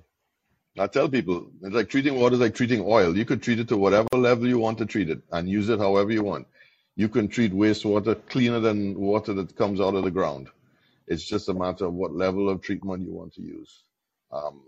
I 0.79 0.87
tell 0.87 1.09
people 1.09 1.51
it's 1.63 1.75
like 1.75 1.91
treating 1.91 2.15
water 2.15 2.35
is 2.35 2.41
like 2.41 2.55
treating 2.55 2.83
oil. 2.87 3.17
You 3.17 3.27
could 3.27 3.43
treat 3.43 3.61
it 3.61 3.69
to 3.69 3.77
whatever 3.77 4.09
level 4.15 4.49
you 4.49 4.59
want 4.59 4.79
to 4.79 4.87
treat 4.87 5.11
it 5.11 5.21
and 5.31 5.49
use 5.49 5.69
it 5.69 5.79
however 5.79 6.11
you 6.11 6.23
want. 6.23 6.47
You 6.97 7.09
can 7.09 7.29
treat 7.29 7.53
wastewater 7.53 8.19
cleaner 8.29 8.61
than 8.61 8.99
water 8.99 9.35
that 9.35 9.57
comes 9.57 9.81
out 9.81 9.95
of 9.95 10.05
the 10.05 10.11
ground. 10.11 10.49
It's 11.07 11.25
just 11.25 11.49
a 11.49 11.55
matter 11.55 11.87
of 11.87 11.95
what 11.95 12.15
level 12.15 12.49
of 12.49 12.63
treatment 12.63 13.03
you 13.03 13.13
want 13.13 13.35
to 13.35 13.43
use. 13.43 13.85
Um, 14.31 14.63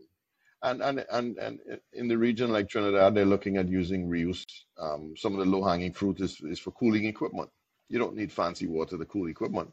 and, 0.63 0.83
and, 0.83 1.05
and, 1.11 1.39
and 1.39 1.61
in 1.93 2.09
the 2.09 2.19
region 2.19 2.51
like 2.51 2.69
Trinidad, 2.69 3.15
they're 3.15 3.25
looking 3.25 3.57
at 3.57 3.69
using 3.69 4.09
reuse. 4.09 4.45
Um, 4.79 5.15
some 5.17 5.33
of 5.33 5.39
the 5.39 5.51
low 5.51 5.65
hanging 5.65 5.93
fruit 5.93 6.21
is, 6.21 6.39
is 6.43 6.59
for 6.59 6.71
cooling 6.73 7.05
equipment. 7.07 7.51
You 7.89 7.99
don't 7.99 8.17
need 8.17 8.33
fancy 8.33 8.67
water 8.67 8.97
to 8.99 9.05
cool 9.05 9.29
equipment. 9.29 9.73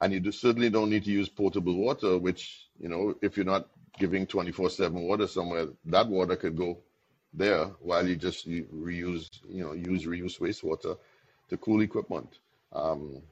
And 0.00 0.12
you 0.12 0.20
do, 0.20 0.32
certainly 0.32 0.70
don't 0.70 0.90
need 0.90 1.04
to 1.04 1.12
use 1.12 1.28
potable 1.28 1.76
water, 1.76 2.18
which, 2.18 2.66
you 2.80 2.88
know, 2.88 3.14
if 3.22 3.36
you're 3.36 3.46
not 3.46 3.68
giving 3.98 4.26
24 4.26 4.70
7 4.70 5.00
water 5.00 5.26
somewhere, 5.26 5.68
that 5.86 6.08
water 6.08 6.36
could 6.36 6.56
go 6.56 6.78
there 7.32 7.66
while 7.80 8.06
you 8.06 8.16
just 8.16 8.48
reuse, 8.48 9.28
you 9.48 9.62
know, 9.62 9.72
use 9.72 10.04
reuse 10.04 10.40
wastewater 10.40 10.98
to 11.48 11.56
cool 11.58 11.82
equipment. 11.82 12.38
Um, 12.72 13.22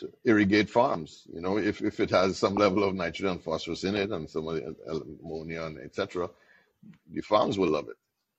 to 0.00 0.10
irrigate 0.24 0.70
farms. 0.70 1.24
You 1.32 1.40
know, 1.40 1.58
if, 1.58 1.82
if 1.82 2.00
it 2.00 2.10
has 2.10 2.38
some 2.38 2.54
level 2.54 2.84
of 2.84 2.94
nitrogen 2.94 3.32
and 3.32 3.42
phosphorus 3.42 3.84
in 3.84 3.94
it 3.94 4.10
and 4.10 4.28
some 4.28 4.46
the 4.46 4.74
ammonia 5.22 5.64
and 5.64 5.78
etc., 5.78 6.28
the 7.12 7.20
farms 7.20 7.58
will 7.58 7.68
love 7.68 7.88
it. 7.88 7.96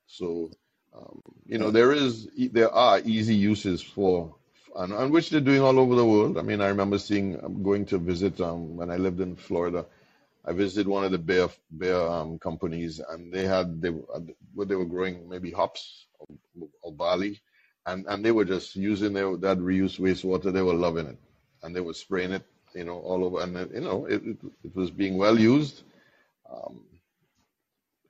So, 0.08 0.50
um, 0.94 1.22
you 1.46 1.60
know, 1.60 1.72
there 1.72 1.92
is 1.94 2.28
there 2.36 2.72
are 2.72 3.00
easy 3.00 3.36
uses 3.36 3.82
for 3.82 4.36
and, 4.76 4.94
and, 4.94 5.12
which 5.12 5.30
they're 5.30 5.42
doing 5.42 5.62
all 5.62 5.80
over 5.80 5.96
the 5.96 6.06
world. 6.06 6.38
I 6.38 6.42
mean, 6.42 6.62
I 6.62 6.68
remember 6.68 6.98
seeing 6.98 7.44
um, 7.44 7.64
going 7.64 7.86
to 7.88 7.98
visit 7.98 8.40
um, 8.42 8.76
when 8.78 8.90
I 8.90 8.98
lived 8.98 9.20
in 9.20 9.36
Florida. 9.36 9.86
I 10.46 10.54
visited 10.54 10.88
one 10.88 11.04
of 11.04 11.12
the 11.12 11.20
beer 11.20 11.50
beer 11.78 12.00
um, 12.00 12.40
companies, 12.40 13.00
and 13.00 13.32
they 13.32 13.46
had 13.46 13.82
they 13.82 13.90
what 13.90 14.68
they 14.68 14.76
were 14.76 14.86
growing 14.86 15.30
maybe 15.30 15.52
hops 15.52 16.08
or, 16.20 16.68
or 16.82 16.92
barley, 16.92 17.42
and 17.86 18.06
and 18.08 18.26
they 18.26 18.32
were 18.32 18.46
just 18.46 18.76
using 18.76 19.14
their, 19.14 19.36
that 19.38 19.60
reused 19.60 20.00
wastewater. 20.00 20.52
They 20.52 20.64
were 20.64 20.74
loving 20.74 21.08
it 21.08 21.18
and 21.64 21.76
they 21.76 21.82
were 21.82 21.94
spraying 21.94 22.32
it, 22.32 22.44
you 22.74 22.84
know, 22.84 23.00
all 23.00 23.24
over, 23.24 23.42
and 23.42 23.72
you 23.74 23.82
know, 23.82 24.06
it, 24.06 24.24
it, 24.24 24.38
it 24.64 24.76
was 24.76 24.92
being 24.92 25.18
well 25.18 25.38
used. 25.40 25.84
Um, 26.52 26.84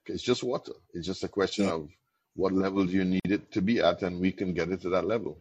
it's 0.06 0.22
just 0.22 0.42
water. 0.42 0.72
It's 0.92 1.06
just 1.06 1.24
a 1.24 1.28
question 1.28 1.66
yeah. 1.66 1.72
of 1.72 1.88
what 2.34 2.52
level 2.52 2.84
do 2.84 2.92
you 2.92 3.04
need 3.04 3.30
it 3.30 3.52
to 3.52 3.62
be 3.62 3.80
at, 3.80 4.02
and 4.02 4.20
we 4.20 4.32
can 4.32 4.52
get 4.52 4.70
it 4.70 4.80
to 4.82 4.90
that 4.90 5.06
level. 5.06 5.38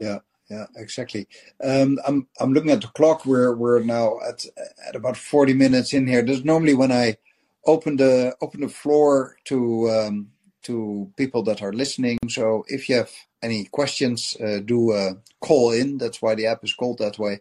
Yeah, 0.00 0.18
yeah, 0.48 0.66
exactly. 0.76 1.26
Um, 1.62 1.98
I'm 2.06 2.28
I'm 2.40 2.52
looking 2.52 2.70
at 2.70 2.80
the 2.80 2.88
clock. 2.88 3.26
We're 3.26 3.54
we're 3.54 3.80
now 3.80 4.18
at 4.26 4.44
at 4.86 4.94
about 4.94 5.16
40 5.16 5.54
minutes 5.54 5.92
in 5.92 6.06
here. 6.06 6.22
There's 6.22 6.44
normally 6.44 6.74
when 6.74 6.92
I 6.92 7.16
open 7.64 7.96
the 7.96 8.36
open 8.40 8.60
the 8.60 8.68
floor 8.68 9.36
to 9.46 9.90
um, 9.90 10.30
to 10.62 11.10
people 11.16 11.42
that 11.44 11.62
are 11.62 11.72
listening. 11.72 12.18
So 12.28 12.64
if 12.68 12.88
you 12.88 12.96
have 12.96 13.10
any 13.42 13.64
questions, 13.66 14.36
uh, 14.40 14.60
do 14.64 14.92
uh, 14.92 15.14
call 15.40 15.72
in. 15.72 15.98
That's 15.98 16.22
why 16.22 16.34
the 16.34 16.46
app 16.46 16.64
is 16.64 16.74
called 16.74 16.98
that 16.98 17.18
way. 17.18 17.40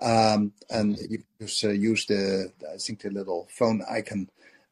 Um, 0.00 0.52
and 0.70 0.96
you 1.08 1.22
just 1.40 1.64
uh, 1.64 1.70
use 1.70 2.06
the, 2.06 2.52
I 2.72 2.76
think, 2.76 3.00
the 3.00 3.10
little 3.10 3.48
phone 3.50 3.82
icon 3.90 4.28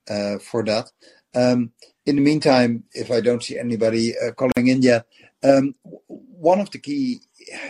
uh, 0.08 0.38
for 0.38 0.62
that. 0.64 0.92
Um, 1.34 1.72
in 2.04 2.16
the 2.16 2.22
meantime, 2.22 2.84
if 2.92 3.10
I 3.10 3.20
don't 3.20 3.42
see 3.42 3.58
anybody 3.58 4.14
uh, 4.16 4.32
calling 4.32 4.68
in 4.68 4.82
yet, 4.82 5.06
um, 5.42 5.74
one 6.06 6.60
of 6.60 6.70
the 6.70 6.78
key 6.78 7.20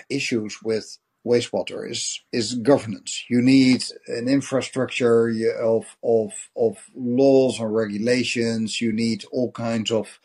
issues 0.09 0.63
with 0.63 0.99
wastewater 1.27 1.91
is 1.91 2.23
is 2.33 2.55
governance. 2.55 3.25
You 3.29 3.43
need 3.43 3.85
an 4.07 4.29
infrastructure 4.29 5.29
of 5.61 5.97
of 6.03 6.33
of 6.57 6.79
laws 6.95 7.59
and 7.59 7.75
regulations. 7.75 8.81
You 8.81 8.93
need 8.93 9.25
all 9.33 9.51
kinds 9.53 9.91
of 9.91 10.21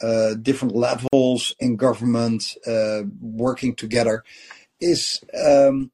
uh, 0.00 0.34
different 0.34 0.74
levels 0.74 1.54
in 1.58 1.76
government 1.76 2.56
uh, 2.66 3.02
working 3.20 3.74
together. 3.74 4.24
Is 4.80 5.22
um, 5.34 5.90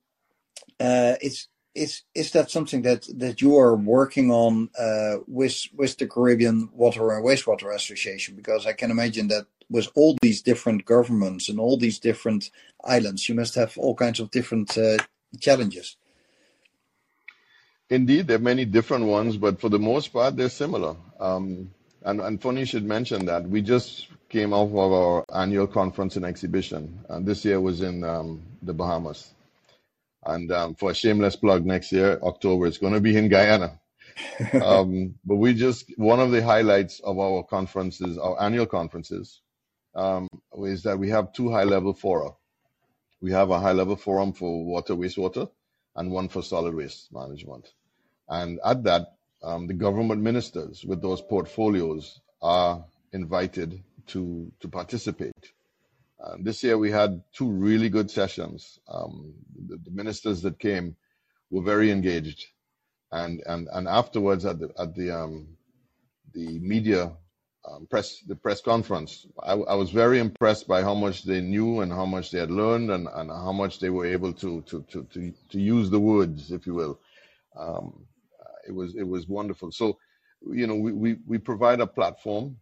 uh, 0.78 1.14
is 1.20 1.48
is 1.74 2.02
is 2.14 2.30
that 2.32 2.50
something 2.50 2.82
that 2.82 3.06
that 3.18 3.40
you 3.40 3.56
are 3.56 3.74
working 3.74 4.30
on 4.30 4.70
uh, 4.78 5.16
with 5.26 5.66
with 5.74 5.96
the 5.98 6.06
Caribbean 6.06 6.68
Water 6.72 7.10
and 7.10 7.24
Wastewater 7.24 7.74
Association? 7.74 8.36
Because 8.36 8.66
I 8.66 8.72
can 8.72 8.90
imagine 8.90 9.28
that 9.28 9.46
with 9.70 9.88
all 9.94 10.16
these 10.22 10.42
different 10.42 10.84
governments 10.84 11.48
and 11.48 11.58
all 11.58 11.76
these 11.76 11.98
different 11.98 12.50
islands, 12.84 13.28
you 13.28 13.34
must 13.34 13.54
have 13.54 13.76
all 13.78 13.94
kinds 13.94 14.20
of 14.20 14.30
different 14.30 14.76
uh, 14.76 14.98
challenges. 15.40 15.96
Indeed, 17.90 18.28
there 18.28 18.36
are 18.36 18.40
many 18.40 18.64
different 18.64 19.06
ones, 19.06 19.36
but 19.36 19.60
for 19.60 19.68
the 19.68 19.78
most 19.78 20.12
part, 20.12 20.36
they're 20.36 20.48
similar. 20.48 20.96
Um, 21.20 21.70
and, 22.02 22.20
and 22.20 22.40
funny 22.40 22.60
you 22.60 22.66
should 22.66 22.84
mention 22.84 23.26
that. 23.26 23.48
We 23.48 23.62
just 23.62 24.08
came 24.28 24.52
off 24.52 24.70
of 24.70 24.92
our 24.92 25.24
annual 25.34 25.66
conference 25.66 26.16
and 26.16 26.24
exhibition. 26.24 27.04
And 27.08 27.26
this 27.26 27.44
year 27.44 27.60
was 27.60 27.82
in 27.82 28.02
um, 28.04 28.42
the 28.62 28.74
Bahamas. 28.74 29.32
And 30.24 30.50
um, 30.50 30.74
for 30.74 30.90
a 30.90 30.94
shameless 30.94 31.36
plug, 31.36 31.66
next 31.66 31.92
year, 31.92 32.18
October, 32.22 32.66
it's 32.66 32.78
going 32.78 32.94
to 32.94 33.00
be 33.00 33.16
in 33.16 33.28
Guyana. 33.28 33.78
um, 34.62 35.14
but 35.24 35.36
we 35.36 35.54
just, 35.54 35.92
one 35.98 36.20
of 36.20 36.30
the 36.30 36.42
highlights 36.42 37.00
of 37.00 37.18
our 37.18 37.42
conferences, 37.42 38.16
our 38.16 38.40
annual 38.42 38.66
conferences, 38.66 39.40
um, 39.94 40.28
is 40.58 40.82
that 40.82 40.98
we 40.98 41.10
have 41.10 41.32
two 41.32 41.50
high 41.50 41.64
level 41.64 41.92
fora. 41.92 42.30
We 43.20 43.32
have 43.32 43.50
a 43.50 43.60
high 43.60 43.72
level 43.72 43.96
forum 43.96 44.32
for 44.32 44.64
water, 44.64 44.94
wastewater, 44.94 45.50
and 45.96 46.10
one 46.10 46.28
for 46.28 46.42
solid 46.42 46.74
waste 46.74 47.12
management. 47.12 47.72
And 48.28 48.60
at 48.64 48.84
that, 48.84 49.14
um, 49.42 49.66
the 49.66 49.74
government 49.74 50.22
ministers 50.22 50.84
with 50.84 51.02
those 51.02 51.20
portfolios 51.20 52.20
are 52.42 52.84
invited 53.12 53.82
to, 54.08 54.50
to 54.60 54.68
participate. 54.68 55.52
Uh, 56.22 56.36
this 56.40 56.62
year 56.62 56.78
we 56.78 56.90
had 56.90 57.22
two 57.32 57.50
really 57.50 57.88
good 57.88 58.10
sessions. 58.10 58.78
Um, 58.88 59.34
the, 59.66 59.76
the, 59.76 59.90
ministers 59.90 60.40
that 60.42 60.58
came 60.58 60.96
were 61.50 61.62
very 61.62 61.90
engaged, 61.90 62.46
and 63.12 63.42
and 63.46 63.68
and 63.70 63.86
afterwards 63.86 64.46
at 64.46 64.58
the 64.58 64.70
at 64.78 64.94
the 64.94 65.10
um, 65.10 65.48
the 66.32 66.58
media 66.60 67.12
um, 67.68 67.86
press 67.86 68.20
the 68.20 68.34
press 68.34 68.60
conference, 68.60 69.26
I, 69.42 69.52
I, 69.52 69.74
was 69.74 69.90
very 69.90 70.18
impressed 70.18 70.68
by 70.68 70.82
how 70.82 70.94
much 70.94 71.24
they 71.24 71.40
knew 71.40 71.80
and 71.80 71.90
how 71.90 72.04
much 72.04 72.30
they 72.30 72.38
had 72.38 72.50
learned 72.50 72.90
and, 72.90 73.08
and 73.08 73.30
how 73.30 73.52
much 73.52 73.80
they 73.80 73.90
were 73.90 74.06
able 74.06 74.32
to 74.34 74.60
to 74.62 74.82
to 74.90 75.04
to, 75.04 75.32
to 75.50 75.60
use 75.60 75.88
the 75.90 76.00
words, 76.00 76.52
if 76.52 76.66
you 76.66 76.74
will. 76.74 77.00
Um, 77.56 78.06
it 78.66 78.74
was 78.74 78.94
it 78.94 79.06
was 79.06 79.28
wonderful. 79.28 79.72
So, 79.72 79.98
you 80.46 80.66
know, 80.66 80.74
we, 80.74 80.92
we, 80.92 81.16
we 81.26 81.38
provide 81.38 81.80
a 81.80 81.86
platform 81.86 82.56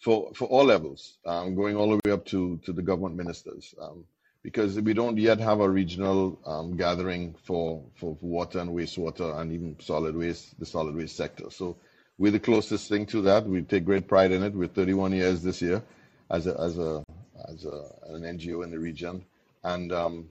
for 0.00 0.32
for 0.34 0.48
all 0.48 0.64
levels, 0.64 1.18
um, 1.26 1.54
going 1.54 1.76
all 1.76 1.90
the 1.90 2.00
way 2.04 2.12
up 2.12 2.24
to 2.26 2.58
to 2.64 2.72
the 2.72 2.82
government 2.82 3.16
ministers, 3.16 3.74
um, 3.80 4.04
because 4.42 4.80
we 4.80 4.94
don't 4.94 5.18
yet 5.18 5.38
have 5.40 5.60
a 5.60 5.68
regional 5.68 6.38
um, 6.46 6.76
gathering 6.76 7.34
for, 7.44 7.82
for 7.96 8.16
water 8.20 8.58
and 8.58 8.70
wastewater 8.70 9.38
and 9.40 9.52
even 9.52 9.76
solid 9.80 10.14
waste, 10.14 10.58
the 10.60 10.66
solid 10.66 10.94
waste 10.94 11.16
sector. 11.16 11.50
So 11.50 11.76
we're 12.18 12.32
the 12.32 12.40
closest 12.40 12.88
thing 12.88 13.06
to 13.06 13.22
that. 13.22 13.46
We 13.46 13.62
take 13.62 13.84
great 13.84 14.06
pride 14.06 14.32
in 14.32 14.42
it. 14.42 14.54
We're 14.54 14.68
31 14.68 15.12
years 15.12 15.42
this 15.42 15.60
year 15.60 15.82
as 16.30 16.46
a 16.46 16.58
as 16.60 16.78
a 16.78 17.04
as 17.48 17.64
a, 17.64 17.90
an 18.08 18.22
NGO 18.22 18.64
in 18.64 18.70
the 18.70 18.78
region, 18.78 19.24
and 19.62 19.92
um, 19.92 20.28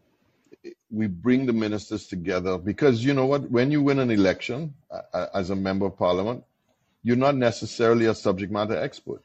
we 0.90 1.08
bring 1.08 1.46
the 1.46 1.54
ministers 1.54 2.08
together 2.08 2.58
because 2.58 3.04
you 3.04 3.14
know 3.14 3.26
what? 3.26 3.50
When 3.52 3.72
you 3.72 3.82
win 3.82 4.00
an 4.00 4.12
election 4.12 4.74
uh, 4.90 5.28
as 5.34 5.50
a 5.50 5.56
member 5.56 5.86
of 5.88 5.98
parliament, 5.98 6.44
you're 7.04 7.18
not 7.18 7.36
necessarily 7.36 8.06
a 8.06 8.16
subject 8.16 8.52
matter 8.52 8.78
expert. 8.78 9.22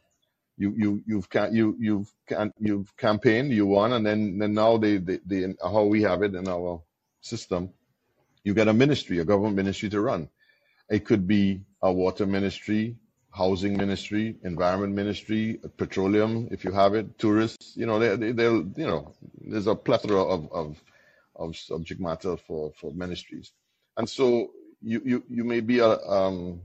You 0.57 0.75
you 0.77 1.03
you've 1.07 1.29
you 1.53 1.77
you've 1.79 2.13
you've 2.59 2.97
campaigned, 2.97 3.53
you 3.53 3.67
won, 3.67 3.93
and 3.93 4.05
then 4.05 4.39
then 4.39 4.55
now 4.55 4.77
they, 4.77 4.97
they, 4.97 5.21
they 5.25 5.55
how 5.63 5.85
we 5.85 6.03
have 6.03 6.23
it 6.23 6.35
in 6.35 6.49
our 6.49 6.83
system, 7.21 7.71
you 8.43 8.55
get 8.55 8.69
a 8.69 8.73
ministry, 8.73 9.19
a 9.19 9.25
government 9.25 9.57
ministry 9.57 9.89
to 9.91 10.01
run. 10.01 10.29
It 10.91 11.05
could 11.05 11.27
be 11.27 11.61
a 11.83 11.93
water 11.93 12.27
ministry, 12.27 12.97
housing 13.31 13.77
ministry, 13.77 14.37
environment 14.43 14.95
ministry, 14.95 15.61
petroleum, 15.77 16.49
if 16.51 16.65
you 16.65 16.73
have 16.73 16.95
it, 16.95 17.19
tourists. 17.19 17.77
You 17.77 17.87
know, 17.87 17.99
they, 17.99 18.33
they, 18.33 18.45
you 18.45 18.73
know, 18.77 19.13
there's 19.41 19.67
a 19.67 19.75
plethora 19.75 20.23
of, 20.23 20.51
of, 20.53 20.83
of 21.37 21.57
subject 21.57 22.01
matter 22.01 22.37
for, 22.37 22.73
for 22.81 22.93
ministries. 22.93 23.53
And 23.97 24.09
so 24.09 24.51
you, 24.83 25.03
you, 25.05 25.25
you 25.29 25.45
may 25.45 25.61
be 25.61 25.81
a, 25.81 25.91
um, 25.91 26.63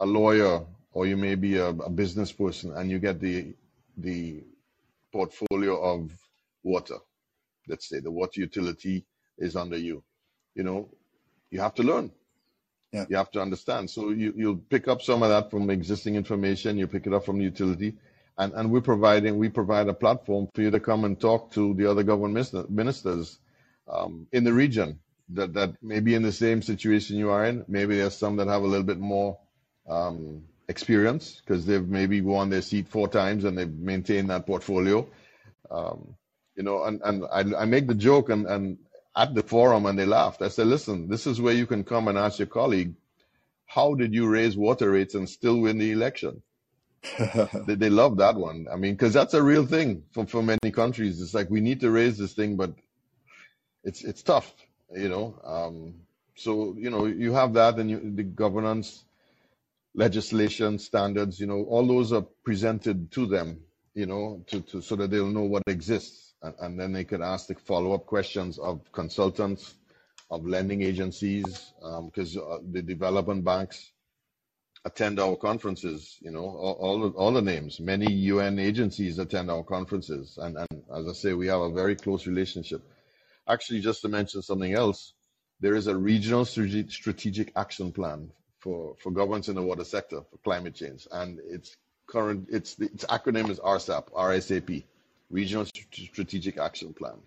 a 0.00 0.06
lawyer 0.06 0.64
or 0.92 1.06
you 1.06 1.16
may 1.16 1.34
be 1.34 1.56
a, 1.56 1.68
a 1.68 1.90
business 1.90 2.30
person 2.30 2.72
and 2.76 2.90
you 2.90 2.98
get 2.98 3.20
the, 3.20 3.54
the 3.96 4.42
portfolio 5.12 5.80
of 5.80 6.12
water. 6.62 6.96
Let's 7.68 7.88
say 7.88 8.00
the 8.00 8.10
water 8.10 8.40
utility 8.40 9.06
is 9.38 9.56
under 9.56 9.78
you. 9.78 10.02
You 10.54 10.64
know, 10.64 10.88
you 11.50 11.60
have 11.60 11.74
to 11.76 11.82
learn 11.82 12.10
yeah. 12.92 13.06
You 13.08 13.16
have 13.16 13.30
to 13.32 13.40
understand. 13.40 13.90
So 13.90 14.10
you, 14.10 14.34
you'll 14.36 14.56
pick 14.56 14.86
up 14.86 15.02
some 15.02 15.22
of 15.22 15.30
that 15.30 15.50
from 15.50 15.70
existing 15.70 16.14
information, 16.14 16.76
you 16.76 16.86
pick 16.86 17.06
it 17.06 17.14
up 17.14 17.24
from 17.24 17.38
the 17.38 17.44
utility, 17.44 17.94
and, 18.36 18.52
and 18.52 18.70
we're 18.70 18.82
providing, 18.82 19.38
we 19.38 19.48
provide 19.48 19.88
a 19.88 19.94
platform 19.94 20.48
for 20.54 20.62
you 20.62 20.70
to 20.70 20.80
come 20.80 21.04
and 21.04 21.18
talk 21.18 21.52
to 21.52 21.74
the 21.74 21.90
other 21.90 22.02
government 22.02 22.70
ministers 22.70 23.38
um, 23.90 24.26
in 24.32 24.44
the 24.44 24.52
region 24.52 24.98
that, 25.30 25.54
that 25.54 25.82
may 25.82 26.00
be 26.00 26.14
in 26.14 26.22
the 26.22 26.32
same 26.32 26.62
situation 26.62 27.16
you 27.16 27.30
are 27.30 27.44
in. 27.44 27.64
Maybe 27.66 27.96
there's 27.96 28.16
some 28.16 28.36
that 28.36 28.48
have 28.48 28.62
a 28.62 28.66
little 28.66 28.86
bit 28.86 28.98
more 28.98 29.38
um, 29.88 30.44
experience 30.68 31.40
because 31.44 31.64
they've 31.66 31.86
maybe 31.86 32.20
won 32.20 32.50
their 32.50 32.62
seat 32.62 32.88
four 32.88 33.08
times 33.08 33.44
and 33.44 33.56
they've 33.56 33.72
maintained 33.72 34.30
that 34.30 34.46
portfolio. 34.46 35.06
Um, 35.70 36.14
you 36.56 36.62
know, 36.62 36.84
and, 36.84 37.00
and 37.02 37.24
I, 37.32 37.62
I 37.62 37.64
make 37.64 37.86
the 37.86 37.94
joke 37.94 38.28
and, 38.28 38.46
and 38.46 38.78
at 39.14 39.34
the 39.34 39.42
forum 39.42 39.86
and 39.86 39.98
they 39.98 40.06
laughed. 40.06 40.42
I 40.42 40.48
said, 40.48 40.66
listen, 40.66 41.08
this 41.08 41.26
is 41.26 41.40
where 41.40 41.54
you 41.54 41.66
can 41.66 41.84
come 41.84 42.08
and 42.08 42.16
ask 42.16 42.38
your 42.38 42.48
colleague, 42.48 42.94
how 43.66 43.94
did 43.94 44.14
you 44.14 44.28
raise 44.28 44.56
water 44.56 44.90
rates 44.90 45.14
and 45.14 45.28
still 45.28 45.60
win 45.60 45.78
the 45.78 45.92
election? 45.92 46.42
they, 47.66 47.74
they 47.74 47.90
love 47.90 48.18
that 48.18 48.36
one. 48.36 48.66
I 48.72 48.76
mean, 48.76 48.94
because 48.94 49.12
that's 49.12 49.34
a 49.34 49.42
real 49.42 49.66
thing 49.66 50.04
for, 50.12 50.26
for 50.26 50.42
many 50.42 50.70
countries. 50.72 51.20
It's 51.20 51.34
like 51.34 51.50
we 51.50 51.60
need 51.60 51.80
to 51.80 51.90
raise 51.90 52.16
this 52.16 52.32
thing, 52.32 52.56
but 52.56 52.74
it's 53.82 54.04
it's 54.04 54.22
tough, 54.22 54.52
you 54.94 55.08
know. 55.08 55.34
Um, 55.42 55.94
so 56.36 56.76
you 56.78 56.90
know 56.90 57.06
you 57.06 57.32
have 57.32 57.54
that, 57.54 57.78
and 57.78 57.90
you, 57.90 58.12
the 58.14 58.22
governance, 58.22 59.04
legislation, 59.94 60.78
standards, 60.78 61.40
you 61.40 61.46
know, 61.48 61.64
all 61.64 61.84
those 61.86 62.12
are 62.12 62.24
presented 62.44 63.10
to 63.12 63.26
them, 63.26 63.62
you 63.94 64.06
know, 64.06 64.44
to, 64.46 64.60
to 64.60 64.80
so 64.80 64.94
that 64.94 65.10
they'll 65.10 65.26
know 65.26 65.42
what 65.42 65.64
exists 65.66 66.21
and, 66.42 66.54
and 66.60 66.80
then 66.80 66.92
they 66.92 67.04
could 67.04 67.22
ask 67.22 67.46
the 67.46 67.54
follow-up 67.54 68.06
questions 68.06 68.58
of 68.58 68.80
consultants, 68.92 69.74
of 70.30 70.46
lending 70.46 70.82
agencies, 70.82 71.72
because 72.06 72.36
um, 72.36 72.44
uh, 72.50 72.58
the 72.70 72.82
development 72.82 73.44
banks 73.44 73.92
attend 74.84 75.20
our 75.20 75.36
conferences. 75.36 76.16
You 76.20 76.30
know, 76.30 76.44
all, 76.44 76.76
all 76.80 77.00
the, 77.00 77.08
all 77.16 77.32
the 77.32 77.42
names. 77.42 77.80
Many 77.80 78.12
UN 78.12 78.58
agencies 78.58 79.18
attend 79.18 79.50
our 79.50 79.62
conferences, 79.62 80.38
and, 80.40 80.56
and 80.56 80.82
as 80.94 81.08
I 81.08 81.12
say, 81.12 81.32
we 81.34 81.46
have 81.48 81.60
a 81.60 81.72
very 81.72 81.96
close 81.96 82.26
relationship. 82.26 82.82
Actually, 83.48 83.80
just 83.80 84.02
to 84.02 84.08
mention 84.08 84.42
something 84.42 84.72
else, 84.72 85.12
there 85.60 85.74
is 85.74 85.86
a 85.86 85.96
regional 85.96 86.44
strategic 86.44 87.52
action 87.56 87.92
plan 87.92 88.30
for, 88.58 88.94
for 88.98 89.10
governments 89.10 89.48
in 89.48 89.54
the 89.54 89.62
water 89.62 89.84
sector 89.84 90.22
for 90.30 90.38
climate 90.38 90.74
change, 90.74 91.06
and 91.12 91.38
its 91.48 91.76
current 92.06 92.48
its 92.50 92.74
the, 92.74 92.86
its 92.86 93.04
acronym 93.04 93.48
is 93.48 93.58
RSAP, 93.60 94.12
RSAP. 94.12 94.84
Regional 95.32 95.66
Strategic 95.66 96.58
Action 96.58 96.94
Plan, 96.94 97.18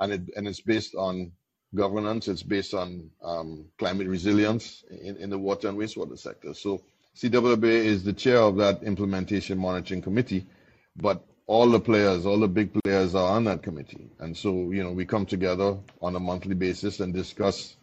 and 0.00 0.12
it 0.12 0.22
and 0.36 0.48
it's 0.48 0.60
based 0.60 0.94
on 0.96 1.32
governance. 1.74 2.28
It's 2.28 2.42
based 2.42 2.74
on 2.74 3.10
um, 3.22 3.66
climate 3.78 4.08
resilience 4.08 4.84
in, 4.90 5.16
in 5.18 5.30
the 5.30 5.38
water 5.38 5.68
and 5.68 5.78
wastewater 5.78 6.18
sector. 6.18 6.54
So 6.54 6.82
CWWA 7.16 7.64
is 7.64 8.04
the 8.04 8.14
chair 8.14 8.38
of 8.38 8.56
that 8.58 8.82
implementation 8.84 9.58
monitoring 9.58 10.02
committee, 10.02 10.46
but 10.96 11.24
all 11.46 11.68
the 11.70 11.80
players, 11.80 12.26
all 12.26 12.40
the 12.40 12.48
big 12.48 12.72
players 12.84 13.14
are 13.14 13.32
on 13.32 13.44
that 13.44 13.62
committee. 13.62 14.10
And 14.20 14.36
so, 14.36 14.72
you 14.72 14.84
know, 14.84 14.92
we 14.92 15.06
come 15.06 15.26
together 15.26 15.78
on 16.02 16.16
a 16.16 16.20
monthly 16.20 16.54
basis 16.56 17.00
and 17.00 17.14
discuss 17.14 17.76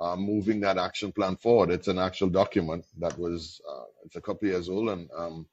uh, 0.00 0.16
moving 0.16 0.60
that 0.62 0.78
action 0.78 1.12
plan 1.12 1.36
forward. 1.36 1.70
It's 1.70 1.88
an 1.88 1.98
actual 1.98 2.30
document 2.30 2.86
that 2.98 3.18
was, 3.18 3.60
uh, 3.70 3.84
it's 4.04 4.16
a 4.16 4.22
couple 4.22 4.48
years 4.48 4.68
old 4.70 4.90
and 4.90 5.10
um, 5.16 5.46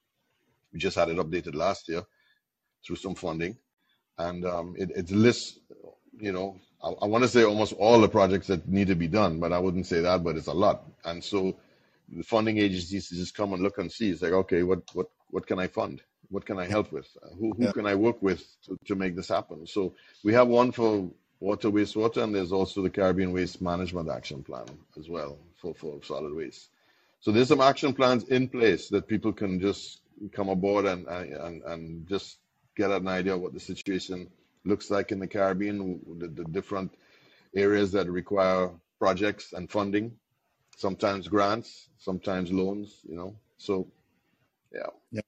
We 0.74 0.80
just 0.80 0.98
had 0.98 1.10
it 1.10 1.18
updated 1.18 1.56
last 1.56 1.90
year 1.90 2.04
through 2.86 2.98
some 2.98 3.16
funding, 3.16 3.58
and 4.18 4.46
um, 4.46 4.76
it, 4.78 4.92
it 4.96 5.12
lists, 5.12 5.60
you 6.20 6.32
know, 6.32 6.58
I, 6.84 6.90
I 6.90 7.06
want 7.08 7.24
to 7.24 7.28
say 7.28 7.44
almost 7.44 7.74
all 7.74 8.00
the 8.00 8.10
projects 8.10 8.48
that 8.48 8.68
need 8.68 8.88
to 8.88 8.96
be 8.96 9.08
done, 9.08 9.40
but 9.40 9.52
I 9.52 9.60
wouldn't 9.60 9.88
say 9.88 10.02
that, 10.02 10.24
but 10.24 10.36
it's 10.36 10.48
a 10.48 10.54
lot. 10.54 10.84
And 11.04 11.24
so 11.24 11.56
the 12.10 12.24
funding 12.24 12.58
agencies 12.58 13.10
just 13.10 13.36
come 13.36 13.54
and 13.54 13.64
look 13.64 13.78
and 13.78 13.92
see. 13.92 14.12
It's 14.12 14.22
like, 14.22 14.34
okay, 14.34 14.64
what 14.64 14.82
what 14.94 15.08
what 15.32 15.48
can 15.48 15.60
I 15.60 15.68
fund? 15.68 16.02
What 16.30 16.46
can 16.46 16.60
I 16.60 16.66
help 16.66 16.92
with? 16.92 17.08
Who 17.40 17.54
who 17.54 17.66
yeah. 17.66 17.72
can 17.72 17.86
I 17.86 17.96
work 17.96 18.22
with 18.22 18.44
to, 18.66 18.78
to 18.86 18.96
make 18.96 19.16
this 19.16 19.30
happen? 19.30 19.66
So 19.66 19.96
we 20.24 20.34
have 20.34 20.48
one 20.48 20.72
for 20.72 21.10
water 21.40 21.70
wastewater, 21.70 22.24
and 22.24 22.34
there's 22.34 22.52
also 22.52 22.82
the 22.82 22.90
Caribbean 22.90 23.34
Waste 23.34 23.62
Management 23.62 24.10
Action 24.10 24.44
Plan 24.44 24.66
as 24.98 25.10
well 25.10 25.38
for, 25.58 25.74
for 25.74 26.02
solid 26.04 26.34
waste. 26.34 26.70
So 27.20 27.32
there's 27.32 27.48
some 27.48 27.62
action 27.62 27.94
plans 27.94 28.24
in 28.26 28.48
place 28.48 28.90
that 28.90 29.08
people 29.08 29.34
can 29.34 29.60
just 29.60 30.02
come 30.32 30.50
aboard 30.50 30.86
and 30.86 31.08
and, 31.08 31.64
and 31.64 32.08
just 32.08 32.38
get 32.76 32.92
an 32.92 33.08
idea 33.08 33.36
of 33.36 33.42
what 33.42 33.54
the 33.54 33.60
situation 33.60 34.30
looks 34.66 34.90
like 34.92 35.12
in 35.12 35.20
the 35.20 35.28
Caribbean, 35.28 36.00
the, 36.20 36.28
the 36.28 36.46
different 36.46 36.94
areas 37.56 37.92
that 37.94 38.10
require 38.10 38.72
projects 39.00 39.54
and 39.54 39.72
funding, 39.72 40.14
sometimes 40.78 41.28
grants, 41.28 41.90
sometimes 41.98 42.52
loans, 42.52 43.00
you 43.08 43.16
know. 43.16 43.36
So, 43.58 43.88
yeah. 44.74 44.88
Yeah. 45.12 45.22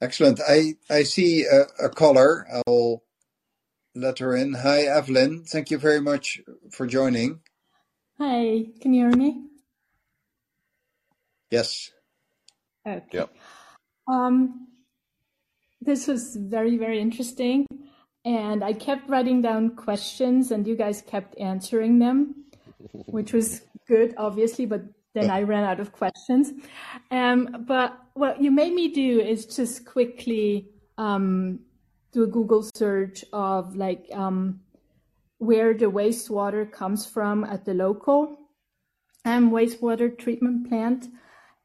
Excellent. 0.00 0.40
I, 0.46 0.74
I 0.90 1.04
see 1.04 1.44
a, 1.44 1.86
a 1.86 1.88
caller. 1.88 2.46
I'll 2.66 3.02
let 3.94 4.18
her 4.18 4.34
in. 4.36 4.54
Hi, 4.54 4.82
Evelyn. 4.82 5.44
Thank 5.44 5.70
you 5.70 5.78
very 5.78 6.00
much 6.00 6.40
for 6.70 6.86
joining. 6.86 7.40
Hi, 8.18 8.66
can 8.80 8.94
you 8.94 9.08
hear 9.08 9.16
me? 9.16 9.46
Yes. 11.50 11.90
Okay. 12.86 13.04
Yep. 13.12 13.30
Um, 14.08 14.68
this 15.84 16.06
was 16.06 16.36
very, 16.36 16.76
very 16.76 17.00
interesting. 17.00 17.66
And 18.24 18.62
I 18.62 18.72
kept 18.72 19.08
writing 19.08 19.42
down 19.42 19.74
questions 19.74 20.52
and 20.52 20.66
you 20.66 20.76
guys 20.76 21.02
kept 21.02 21.38
answering 21.38 21.98
them, 21.98 22.44
which 23.06 23.32
was 23.32 23.62
good, 23.86 24.14
obviously, 24.16 24.66
but 24.66 24.82
then 25.14 25.30
I 25.30 25.42
ran 25.42 25.64
out 25.64 25.80
of 25.80 25.92
questions. 25.92 26.52
Um, 27.10 27.64
but 27.66 27.98
what 28.14 28.40
you 28.40 28.50
made 28.50 28.72
me 28.72 28.88
do 28.88 29.20
is 29.20 29.44
just 29.44 29.84
quickly 29.84 30.68
um, 30.96 31.60
do 32.12 32.22
a 32.22 32.26
Google 32.26 32.62
search 32.74 33.24
of 33.32 33.76
like 33.76 34.06
um, 34.12 34.60
where 35.38 35.74
the 35.74 35.90
wastewater 35.90 36.70
comes 36.70 37.04
from 37.04 37.44
at 37.44 37.64
the 37.64 37.74
local 37.74 38.38
um, 39.24 39.50
wastewater 39.50 40.16
treatment 40.16 40.68
plant 40.68 41.08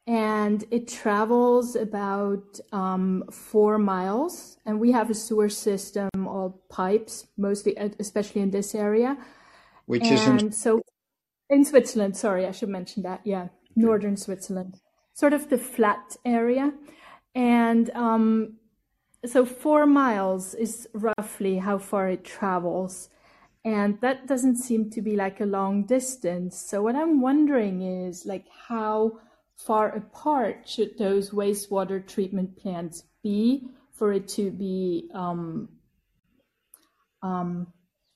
and 0.08 0.64
it 0.72 0.88
travels 0.88 1.76
about 1.76 2.60
um, 2.72 3.26
four 3.30 3.78
miles. 3.78 4.58
And 4.66 4.80
we 4.80 4.94
have 4.94 5.10
a 5.10 5.14
sewer 5.14 5.50
system, 5.50 6.10
all 6.16 6.62
pipes, 6.70 7.28
mostly, 7.38 7.76
especially 8.00 8.42
in 8.42 8.52
this 8.52 8.74
area. 8.74 9.18
Which 9.86 10.04
and 10.04 10.14
is 10.14 10.28
in- 10.28 10.52
so 10.54 10.82
in 11.50 11.66
Switzerland. 11.66 12.16
Sorry, 12.16 12.46
I 12.46 12.52
should 12.52 12.70
mention 12.70 13.04
that. 13.04 13.22
Yeah, 13.26 13.50
northern 13.76 14.16
Switzerland, 14.16 14.80
sort 15.14 15.34
of 15.34 15.50
the 15.50 15.58
flat 15.58 16.16
area, 16.26 16.74
and 17.36 17.90
um, 17.92 18.58
so 19.26 19.46
four 19.46 19.86
miles 19.86 20.54
is 20.54 20.88
roughly 20.94 21.58
how 21.58 21.78
far 21.78 22.10
it 22.10 22.24
travels. 22.24 23.10
And 23.66 24.00
that 24.00 24.28
doesn't 24.28 24.56
seem 24.56 24.90
to 24.92 25.02
be 25.02 25.18
like 25.18 25.42
a 25.42 25.46
long 25.46 25.86
distance. 25.86 26.58
So 26.58 26.82
what 26.82 26.96
I'm 26.96 27.20
wondering 27.20 27.82
is 27.82 28.26
like 28.26 28.46
how 28.70 29.20
far 29.58 29.90
apart 29.96 30.68
should 30.68 30.98
those 30.98 31.32
wastewater 31.32 32.06
treatment 32.06 32.56
plants 32.58 33.04
be 33.24 33.68
for 33.92 34.14
it 34.14 34.28
to 34.28 34.52
be 34.52 35.10
um, 35.14 35.68
um, 37.24 37.68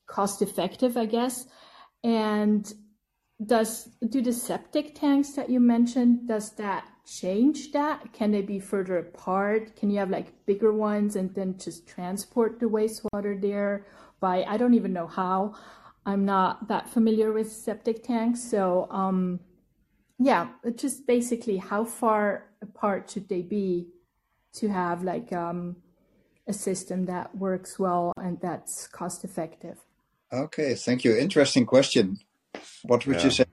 cost 0.06 0.40
effective, 0.40 0.96
I 0.96 1.06
guess? 1.06 1.46
And 2.04 2.72
does 3.44 3.88
do 4.08 4.22
the 4.22 4.32
septic 4.32 4.94
tanks 4.94 5.30
that 5.30 5.50
you 5.50 5.58
mentioned 5.58 6.28
does 6.28 6.52
that 6.52 6.86
change 7.04 7.72
that? 7.72 8.12
Can 8.12 8.30
they 8.30 8.42
be 8.42 8.60
further 8.60 8.98
apart? 8.98 9.74
Can 9.74 9.90
you 9.90 9.98
have 9.98 10.10
like 10.10 10.46
bigger 10.46 10.72
ones 10.72 11.16
and 11.16 11.34
then 11.34 11.58
just 11.58 11.88
transport 11.88 12.60
the 12.60 12.66
wastewater 12.66 13.40
there 13.40 13.86
by 14.20 14.44
I 14.44 14.56
don't 14.56 14.74
even 14.74 14.92
know 14.92 15.08
how. 15.08 15.54
I'm 16.06 16.24
not 16.24 16.68
that 16.68 16.88
familiar 16.88 17.32
with 17.32 17.50
septic 17.50 18.02
tanks, 18.04 18.42
so 18.42 18.88
um, 18.90 19.40
yeah, 20.24 20.48
just 20.76 21.06
basically 21.06 21.56
how 21.58 21.84
far 21.84 22.44
apart 22.60 23.10
should 23.10 23.28
they 23.28 23.42
be 23.42 23.88
to 24.54 24.68
have 24.68 25.02
like 25.02 25.32
um, 25.32 25.76
a 26.46 26.52
system 26.52 27.06
that 27.06 27.34
works 27.36 27.78
well 27.78 28.12
and 28.16 28.40
that's 28.40 28.86
cost 28.86 29.24
effective? 29.24 29.78
Okay, 30.32 30.74
thank 30.74 31.04
you. 31.04 31.16
Interesting 31.16 31.66
question. 31.66 32.18
What 32.84 33.06
would 33.06 33.16
yeah. 33.16 33.24
you 33.24 33.30
say? 33.30 33.44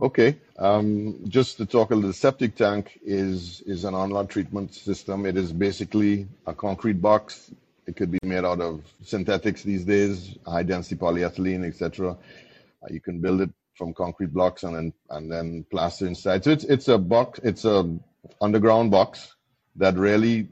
Okay, 0.00 0.36
um, 0.58 1.18
just 1.28 1.58
to 1.58 1.66
talk 1.66 1.90
a 1.90 1.94
little, 1.94 2.12
septic 2.12 2.54
tank 2.54 2.98
is 3.04 3.60
is 3.66 3.84
an 3.84 3.94
on-lot 3.94 4.30
treatment 4.30 4.72
system. 4.72 5.26
It 5.26 5.36
is 5.36 5.52
basically 5.52 6.26
a 6.46 6.54
concrete 6.54 7.02
box. 7.02 7.50
It 7.86 7.96
could 7.96 8.10
be 8.10 8.18
made 8.22 8.44
out 8.44 8.60
of 8.60 8.82
synthetics 9.04 9.62
these 9.62 9.84
days, 9.84 10.38
high 10.46 10.62
density 10.62 10.96
polyethylene, 10.96 11.66
etc. 11.66 12.12
Uh, 12.12 12.86
you 12.88 13.00
can 13.00 13.20
build 13.20 13.42
it 13.42 13.50
from 13.74 13.92
concrete 13.94 14.32
blocks 14.32 14.62
and 14.62 14.74
then 14.76 14.92
and 15.10 15.30
then 15.30 15.64
plaster 15.70 16.06
inside. 16.06 16.44
So 16.44 16.50
it's 16.50 16.64
it's 16.64 16.88
a 16.88 16.98
box. 16.98 17.40
It's 17.42 17.64
a 17.64 17.98
underground 18.40 18.90
box 18.90 19.34
that 19.76 19.96
really 19.96 20.48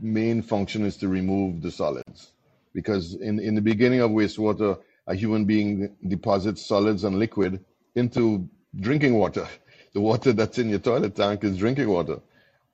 main 0.00 0.42
function 0.42 0.84
is 0.84 0.96
to 0.98 1.08
remove 1.08 1.62
the 1.62 1.70
solids 1.70 2.32
because 2.72 3.14
in 3.14 3.38
in 3.40 3.54
the 3.54 3.60
beginning 3.60 4.00
of 4.00 4.10
wastewater, 4.10 4.78
a 5.06 5.14
human 5.14 5.44
being 5.44 5.96
deposits 6.06 6.64
solids 6.66 7.04
and 7.04 7.18
liquid 7.18 7.64
into 7.94 8.48
drinking 8.78 9.14
water. 9.14 9.46
The 9.94 10.00
water 10.00 10.32
that's 10.32 10.58
in 10.58 10.70
your 10.70 10.80
toilet 10.80 11.14
tank 11.14 11.44
is 11.44 11.56
drinking 11.56 11.88
water. 11.88 12.18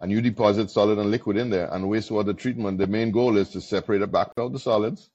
And 0.00 0.10
you 0.10 0.22
deposit 0.22 0.70
solid 0.70 0.98
and 0.98 1.10
liquid 1.10 1.36
in 1.36 1.50
there. 1.50 1.68
And 1.70 1.84
wastewater 1.84 2.34
treatment, 2.34 2.78
the 2.78 2.86
main 2.86 3.10
goal 3.10 3.36
is 3.36 3.50
to 3.50 3.60
separate 3.60 4.00
it 4.00 4.10
back 4.10 4.30
out 4.38 4.54
the 4.54 4.58
solids 4.58 5.10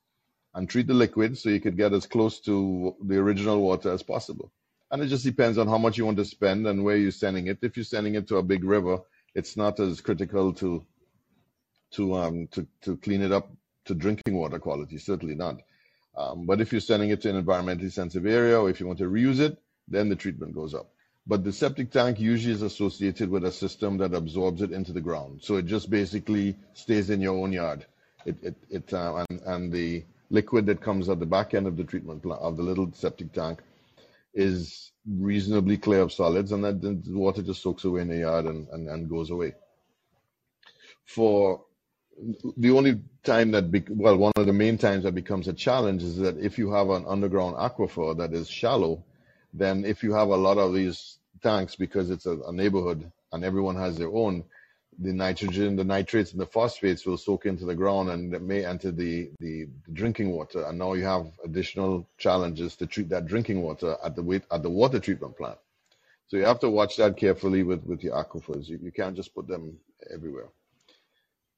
and 0.56 0.70
treat 0.70 0.88
the 0.88 0.94
liquid 0.94 1.38
so 1.38 1.50
you 1.50 1.60
could 1.60 1.78
get 1.78 1.94
as 1.94 2.08
close 2.08 2.40
to 2.40 2.96
the 3.04 3.18
original 3.18 3.62
water 3.62 3.92
as 3.92 4.02
possible. 4.02 4.52
And 4.90 5.04
it 5.04 5.08
just 5.08 5.26
depends 5.26 5.58
on 5.58 5.68
how 5.68 5.78
much 5.78 5.98
you 5.98 6.06
want 6.06 6.18
to 6.18 6.26
spend 6.26 6.66
and 6.66 6.84
where 6.84 6.96
you're 6.96 7.12
sending 7.12 7.48
it. 7.48 7.60
If 7.62 7.76
you're 7.76 7.84
sending 7.84 8.16
it 8.16 8.28
to 8.30 8.38
a 8.38 8.44
big 8.44 8.64
river, 8.64 9.00
it's 9.34 9.58
not 9.58 9.80
as 9.80 10.02
critical 10.02 10.54
to 10.54 10.86
to 11.92 12.16
um 12.16 12.48
to, 12.48 12.66
to 12.82 12.98
clean 12.98 13.22
it 13.22 13.32
up 13.32 13.52
to 13.86 13.94
drinking 13.94 14.36
water 14.36 14.58
quality, 14.58 14.98
certainly 14.98 15.36
not. 15.36 15.58
Um, 16.18 16.46
but 16.46 16.62
if 16.62 16.72
you're 16.72 16.82
sending 16.82 17.10
it 17.10 17.22
to 17.22 17.30
an 17.30 17.44
environmentally 17.44 17.92
sensitive 17.92 18.26
area 18.26 18.60
or 18.60 18.70
if 18.70 18.80
you 18.80 18.88
want 18.88 19.00
to 19.00 19.10
reuse 19.10 19.40
it, 19.40 19.62
then 19.88 20.08
the 20.08 20.16
treatment 20.16 20.56
goes 20.56 20.74
up. 20.74 20.90
But 21.28 21.44
the 21.44 21.52
septic 21.52 21.92
tank 21.92 22.20
usually 22.20 22.54
is 22.54 22.62
associated 22.62 23.30
with 23.30 23.44
a 23.44 23.52
system 23.52 23.98
that 23.98 24.14
absorbs 24.14 24.62
it 24.62 24.72
into 24.72 24.94
the 24.94 25.02
ground. 25.02 25.42
So 25.44 25.58
it 25.58 25.66
just 25.66 25.90
basically 25.90 26.56
stays 26.74 27.10
in 27.10 27.20
your 27.20 27.36
own 27.36 27.52
yard. 27.52 27.86
It, 28.26 28.38
it, 28.42 28.56
it 28.70 28.94
uh, 28.94 29.26
and, 29.30 29.42
and 29.42 29.72
the 29.74 30.06
liquid 30.30 30.66
that 30.66 30.82
comes 30.82 31.10
at 31.10 31.20
the 31.20 31.26
back 31.26 31.54
end 31.54 31.68
of 31.68 31.78
the 31.78 31.84
treatment 31.84 32.24
plant, 32.24 32.42
of 32.42 32.58
the 32.58 32.64
little 32.64 32.92
septic 32.94 33.32
tank 33.34 33.62
is 34.34 34.92
reasonably 35.08 35.78
clear 35.78 36.02
of 36.02 36.12
solids, 36.12 36.52
and 36.52 36.64
then 36.64 37.02
the 37.06 37.18
water 37.18 37.42
just 37.42 37.62
soaks 37.62 37.86
away 37.86 38.02
in 38.02 38.10
the 38.10 38.18
yard 38.18 38.46
and, 38.46 38.68
and, 38.70 38.90
and 38.90 39.10
goes 39.10 39.30
away. 39.30 39.54
For 41.06 41.64
the 42.58 42.72
only 42.72 43.02
time 43.24 43.52
that, 43.52 43.72
be, 43.72 43.84
well, 43.90 44.18
one 44.18 44.34
of 44.36 44.46
the 44.46 44.54
main 44.54 44.78
times 44.78 45.04
that 45.04 45.16
becomes 45.16 45.48
a 45.48 45.54
challenge 45.54 46.04
is 46.04 46.18
that 46.18 46.38
if 46.38 46.58
you 46.58 46.72
have 46.72 46.90
an 46.90 47.06
underground 47.08 47.56
aquifer 47.56 48.18
that 48.18 48.34
is 48.34 48.50
shallow, 48.50 49.04
then 49.54 49.86
if 49.86 50.04
you 50.04 50.14
have 50.14 50.30
a 50.30 50.36
lot 50.36 50.58
of 50.58 50.74
these 50.74 51.20
tanks 51.42 51.76
because 51.76 52.10
it's 52.10 52.26
a, 52.26 52.38
a 52.48 52.52
neighborhood 52.52 53.12
and 53.32 53.44
everyone 53.44 53.76
has 53.76 53.98
their 53.98 54.10
own, 54.10 54.44
the 55.00 55.14
nitrogen, 55.14 55.76
the 55.76 55.84
nitrates, 55.84 56.32
and 56.32 56.40
the 56.40 56.46
phosphates 56.46 57.06
will 57.06 57.18
soak 57.18 57.46
into 57.46 57.66
the 57.66 57.76
ground 57.76 58.10
and 58.10 58.40
may 58.42 58.66
enter 58.66 58.92
the, 58.92 59.30
the, 59.40 59.68
the, 59.86 59.92
drinking 59.94 60.32
water. 60.32 60.66
And 60.66 60.80
now 60.80 60.94
you 60.94 61.04
have 61.04 61.28
additional 61.44 62.08
challenges 62.18 62.76
to 62.78 62.88
treat 62.88 63.10
that 63.10 63.26
drinking 63.26 63.62
water 63.62 63.98
at 64.04 64.16
the 64.16 64.42
at 64.52 64.64
the 64.64 64.70
water 64.70 65.00
treatment 65.00 65.38
plant. 65.38 65.58
So 66.28 66.38
you 66.38 66.46
have 66.46 66.60
to 66.62 66.70
watch 66.70 66.98
that 66.98 67.18
carefully 67.18 67.64
with, 67.64 67.84
with 67.84 68.04
your 68.04 68.16
aquifers. 68.16 68.68
You, 68.68 68.80
you 68.82 68.92
can't 68.92 69.16
just 69.16 69.36
put 69.36 69.48
them 69.48 69.78
everywhere. 70.14 70.50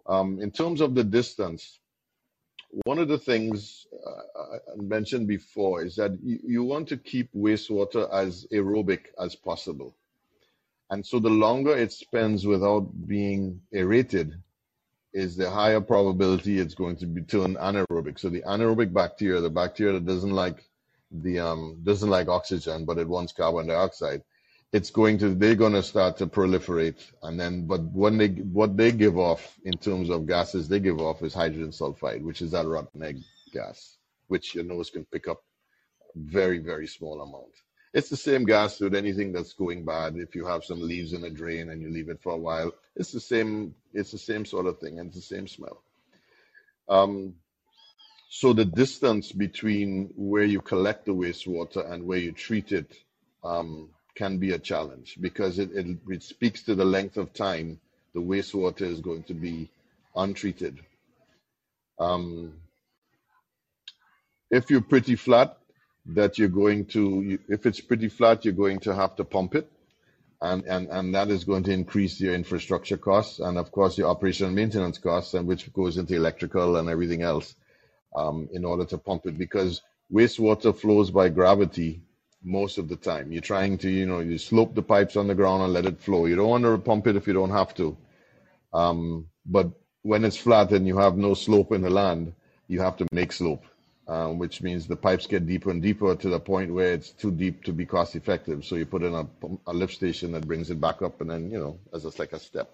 Um, 0.05 0.39
in 0.41 0.51
terms 0.51 0.81
of 0.81 0.95
the 0.95 1.03
distance, 1.03 1.79
one 2.85 2.99
of 2.99 3.07
the 3.07 3.17
things 3.17 3.87
uh, 4.05 4.57
I 4.73 4.81
mentioned 4.81 5.27
before 5.27 5.83
is 5.83 5.95
that 5.95 6.17
you, 6.21 6.39
you 6.43 6.63
want 6.63 6.89
to 6.89 6.97
keep 6.97 7.31
wastewater 7.33 8.11
as 8.11 8.45
aerobic 8.51 9.07
as 9.19 9.35
possible. 9.35 9.95
And 10.89 11.05
so 11.05 11.19
the 11.19 11.29
longer 11.29 11.75
it 11.75 11.91
spends 11.91 12.45
without 12.45 12.89
being 13.07 13.61
aerated, 13.73 14.33
is 15.13 15.35
the 15.35 15.49
higher 15.49 15.81
probability 15.81 16.59
it's 16.59 16.75
going 16.75 16.95
to 16.97 17.07
be 17.07 17.21
turned 17.21 17.57
anaerobic. 17.57 18.19
So 18.19 18.29
the 18.29 18.43
anaerobic 18.43 18.93
bacteria, 18.93 19.41
the 19.41 19.49
bacteria 19.49 19.93
that 19.93 20.05
doesn't 20.05 20.31
like 20.31 20.63
the 21.11 21.39
um, 21.39 21.79
doesn't 21.83 22.09
like 22.09 22.27
oxygen, 22.27 22.85
but 22.85 22.97
it 22.97 23.07
wants 23.07 23.33
carbon 23.33 23.67
dioxide, 23.67 24.21
it's 24.73 24.89
going 24.89 25.17
to 25.17 25.33
they're 25.33 25.55
going 25.55 25.73
to 25.73 25.83
start 25.83 26.17
to 26.17 26.27
proliferate 26.27 27.01
and 27.23 27.39
then 27.39 27.65
but 27.65 27.81
when 27.93 28.17
they 28.17 28.27
what 28.27 28.75
they 28.75 28.91
give 28.91 29.17
off 29.17 29.57
in 29.63 29.73
terms 29.73 30.09
of 30.09 30.27
gases 30.27 30.67
they 30.67 30.79
give 30.79 30.99
off 30.99 31.21
is 31.21 31.33
hydrogen 31.33 31.71
sulfide 31.71 32.21
which 32.21 32.41
is 32.41 32.51
that 32.51 32.65
rotten 32.65 33.01
egg 33.01 33.17
gas 33.53 33.97
which 34.27 34.55
your 34.55 34.65
nose 34.65 34.89
can 34.89 35.05
pick 35.05 35.27
up 35.27 35.41
very 36.15 36.59
very 36.59 36.87
small 36.87 37.21
amount 37.21 37.53
it's 37.97 38.09
the 38.09 38.17
same 38.17 38.45
gas 38.45 38.79
with 38.79 38.93
anything 38.93 39.31
that's 39.33 39.53
going 39.53 39.83
bad 39.83 40.17
if 40.17 40.35
you 40.35 40.45
have 40.45 40.63
some 40.63 40.79
leaves 40.79 41.13
in 41.13 41.23
a 41.23 41.31
drain 41.31 41.71
and 41.71 41.81
you 41.81 41.89
leave 41.89 42.09
it 42.09 42.21
for 42.21 42.33
a 42.33 42.37
while 42.37 42.71
it's 42.95 43.11
the 43.11 43.19
same 43.19 43.73
it's 43.91 44.11
the 44.11 44.19
same 44.19 44.45
sort 44.45 44.67
of 44.67 44.77
thing 44.79 44.99
and 44.99 45.07
it's 45.07 45.15
the 45.15 45.35
same 45.35 45.47
smell 45.47 45.81
um, 46.89 47.33
so 48.29 48.53
the 48.53 48.65
distance 48.65 49.31
between 49.31 50.11
where 50.15 50.43
you 50.43 50.61
collect 50.61 51.07
the 51.07 51.11
wastewater 51.11 51.91
and 51.91 52.05
where 52.05 52.19
you 52.19 52.31
treat 52.31 52.71
it 52.71 52.93
um, 53.43 53.89
can 54.13 54.37
be 54.37 54.51
a 54.51 54.59
challenge 54.59 55.17
because 55.19 55.57
it, 55.57 55.71
it, 55.73 55.97
it 56.07 56.21
speaks 56.21 56.61
to 56.61 56.75
the 56.75 56.85
length 56.85 57.17
of 57.17 57.33
time 57.33 57.79
the 58.13 58.21
wastewater 58.21 58.83
is 58.83 59.01
going 59.01 59.23
to 59.23 59.33
be 59.33 59.71
untreated. 60.15 60.79
Um, 61.99 62.53
if 64.51 64.69
you're 64.69 64.81
pretty 64.81 65.15
flat, 65.15 65.57
that 66.07 66.37
you're 66.37 66.49
going 66.49 66.85
to, 66.85 67.37
if 67.47 67.65
it's 67.65 67.81
pretty 67.81 68.09
flat, 68.09 68.45
you're 68.45 68.53
going 68.53 68.79
to 68.79 68.95
have 68.95 69.15
to 69.17 69.23
pump 69.23 69.55
it. 69.55 69.69
And, 70.41 70.63
and, 70.65 70.87
and 70.89 71.15
that 71.15 71.29
is 71.29 71.43
going 71.43 71.63
to 71.63 71.71
increase 71.71 72.21
your 72.21 72.35
infrastructure 72.35 72.97
costs 72.97 73.39
and 73.39 73.57
of 73.57 73.71
course 73.71 73.97
your 73.97 74.07
operation 74.07 74.45
and 74.45 74.55
maintenance 74.55 74.99
costs 74.99 75.33
and 75.33 75.47
which 75.47 75.73
goes 75.73 75.97
into 75.97 76.15
electrical 76.15 76.77
and 76.77 76.87
everything 76.89 77.23
else 77.23 77.55
um, 78.15 78.47
in 78.53 78.63
order 78.63 78.85
to 78.85 78.99
pump 78.99 79.25
it 79.25 79.35
because 79.35 79.81
wastewater 80.13 80.75
flows 80.75 81.09
by 81.09 81.29
gravity 81.29 82.01
most 82.43 82.77
of 82.77 82.87
the 82.87 82.95
time. 82.95 83.31
You're 83.31 83.41
trying 83.41 83.77
to, 83.79 83.89
you 83.89 84.05
know, 84.05 84.19
you 84.19 84.37
slope 84.37 84.75
the 84.75 84.83
pipes 84.83 85.15
on 85.15 85.27
the 85.27 85.35
ground 85.35 85.63
and 85.63 85.73
let 85.73 85.85
it 85.87 85.99
flow. 85.99 86.27
You 86.27 86.35
don't 86.35 86.49
want 86.49 86.63
to 86.63 86.77
pump 86.77 87.07
it 87.07 87.15
if 87.15 87.27
you 87.27 87.33
don't 87.33 87.49
have 87.49 87.73
to. 87.75 87.97
Um, 88.73 89.27
but 89.45 89.71
when 90.03 90.23
it's 90.23 90.37
flat 90.37 90.71
and 90.71 90.87
you 90.87 90.97
have 90.97 91.17
no 91.17 91.33
slope 91.33 91.71
in 91.71 91.81
the 91.81 91.89
land, 91.89 92.33
you 92.67 92.81
have 92.81 92.97
to 92.97 93.07
make 93.11 93.31
slope, 93.31 93.63
um, 94.07 94.39
which 94.39 94.61
means 94.61 94.87
the 94.87 94.95
pipes 94.95 95.27
get 95.27 95.45
deeper 95.45 95.69
and 95.69 95.81
deeper 95.81 96.15
to 96.15 96.29
the 96.29 96.39
point 96.39 96.73
where 96.73 96.93
it's 96.93 97.11
too 97.11 97.31
deep 97.31 97.63
to 97.65 97.73
be 97.73 97.85
cost 97.85 98.15
effective. 98.15 98.63
So 98.63 98.75
you 98.75 98.85
put 98.85 99.03
in 99.03 99.13
a, 99.13 99.27
a 99.67 99.73
lift 99.73 99.93
station 99.93 100.31
that 100.31 100.47
brings 100.47 100.69
it 100.69 100.79
back 100.79 101.01
up 101.01 101.19
and 101.21 101.29
then, 101.29 101.51
you 101.51 101.59
know, 101.59 101.79
as 101.93 102.03
just 102.03 102.19
like 102.19 102.33
a 102.33 102.39
step. 102.39 102.71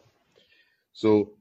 So 0.93 1.31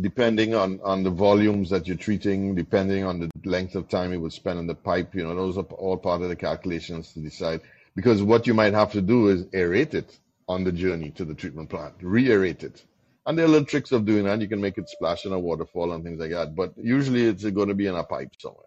depending 0.00 0.54
on, 0.54 0.80
on 0.84 1.02
the 1.02 1.10
volumes 1.10 1.70
that 1.70 1.88
you're 1.88 1.96
treating, 1.96 2.54
depending 2.54 3.04
on 3.04 3.18
the 3.18 3.30
length 3.44 3.74
of 3.74 3.88
time 3.88 4.12
you 4.12 4.20
would 4.20 4.32
spend 4.32 4.58
in 4.58 4.66
the 4.66 4.74
pipe, 4.74 5.14
you 5.14 5.24
know, 5.24 5.34
those 5.34 5.58
are 5.58 5.62
all 5.62 5.96
part 5.96 6.22
of 6.22 6.28
the 6.28 6.36
calculations 6.36 7.12
to 7.14 7.20
decide. 7.20 7.62
Because 7.96 8.22
what 8.22 8.46
you 8.46 8.54
might 8.54 8.74
have 8.74 8.92
to 8.92 9.00
do 9.00 9.28
is 9.28 9.44
aerate 9.46 9.94
it 9.94 10.18
on 10.48 10.64
the 10.64 10.70
journey 10.70 11.10
to 11.12 11.24
the 11.24 11.34
treatment 11.34 11.70
plant, 11.70 11.94
re-aerate 12.00 12.62
it. 12.62 12.84
And 13.24 13.36
there 13.36 13.46
are 13.46 13.48
little 13.48 13.66
tricks 13.66 13.90
of 13.90 14.04
doing 14.04 14.24
that. 14.24 14.40
You 14.40 14.46
can 14.46 14.60
make 14.60 14.78
it 14.78 14.88
splash 14.88 15.24
in 15.24 15.32
a 15.32 15.38
waterfall 15.38 15.92
and 15.92 16.04
things 16.04 16.20
like 16.20 16.30
that. 16.30 16.54
But 16.54 16.74
usually 16.76 17.24
it's 17.24 17.44
going 17.44 17.68
to 17.68 17.74
be 17.74 17.88
in 17.88 17.96
a 17.96 18.04
pipe 18.04 18.30
somewhere. 18.38 18.66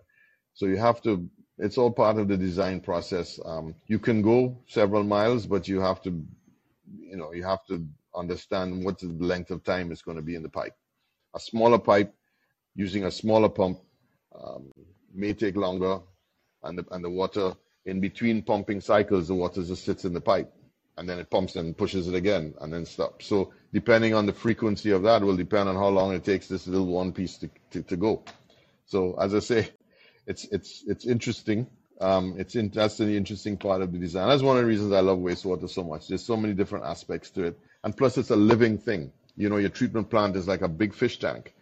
So 0.59 0.65
you 0.65 0.77
have 0.77 1.01
to, 1.03 1.29
it's 1.57 1.77
all 1.77 1.91
part 1.91 2.17
of 2.17 2.27
the 2.27 2.35
design 2.37 2.81
process. 2.81 3.39
Um, 3.45 3.75
you 3.87 3.99
can 3.99 4.21
go 4.21 4.57
several 4.67 5.03
miles, 5.05 5.45
but 5.45 5.69
you 5.69 5.79
have 5.79 6.01
to, 6.01 6.09
you 6.99 7.15
know, 7.15 7.31
you 7.31 7.43
have 7.43 7.65
to 7.67 7.87
understand 8.13 8.83
what 8.83 8.99
the 8.99 9.07
length 9.07 9.51
of 9.51 9.63
time 9.63 9.91
is 9.91 10.01
going 10.01 10.17
to 10.17 10.23
be 10.23 10.35
in 10.35 10.43
the 10.43 10.49
pipe 10.49 10.75
a 11.33 11.39
smaller 11.39 11.79
pipe 11.79 12.13
using 12.75 13.05
a 13.05 13.11
smaller 13.11 13.49
pump 13.49 13.79
um, 14.35 14.71
may 15.13 15.33
take 15.33 15.55
longer, 15.55 15.99
and 16.63 16.77
the, 16.77 16.85
and 16.91 17.03
the 17.03 17.09
water 17.09 17.53
in 17.85 17.99
between 17.99 18.41
pumping 18.41 18.81
cycles, 18.81 19.27
the 19.27 19.33
water 19.33 19.63
just 19.63 19.85
sits 19.85 20.05
in 20.05 20.13
the 20.13 20.21
pipe, 20.21 20.51
and 20.97 21.09
then 21.09 21.19
it 21.19 21.29
pumps 21.29 21.55
and 21.55 21.77
pushes 21.77 22.07
it 22.07 22.15
again, 22.15 22.53
and 22.61 22.71
then 22.71 22.85
stops. 22.85 23.25
So 23.25 23.53
depending 23.73 24.13
on 24.13 24.25
the 24.25 24.33
frequency 24.33 24.91
of 24.91 25.03
that 25.03 25.21
will 25.21 25.37
depend 25.37 25.69
on 25.69 25.75
how 25.75 25.87
long 25.89 26.13
it 26.13 26.23
takes 26.23 26.47
this 26.47 26.67
little 26.67 26.87
one 26.87 27.11
piece 27.11 27.37
to, 27.37 27.49
to, 27.71 27.83
to 27.83 27.97
go. 27.97 28.23
So 28.85 29.15
as 29.19 29.33
I 29.33 29.39
say, 29.39 29.69
it's 30.29 30.45
it's 30.45 30.83
it's 30.87 31.05
interesting. 31.05 31.67
Um, 31.99 32.35
it's 32.37 32.55
in, 32.55 32.69
that's 32.69 32.95
the 32.97 33.17
interesting 33.17 33.57
part 33.57 33.81
of 33.81 33.91
the 33.91 33.97
design. 33.97 34.29
That's 34.29 34.41
one 34.43 34.55
of 34.55 34.63
the 34.63 34.67
reasons 34.67 34.93
I 34.93 35.01
love 35.01 35.19
wastewater 35.19 35.69
so 35.69 35.83
much. 35.83 36.07
There's 36.07 36.23
so 36.23 36.37
many 36.37 36.53
different 36.53 36.85
aspects 36.85 37.29
to 37.31 37.43
it, 37.43 37.59
and 37.83 37.97
plus 37.97 38.17
it's 38.17 38.29
a 38.29 38.35
living 38.37 38.77
thing. 38.77 39.11
You 39.35 39.49
know, 39.49 39.57
your 39.57 39.69
treatment 39.69 40.09
plant 40.09 40.37
is 40.37 40.47
like 40.47 40.61
a 40.61 40.69
big 40.69 40.93
fish 40.93 41.19
tank. 41.19 41.53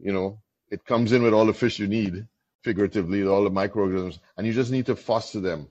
You 0.00 0.12
know, 0.12 0.38
it 0.70 0.84
comes 0.84 1.12
in 1.12 1.22
with 1.24 1.32
all 1.32 1.46
the 1.46 1.54
fish 1.54 1.80
you 1.80 1.88
need, 1.88 2.26
figuratively, 2.62 3.26
all 3.26 3.42
the 3.42 3.50
microorganisms, 3.50 4.20
and 4.36 4.46
you 4.46 4.52
just 4.52 4.70
need 4.70 4.86
to 4.86 4.96
foster 4.96 5.40
them 5.40 5.68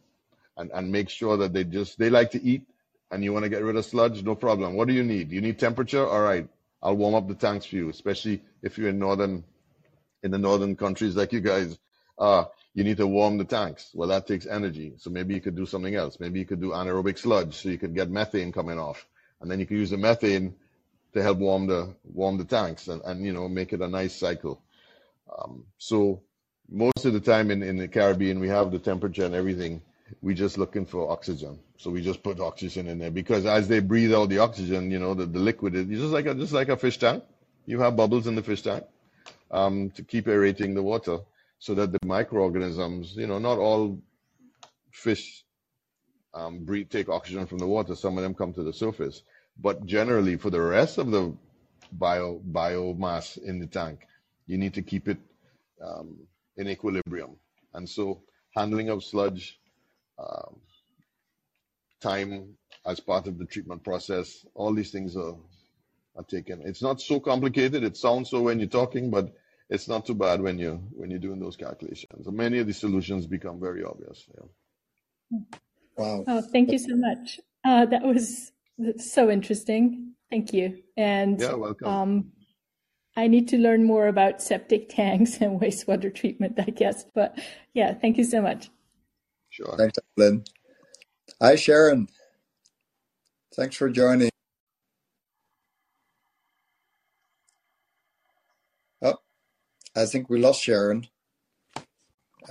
and, 0.58 0.72
and 0.72 0.92
make 0.92 1.10
sure 1.10 1.38
that 1.38 1.54
they 1.54 1.64
just, 1.64 1.98
they 1.98 2.10
like 2.10 2.32
to 2.32 2.44
eat 2.44 2.66
and 3.12 3.24
you 3.24 3.32
want 3.32 3.44
to 3.44 3.50
get 3.50 3.64
rid 3.64 3.76
of 3.76 3.86
sludge, 3.86 4.24
no 4.24 4.36
problem. 4.36 4.76
What 4.76 4.88
do 4.88 4.94
you 4.94 5.04
need? 5.04 5.32
You 5.32 5.42
need 5.42 5.60
temperature? 5.60 6.08
All 6.08 6.22
right. 6.22 6.48
I'll 6.82 6.96
warm 6.96 7.16
up 7.16 7.28
the 7.28 7.36
tanks 7.36 7.66
for 7.66 7.76
you, 7.76 7.90
especially 7.90 8.42
if 8.62 8.78
you're 8.78 8.90
in 8.90 9.00
northern, 9.00 9.44
in 10.24 10.32
the 10.32 10.38
northern 10.38 10.76
countries 10.76 11.16
like 11.16 11.32
you 11.32 11.40
guys 11.40 11.78
are. 12.18 12.50
You 12.74 12.84
need 12.84 12.98
to 12.98 13.08
warm 13.08 13.38
the 13.38 13.46
tanks. 13.46 13.92
Well, 13.94 14.10
that 14.10 14.28
takes 14.28 14.46
energy. 14.46 14.94
So 14.98 15.10
maybe 15.10 15.34
you 15.36 15.42
could 15.42 15.56
do 15.56 15.66
something 15.66 15.96
else. 15.96 16.20
Maybe 16.20 16.40
you 16.40 16.46
could 16.46 16.62
do 16.62 16.72
anaerobic 16.72 17.20
sludge 17.20 17.56
so 17.56 17.70
you 17.70 17.78
could 17.78 17.94
get 17.94 18.10
methane 18.10 18.52
coming 18.52 18.80
off. 18.80 19.06
And 19.42 19.52
then 19.52 19.60
you 19.60 19.66
could 19.66 19.78
use 19.78 19.92
the 19.92 19.98
methane 19.98 20.56
to 21.14 21.22
help 21.22 21.38
warm 21.38 21.68
the 21.68 21.94
warm 22.04 22.38
the 22.38 22.46
tanks 22.46 22.88
and, 22.88 23.02
and 23.04 23.26
you 23.26 23.34
know 23.34 23.48
make 23.48 23.74
it 23.74 23.82
a 23.82 23.88
nice 23.88 24.16
cycle. 24.16 24.62
Um, 25.38 25.66
so 25.78 26.22
most 26.70 27.06
of 27.06 27.14
the 27.14 27.20
time 27.20 27.52
in, 27.52 27.62
in 27.62 27.78
the 27.78 27.88
Caribbean 27.88 28.40
we 28.40 28.48
have 28.48 28.72
the 28.72 28.80
temperature 28.80 29.26
and 29.26 29.36
everything. 29.36 29.82
We're 30.22 30.36
just 30.36 30.58
looking 30.58 30.86
for 30.86 31.10
oxygen. 31.10 31.60
So 31.78 31.90
we 31.90 32.02
just 32.02 32.22
put 32.22 32.40
oxygen 32.40 32.88
in 32.88 33.00
there 33.00 33.12
because 33.12 33.46
as 33.46 33.68
they 33.68 33.80
breathe 33.80 34.14
out 34.14 34.30
the 34.30 34.40
oxygen, 34.40 34.92
you 34.92 35.00
know, 35.00 35.14
the, 35.14 35.26
the 35.26 35.40
liquid 35.40 35.76
is 35.76 35.88
just 35.88 36.14
like 36.14 36.26
a 36.26 36.34
just 36.34 36.54
like 36.54 36.70
a 36.70 36.78
fish 36.78 36.98
tank. 36.98 37.24
You 37.66 37.80
have 37.80 37.96
bubbles 37.96 38.28
in 38.28 38.36
the 38.36 38.44
fish 38.44 38.62
tank 38.62 38.84
um, 39.52 39.92
to 39.92 40.04
keep 40.04 40.28
aerating 40.28 40.74
the 40.74 40.84
water 40.84 41.20
so 41.64 41.74
that 41.74 41.94
the 41.94 42.00
microorganisms, 42.06 43.16
you 43.16 43.26
know, 43.26 43.40
not 43.40 43.58
all 43.58 43.98
fish 44.92 45.46
um, 46.34 46.66
breathe, 46.66 46.90
take 46.90 47.08
oxygen 47.08 47.46
from 47.48 47.58
the 47.58 47.66
water. 47.66 47.96
Some 47.96 48.18
of 48.18 48.24
them 48.24 48.34
come 48.34 48.52
to 48.56 48.64
the 48.64 48.74
surface. 48.74 49.24
But 49.58 49.86
generally, 49.86 50.36
for 50.36 50.50
the 50.50 50.60
rest 50.60 50.98
of 50.98 51.10
the 51.10 51.34
bio 51.94 52.42
biomass 52.52 53.38
in 53.42 53.60
the 53.60 53.68
tank, 53.68 54.06
you 54.46 54.58
need 54.58 54.74
to 54.74 54.82
keep 54.82 55.08
it 55.08 55.20
um, 55.82 56.18
in 56.58 56.68
equilibrium. 56.68 57.38
And 57.74 57.88
so, 57.88 58.24
handling 58.54 58.90
of 58.90 59.02
sludge, 59.02 59.58
um, 60.20 60.60
time 62.02 62.58
as 62.86 63.00
part 63.00 63.26
of 63.28 63.38
the 63.38 63.46
treatment 63.46 63.86
process, 63.86 64.46
all 64.54 64.74
these 64.74 64.92
things 64.92 65.16
are 65.16 65.38
are 66.18 66.24
taken. 66.24 66.62
It's 66.66 66.82
not 66.82 67.00
so 67.00 67.22
complicated. 67.22 67.86
It 67.86 67.96
sounds 67.96 68.30
so 68.32 68.42
when 68.42 68.60
you're 68.60 68.68
talking, 68.68 69.10
but 69.10 69.34
it's 69.74 69.88
not 69.88 70.06
too 70.06 70.14
bad 70.14 70.40
when 70.40 70.60
you 70.60 70.80
when 70.92 71.10
you're 71.10 71.20
doing 71.20 71.40
those 71.40 71.56
calculations. 71.56 72.28
many 72.28 72.60
of 72.60 72.68
the 72.68 72.74
solutions 72.74 73.26
become 73.26 73.60
very 73.60 73.84
obvious. 73.84 74.30
Yeah. 74.36 75.40
Wow. 75.98 76.24
Oh, 76.28 76.42
thank 76.42 76.72
you 76.72 76.78
so 76.78 76.96
much. 76.96 77.40
Uh, 77.66 77.86
that 77.88 78.04
was 78.04 78.52
so 78.98 79.32
interesting. 79.32 80.14
Thank 80.30 80.54
you. 80.54 80.84
And 80.96 81.42
yeah, 81.42 81.56
welcome. 81.56 81.88
Um, 81.88 82.32
I 83.18 83.28
need 83.28 83.48
to 83.50 83.58
learn 83.58 83.84
more 83.84 84.08
about 84.08 84.44
septic 84.44 84.90
tanks 84.90 85.38
and 85.42 85.60
wastewater 85.60 86.14
treatment, 86.14 86.60
I 86.60 86.70
guess. 86.70 87.06
But 87.16 87.40
yeah, 87.74 87.96
thank 87.96 88.18
you 88.18 88.24
so 88.24 88.42
much. 88.42 88.70
Sure. 89.50 89.76
Thanks, 89.78 89.98
Lynn. 90.18 90.44
Hi, 91.42 91.56
Sharon. 91.56 92.08
Thanks 93.56 93.76
for 93.76 93.90
joining. 93.90 94.30
Oh, 99.02 99.16
I 99.96 100.06
think 100.06 100.30
we 100.30 100.40
lost 100.40 100.64
Sharon. 100.64 101.08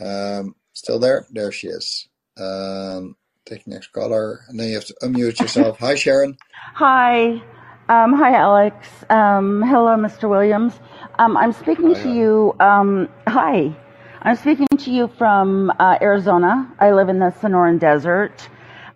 Um, 0.01 0.55
still 0.73 0.99
there? 0.99 1.27
There 1.31 1.53
she 1.53 1.69
is. 1.69 2.09
Um, 2.39 3.17
Take 3.45 3.67
next 3.67 3.89
caller, 3.89 4.43
and 4.49 4.59
then 4.59 4.69
you 4.69 4.75
have 4.75 4.85
to 4.85 4.95
unmute 5.03 5.41
yourself. 5.41 5.79
Hi, 5.81 5.97
Sharon. 5.97 6.39
Hi. 6.75 7.43
Um, 7.89 8.13
hi, 8.13 8.37
Alex. 8.37 8.87
Um, 9.11 9.63
hello, 9.63 9.97
Mr. 9.97 10.29
Williams. 10.29 10.79
Um, 11.19 11.37
I'm 11.37 11.53
speaking 11.53 11.95
hi, 11.95 12.03
to 12.05 12.13
you. 12.13 12.57
Um, 12.61 13.09
hi. 13.27 13.77
I'm 14.23 14.37
speaking 14.37 14.69
to 14.79 14.93
you 14.93 15.09
from 15.19 15.73
uh, 15.81 15.99
Arizona. 16.01 16.73
I 16.79 16.93
live 16.93 17.09
in 17.09 17.19
the 17.19 17.35
Sonoran 17.41 17.81
Desert, 17.81 18.49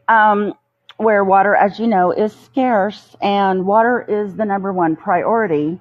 um, 0.06 0.54
where 0.98 1.24
water, 1.24 1.56
as 1.56 1.80
you 1.80 1.88
know, 1.88 2.12
is 2.12 2.32
scarce, 2.32 3.16
and 3.20 3.66
water 3.66 4.06
is 4.08 4.36
the 4.36 4.44
number 4.44 4.72
one 4.72 4.94
priority, 4.94 5.80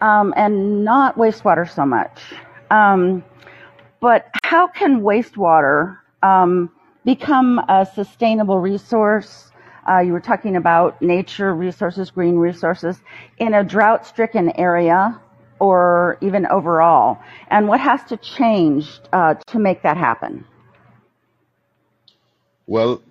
um, 0.00 0.32
and 0.36 0.84
not 0.84 1.16
wastewater 1.16 1.68
so 1.68 1.84
much. 1.86 2.20
but 4.00 4.28
how 4.44 4.66
can 4.68 5.00
wastewater 5.00 5.98
become 7.04 7.58
a 7.68 7.86
sustainable 7.86 8.60
resource. 8.60 9.52
Uh, 9.88 9.98
you 9.98 10.12
were 10.12 10.20
talking 10.20 10.56
about 10.56 11.00
nature 11.00 11.54
resources, 11.54 12.10
green 12.10 12.36
resources 12.36 13.00
in 13.38 13.54
a 13.54 13.64
drought 13.64 14.06
stricken 14.06 14.50
area 14.58 15.18
or 15.58 16.18
even 16.20 16.46
overall. 16.46 17.18
And 17.48 17.68
what 17.68 17.80
has 17.80 18.04
to 18.04 18.16
change 18.16 19.00
uh, 19.12 19.34
to 19.48 19.58
make 19.58 19.82
that 19.82 19.96
happen? 19.96 20.44
Well, 22.66 23.02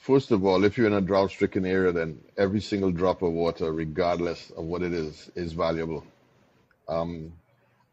first 0.00 0.30
of 0.30 0.44
all, 0.44 0.64
if 0.64 0.76
you're 0.76 0.86
in 0.86 0.92
a 0.94 1.00
drought 1.00 1.30
stricken 1.30 1.64
area, 1.64 1.92
then 1.92 2.20
every 2.36 2.60
single 2.60 2.90
drop 2.90 3.22
of 3.22 3.32
water, 3.32 3.72
regardless 3.72 4.50
of 4.50 4.64
what 4.64 4.82
it 4.82 4.92
is, 4.92 5.30
is 5.34 5.52
valuable. 5.52 6.04
Um, 6.88 7.32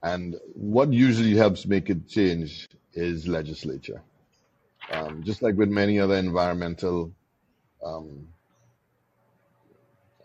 and 0.01 0.35
what 0.53 0.91
usually 0.93 1.35
helps 1.35 1.65
make 1.65 1.89
it 1.89 2.07
change 2.07 2.67
is 2.93 3.27
legislature. 3.27 4.01
Um, 4.91 5.23
just 5.23 5.41
like 5.41 5.55
with 5.55 5.69
many 5.69 5.99
other 5.99 6.15
environmental 6.15 7.11
um, 7.83 8.27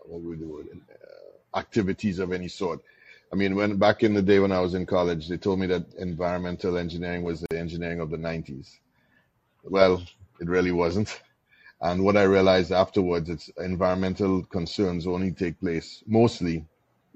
what 0.05 0.21
we 0.21 0.35
do 0.35 0.65
uh, 0.71 1.57
activities 1.57 2.19
of 2.19 2.31
any 2.31 2.47
sort. 2.47 2.79
I 3.31 3.35
mean, 3.35 3.55
when 3.55 3.77
back 3.77 4.03
in 4.03 4.13
the 4.13 4.21
day 4.21 4.39
when 4.39 4.51
I 4.51 4.59
was 4.59 4.73
in 4.73 4.85
college, 4.85 5.27
they 5.27 5.37
told 5.37 5.59
me 5.59 5.67
that 5.67 5.93
environmental 5.95 6.77
engineering 6.77 7.23
was 7.23 7.41
the 7.41 7.57
engineering 7.57 7.99
of 7.99 8.09
the 8.09 8.17
90s. 8.17 8.77
Well, 9.63 10.03
it 10.39 10.47
really 10.47 10.71
wasn't. 10.71 11.19
And 11.83 12.05
what 12.05 12.15
I 12.15 12.23
realized 12.23 12.71
afterwards, 12.71 13.29
it's 13.29 13.49
environmental 13.57 14.43
concerns 14.43 15.05
only 15.05 15.31
take 15.31 15.59
place 15.59 16.01
mostly 16.07 16.65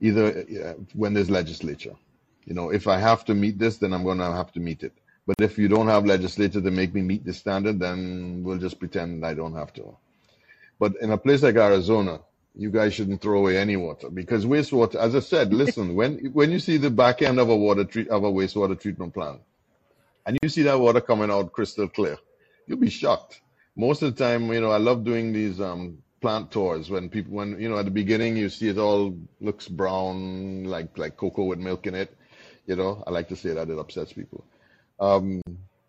either 0.01 0.25
uh, 0.39 0.73
when 0.93 1.13
there's 1.13 1.29
legislature. 1.29 1.95
You 2.45 2.53
know, 2.53 2.69
if 2.71 2.85
I 2.85 2.97
have 2.99 3.23
to 3.25 3.33
meet 3.33 3.57
this, 3.57 3.77
then 3.77 3.93
I'm 3.93 4.03
going 4.03 4.17
to 4.17 4.25
have 4.25 4.51
to 4.51 4.59
meet 4.59 4.83
it. 4.83 4.91
But 5.25 5.37
if 5.39 5.57
you 5.57 5.69
don't 5.69 5.87
have 5.87 6.05
legislature 6.05 6.59
to 6.61 6.69
make 6.69 6.93
me 6.93 7.01
meet 7.01 7.23
the 7.23 7.33
standard, 7.33 7.79
then 7.79 8.43
we'll 8.43 8.57
just 8.57 8.77
pretend 8.77 9.25
I 9.25 9.33
don't 9.33 9.55
have 9.55 9.71
to. 9.73 9.95
But 10.79 10.95
in 11.01 11.11
a 11.11 11.17
place 11.17 11.43
like 11.43 11.55
Arizona, 11.55 12.19
you 12.53 12.69
guys 12.69 12.93
shouldn't 12.93 13.21
throw 13.21 13.39
away 13.39 13.57
any 13.57 13.77
water 13.77 14.09
because 14.09 14.45
wastewater, 14.45 14.95
as 14.95 15.15
I 15.15 15.21
said, 15.21 15.53
listen, 15.53 15.95
when 15.95 16.17
when 16.33 16.51
you 16.51 16.59
see 16.59 16.75
the 16.75 16.89
back 16.89 17.21
end 17.21 17.39
of 17.39 17.49
a 17.49 17.55
water 17.55 17.85
treat 17.85 18.09
of 18.09 18.23
a 18.25 18.31
wastewater 18.31 18.79
treatment 18.79 19.13
plant, 19.13 19.39
and 20.25 20.37
you 20.41 20.49
see 20.49 20.63
that 20.63 20.79
water 20.79 20.99
coming 20.99 21.31
out 21.31 21.53
crystal 21.53 21.87
clear, 21.87 22.17
you'll 22.67 22.79
be 22.79 22.89
shocked. 22.89 23.41
Most 23.77 24.01
of 24.01 24.15
the 24.15 24.23
time, 24.23 24.51
you 24.51 24.59
know, 24.59 24.71
I 24.71 24.77
love 24.77 25.03
doing 25.03 25.31
these 25.33 25.61
um, 25.61 25.99
plant 26.19 26.51
tours 26.51 26.89
when 26.89 27.09
people, 27.09 27.33
when 27.33 27.61
you 27.61 27.69
know, 27.69 27.77
at 27.77 27.85
the 27.85 27.91
beginning 27.91 28.35
you 28.35 28.49
see 28.49 28.69
it 28.69 28.79
all 28.79 29.15
looks 29.39 29.67
brown, 29.67 30.63
like 30.63 30.97
like 30.97 31.15
cocoa 31.15 31.43
with 31.43 31.59
milk 31.59 31.85
in 31.85 31.93
it. 31.93 32.17
You 32.65 32.75
know, 32.75 33.03
I 33.05 33.11
like 33.11 33.29
to 33.29 33.35
say 33.35 33.53
that 33.53 33.69
it 33.69 33.77
upsets 33.77 34.11
people. 34.11 34.43
Um, 34.99 35.41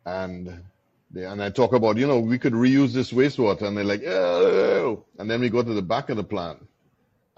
and 0.05 0.63
they, 1.11 1.25
and 1.25 1.43
I 1.43 1.49
talk 1.49 1.73
about, 1.73 1.97
you 1.97 2.07
know, 2.07 2.21
we 2.21 2.39
could 2.39 2.53
reuse 2.53 2.93
this 2.93 3.11
wastewater, 3.11 3.63
and 3.63 3.75
they're 3.75 3.85
like, 3.85 4.05
oh, 4.05 5.05
and 5.19 5.31
then 5.31 5.41
we 5.41 5.49
go 5.49 5.63
to 5.63 5.75
the 5.75 5.83
back 5.83 6.11
of 6.11 6.19
the 6.19 6.25
plant, 6.25 6.67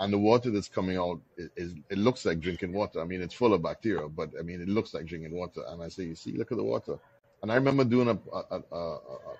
and 0.00 0.12
the 0.12 0.18
water 0.18 0.50
that's 0.50 0.68
coming 0.68 0.96
out 0.96 1.20
is, 1.36 1.50
is, 1.56 1.74
it 1.90 1.98
looks 1.98 2.24
like 2.24 2.40
drinking 2.40 2.72
water. 2.72 3.00
I 3.00 3.04
mean, 3.04 3.22
it's 3.22 3.34
full 3.34 3.54
of 3.54 3.62
bacteria, 3.62 4.08
but 4.08 4.30
I 4.36 4.42
mean, 4.42 4.60
it 4.60 4.68
looks 4.68 4.94
like 4.94 5.06
drinking 5.06 5.32
water. 5.32 5.62
And 5.68 5.80
I 5.80 5.88
say, 5.88 6.04
you 6.04 6.16
see, 6.16 6.32
look 6.32 6.50
at 6.50 6.58
the 6.58 6.64
water. 6.64 6.98
And 7.42 7.52
I 7.52 7.56
remember 7.56 7.84
doing 7.84 8.08
a 8.08 8.18
a, 8.36 8.44
a, 8.50 8.76
a, 8.76 8.78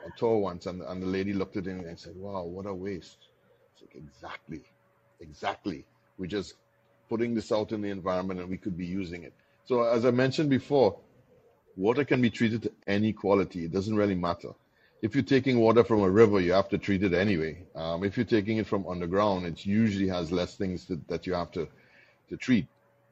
a 0.08 0.10
tour 0.18 0.38
once, 0.38 0.66
and, 0.66 0.82
and 0.82 1.02
the 1.02 1.06
lady 1.06 1.32
looked 1.34 1.56
at 1.56 1.66
me 1.66 1.72
and 1.72 1.98
said, 1.98 2.14
"Wow, 2.16 2.44
what 2.44 2.66
a 2.66 2.74
waste!" 2.74 3.28
It's 3.74 3.82
like 3.82 3.96
exactly, 3.96 4.64
exactly. 5.20 5.86
We're 6.18 6.26
just 6.28 6.54
putting 7.10 7.34
this 7.34 7.52
out 7.52 7.72
in 7.72 7.82
the 7.82 7.90
environment, 7.90 8.40
and 8.40 8.50
we 8.50 8.58
could 8.58 8.76
be 8.78 8.86
using 8.86 9.24
it. 9.24 9.34
So, 9.66 9.84
as 9.84 10.04
I 10.06 10.12
mentioned 10.12 10.50
before, 10.50 10.96
Water 11.76 12.04
can 12.04 12.20
be 12.22 12.30
treated 12.30 12.62
to 12.64 12.72
any 12.86 13.12
quality. 13.14 13.64
It 13.64 13.72
doesn't 13.72 13.96
really 13.96 14.14
matter. 14.14 14.50
If 15.02 15.14
you're 15.16 15.24
taking 15.24 15.58
water 15.60 15.84
from 15.84 16.02
a 16.02 16.10
river, 16.10 16.40
you 16.40 16.52
have 16.52 16.68
to 16.70 16.78
treat 16.78 17.02
it 17.02 17.14
anyway. 17.14 17.64
Um, 17.74 18.04
if 18.04 18.16
you're 18.16 18.26
taking 18.26 18.58
it 18.58 18.68
from 18.68 18.86
underground, 18.88 19.46
it 19.46 19.66
usually 19.66 20.08
has 20.08 20.30
less 20.32 20.56
things 20.56 20.86
that, 20.86 21.06
that 21.08 21.26
you 21.26 21.34
have 21.34 21.50
to, 21.52 21.68
to 22.30 22.36
treat. 22.38 22.68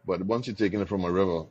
But 0.07 0.23
once 0.23 0.47
you're 0.47 0.57
taking 0.57 0.81
it 0.81 0.89
from 0.89 1.05
a 1.05 1.13
river, 1.13 1.45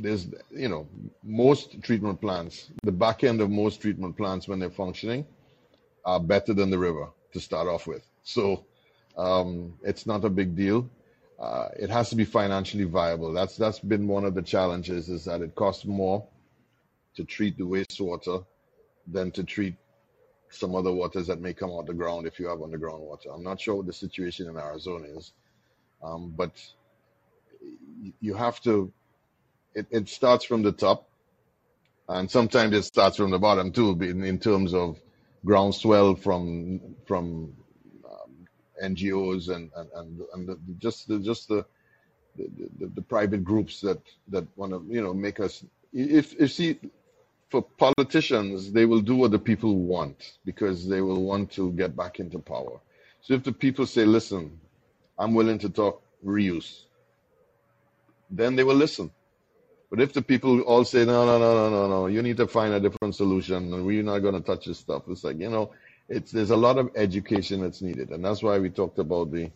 there's, 0.00 0.28
you 0.50 0.68
know, 0.68 0.86
most 1.22 1.82
treatment 1.82 2.20
plants, 2.20 2.70
the 2.82 2.92
back 2.92 3.24
end 3.24 3.40
of 3.40 3.50
most 3.50 3.80
treatment 3.80 4.16
plants 4.16 4.48
when 4.48 4.58
they're 4.58 4.70
functioning 4.70 5.26
are 6.04 6.20
better 6.20 6.54
than 6.54 6.70
the 6.70 6.78
river 6.78 7.08
to 7.32 7.40
start 7.40 7.68
off 7.68 7.86
with. 7.86 8.06
So 8.22 8.64
um, 9.16 9.74
it's 9.82 10.06
not 10.06 10.24
a 10.24 10.30
big 10.30 10.56
deal. 10.56 10.88
Uh, 11.38 11.68
it 11.78 11.90
has 11.90 12.08
to 12.10 12.16
be 12.16 12.24
financially 12.24 12.84
viable. 12.84 13.32
That's 13.32 13.56
that's 13.56 13.80
been 13.80 14.06
one 14.06 14.24
of 14.24 14.34
the 14.34 14.42
challenges 14.42 15.08
is 15.08 15.24
that 15.24 15.42
it 15.42 15.54
costs 15.54 15.84
more 15.84 16.24
to 17.16 17.24
treat 17.24 17.58
the 17.58 17.64
wastewater 17.64 18.44
than 19.08 19.30
to 19.32 19.42
treat 19.42 19.74
some 20.50 20.74
other 20.74 20.92
waters 20.92 21.26
that 21.26 21.40
may 21.40 21.52
come 21.52 21.70
out 21.70 21.86
the 21.86 21.94
ground 21.94 22.26
if 22.26 22.38
you 22.38 22.46
have 22.46 22.62
underground 22.62 23.02
water. 23.02 23.30
I'm 23.34 23.42
not 23.42 23.60
sure 23.60 23.76
what 23.76 23.86
the 23.86 23.92
situation 23.92 24.48
in 24.48 24.56
Arizona 24.56 25.06
is, 25.06 25.32
um, 26.02 26.32
but 26.36 26.52
you 28.20 28.34
have 28.34 28.60
to. 28.62 28.92
It, 29.74 29.86
it 29.90 30.08
starts 30.08 30.44
from 30.44 30.62
the 30.62 30.72
top, 30.72 31.08
and 32.08 32.30
sometimes 32.30 32.74
it 32.76 32.84
starts 32.84 33.16
from 33.16 33.30
the 33.30 33.38
bottom 33.38 33.72
too, 33.72 33.90
in, 34.02 34.24
in 34.24 34.38
terms 34.38 34.74
of 34.74 34.98
groundswell 35.44 36.14
from 36.16 36.80
from 37.06 37.54
um, 38.04 38.48
NGOs 38.82 39.48
and 39.48 39.70
and 39.76 39.90
and, 39.94 40.20
and 40.34 40.48
the, 40.48 40.58
just 40.78 41.08
the, 41.08 41.18
just 41.20 41.48
the 41.48 41.64
the, 42.36 42.48
the 42.80 42.86
the 42.96 43.02
private 43.02 43.44
groups 43.44 43.80
that 43.82 44.00
that 44.28 44.46
want 44.56 44.72
to 44.72 44.84
you 44.88 45.02
know 45.02 45.14
make 45.14 45.40
us 45.40 45.64
if 45.92 46.34
if 46.40 46.52
see 46.52 46.78
for 47.50 47.62
politicians, 47.62 48.72
they 48.72 48.86
will 48.86 49.00
do 49.02 49.14
what 49.16 49.30
the 49.30 49.38
people 49.38 49.76
want 49.76 50.32
because 50.44 50.88
they 50.88 51.02
will 51.02 51.22
want 51.22 51.52
to 51.52 51.70
get 51.72 51.94
back 51.96 52.18
into 52.18 52.38
power. 52.38 52.80
So 53.20 53.34
if 53.34 53.44
the 53.44 53.52
people 53.52 53.86
say, 53.86 54.04
listen, 54.06 54.58
I'm 55.18 55.34
willing 55.34 55.58
to 55.60 55.68
talk 55.68 56.02
reuse, 56.24 56.84
then 58.30 58.56
they 58.56 58.64
will 58.64 58.74
listen. 58.76 59.10
But 59.92 60.00
if 60.00 60.14
the 60.14 60.22
people 60.22 60.62
all 60.62 60.86
say, 60.86 61.04
no, 61.04 61.26
no, 61.26 61.38
no, 61.38 61.54
no, 61.54 61.70
no, 61.70 61.86
no, 61.86 62.06
you 62.06 62.22
need 62.22 62.38
to 62.38 62.46
find 62.46 62.72
a 62.72 62.80
different 62.80 63.14
solution 63.14 63.74
and 63.74 63.84
we're 63.84 64.02
not 64.02 64.20
going 64.20 64.32
to 64.32 64.40
touch 64.40 64.64
this 64.64 64.78
stuff, 64.78 65.02
it's 65.08 65.22
like, 65.22 65.38
you 65.38 65.50
know, 65.50 65.72
it's, 66.08 66.32
there's 66.32 66.48
a 66.48 66.56
lot 66.56 66.78
of 66.78 66.92
education 66.96 67.60
that's 67.60 67.82
needed. 67.82 68.08
And 68.08 68.24
that's 68.24 68.42
why 68.42 68.58
we 68.58 68.70
talked 68.70 68.98
about 68.98 69.30
the, 69.32 69.50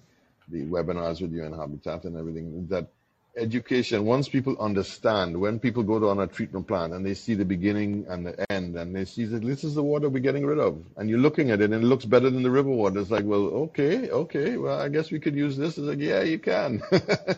the 0.51 0.67
webinars 0.67 1.23
with 1.23 1.33
UN 1.33 1.55
Habitat 1.55 2.05
and 2.05 2.19
everything, 2.19 2.67
that 2.69 2.89
education, 3.35 4.05
once 4.05 4.29
people 4.29 4.59
understand, 4.61 5.41
when 5.41 5.59
people 5.59 5.83
go 5.83 5.99
to 5.99 6.11
on 6.11 6.21
a 6.21 6.27
treatment 6.27 6.67
plan 6.67 6.93
and 6.93 7.07
they 7.07 7.15
see 7.15 7.33
the 7.33 7.47
beginning 7.47 8.05
and 8.11 8.27
the 8.27 8.53
end, 8.53 8.77
and 8.77 8.95
they 8.95 9.07
see 9.07 9.25
that 9.25 9.43
this 9.43 9.65
is 9.65 9.75
the 9.75 9.83
water 9.83 10.11
we're 10.11 10.21
getting 10.21 10.45
rid 10.45 10.59
of, 10.59 10.85
and 10.99 11.09
you're 11.09 11.19
looking 11.19 11.51
at 11.51 11.63
it 11.63 11.73
and 11.73 11.83
it 11.83 11.87
looks 11.87 12.05
better 12.05 12.29
than 12.29 12.43
the 12.43 12.51
river 12.51 12.69
water, 12.69 13.01
it's 13.01 13.11
like, 13.11 13.25
well, 13.25 13.47
okay, 13.71 14.11
okay, 14.11 14.59
well, 14.59 14.79
I 14.79 14.91
guess 14.91 15.11
we 15.11 15.19
could 15.19 15.35
use 15.35 15.57
this. 15.57 15.79
It's 15.79 15.87
like, 15.87 15.99
yeah, 15.99 16.21
you 16.21 16.39
can. 16.39 16.83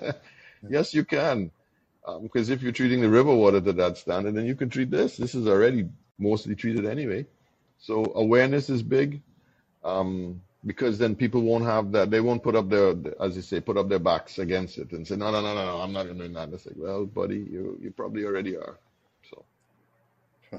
yes, 0.69 0.95
you 0.95 1.05
can. 1.05 1.53
Um, 2.09 2.23
because 2.23 2.49
if 2.49 2.63
you're 2.63 2.73
treating 2.73 3.03
the 3.03 3.09
river 3.09 3.35
water 3.35 3.61
to 3.61 3.73
that 3.75 3.99
standard, 3.99 4.35
then 4.35 4.47
you 4.47 4.55
can 4.55 4.71
treat 4.71 4.91
this. 4.91 5.19
This 5.19 5.35
is 5.35 5.47
already 5.47 5.89
mostly 6.19 6.55
treated 6.55 6.87
anyway. 6.87 7.27
So 7.79 8.13
awareness 8.15 8.71
is 8.71 8.83
big. 8.83 9.21
Um, 9.85 10.41
because 10.67 10.99
then 10.99 11.15
people 11.15 11.43
won't 11.43 11.65
have 11.65 11.93
that. 11.93 12.11
They 12.11 12.21
won't 12.21 12.43
put 12.43 12.57
up 12.57 12.69
their, 12.69 12.95
as 13.21 13.37
you 13.37 13.43
say, 13.43 13.61
put 13.61 13.77
up 13.77 13.89
their 13.89 13.99
backs 13.99 14.39
against 14.39 14.79
it 14.79 14.91
and 14.93 15.07
say, 15.07 15.17
no, 15.17 15.31
no, 15.31 15.41
no, 15.41 15.55
no, 15.55 15.65
no 15.65 15.77
I'm 15.83 15.93
not 15.93 16.05
going 16.07 16.19
to 16.19 16.29
do 16.29 16.35
that. 16.35 16.53
It's 16.53 16.67
like, 16.67 16.75
well, 16.79 17.07
buddy, 17.07 17.37
you 17.37 17.79
you 17.81 17.91
probably 17.91 18.25
already 18.25 18.57
are. 18.57 18.79
So. 19.31 19.45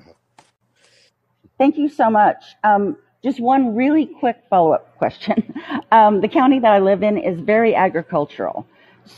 Thank 1.57 1.77
you 1.77 1.89
so 1.89 2.09
much. 2.09 2.43
Um, 2.63 2.95
just 3.23 3.41
one 3.41 3.75
really 3.75 4.05
quick 4.05 4.37
follow-up 4.49 4.97
question. 4.97 5.53
Um, 5.91 6.21
the 6.21 6.27
county 6.27 6.59
that 6.59 6.71
I 6.71 6.77
live 6.77 7.01
in 7.01 7.17
is 7.17 7.39
very 7.41 7.73
agricultural. 7.73 8.67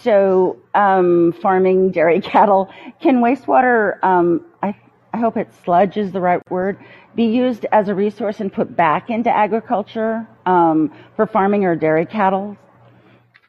So, 0.03 0.57
um, 0.73 1.33
farming 1.41 1.91
dairy 1.91 2.21
cattle, 2.33 2.69
can 3.01 3.17
wastewater, 3.17 4.03
um, 4.03 4.45
I, 4.63 4.75
I 5.13 5.17
hope 5.17 5.37
it's 5.37 5.55
sludge 5.63 5.97
is 5.97 6.11
the 6.11 6.21
right 6.21 6.41
word, 6.49 6.77
be 7.15 7.25
used 7.25 7.65
as 7.71 7.89
a 7.89 7.95
resource 7.95 8.39
and 8.39 8.51
put 8.51 8.75
back 8.75 9.09
into 9.09 9.29
agriculture 9.29 10.27
um, 10.45 10.93
for 11.15 11.27
farming 11.27 11.65
or 11.65 11.75
dairy 11.75 12.05
cattle? 12.05 12.57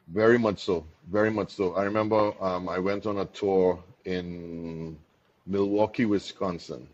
Very 0.09 0.37
much 0.37 0.63
so. 0.63 0.85
Very 1.09 1.31
much 1.31 1.51
so. 1.51 1.73
I 1.75 1.83
remember 1.83 2.33
um, 2.43 2.69
I 2.69 2.79
went 2.79 3.05
on 3.05 3.19
a 3.19 3.25
tour 3.25 3.81
in 4.05 4.97
Milwaukee, 5.47 6.05
Wisconsin. 6.05 6.87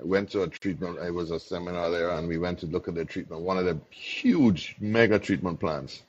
I 0.00 0.04
went 0.04 0.30
to 0.30 0.42
a 0.42 0.48
treatment. 0.48 0.98
It 0.98 1.12
was 1.12 1.30
a 1.30 1.40
seminar 1.40 1.90
there, 1.90 2.10
and 2.10 2.28
we 2.28 2.38
went 2.38 2.58
to 2.60 2.66
look 2.66 2.88
at 2.88 2.94
the 2.94 3.04
treatment. 3.04 3.42
One 3.42 3.58
of 3.58 3.64
the 3.64 3.78
huge 3.90 4.76
mega 4.80 5.18
treatment 5.18 5.60
plants, 5.60 6.02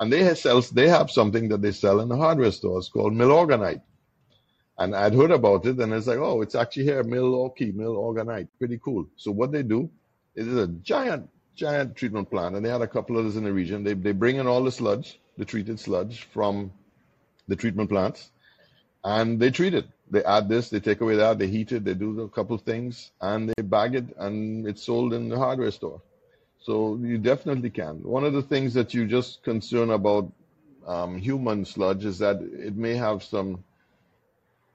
and 0.00 0.12
they 0.12 0.24
have 0.24 0.40
They 0.72 0.88
have 0.88 1.10
something 1.10 1.48
that 1.48 1.62
they 1.62 1.72
sell 1.72 2.00
in 2.00 2.08
the 2.08 2.16
hardware 2.16 2.52
stores 2.52 2.88
called 2.88 3.12
Milorganite. 3.12 3.82
And 4.78 4.94
I'd 4.94 5.14
heard 5.14 5.32
about 5.32 5.66
it, 5.66 5.78
and 5.80 5.92
it's 5.92 6.06
like, 6.06 6.18
oh, 6.18 6.40
it's 6.40 6.54
actually 6.54 6.84
here, 6.84 7.02
Milwaukee, 7.02 7.72
Milorganite. 7.72 8.48
Pretty 8.58 8.78
cool. 8.78 9.08
So 9.16 9.32
what 9.32 9.50
they 9.50 9.64
do 9.64 9.90
is 10.36 10.46
it's 10.46 10.56
a 10.56 10.68
giant, 10.68 11.28
giant 11.56 11.96
treatment 11.96 12.30
plant, 12.30 12.54
and 12.54 12.64
they 12.64 12.70
had 12.70 12.82
a 12.82 12.86
couple 12.86 13.16
of 13.16 13.24
others 13.24 13.36
in 13.36 13.42
the 13.42 13.52
region. 13.52 13.82
They 13.82 13.94
they 13.94 14.12
bring 14.12 14.36
in 14.36 14.46
all 14.46 14.62
the 14.62 14.70
sludge, 14.70 15.18
the 15.36 15.44
treated 15.44 15.80
sludge 15.80 16.22
from 16.32 16.70
the 17.48 17.56
treatment 17.56 17.90
plants, 17.90 18.30
and 19.04 19.40
they 19.40 19.50
treat 19.50 19.74
it. 19.74 19.86
They 20.10 20.22
add 20.24 20.48
this, 20.48 20.70
they 20.70 20.80
take 20.80 21.00
away 21.00 21.16
that, 21.16 21.38
they 21.38 21.48
heat 21.48 21.72
it, 21.72 21.84
they 21.84 21.94
do 21.94 22.20
a 22.22 22.28
couple 22.28 22.56
things, 22.58 23.10
and 23.20 23.48
they 23.48 23.62
bag 23.62 23.94
it, 23.94 24.16
and 24.16 24.66
it's 24.66 24.84
sold 24.84 25.12
in 25.12 25.28
the 25.28 25.36
hardware 25.36 25.70
store. 25.70 26.00
So 26.68 26.98
you 27.00 27.16
definitely 27.16 27.70
can. 27.70 28.02
One 28.02 28.24
of 28.24 28.34
the 28.34 28.42
things 28.42 28.74
that 28.74 28.92
you 28.92 29.06
just 29.06 29.42
concern 29.42 29.88
about 29.88 30.30
um, 30.86 31.16
human 31.16 31.64
sludge 31.64 32.04
is 32.04 32.18
that 32.18 32.42
it 32.42 32.76
may 32.76 32.94
have 32.94 33.22
some 33.22 33.64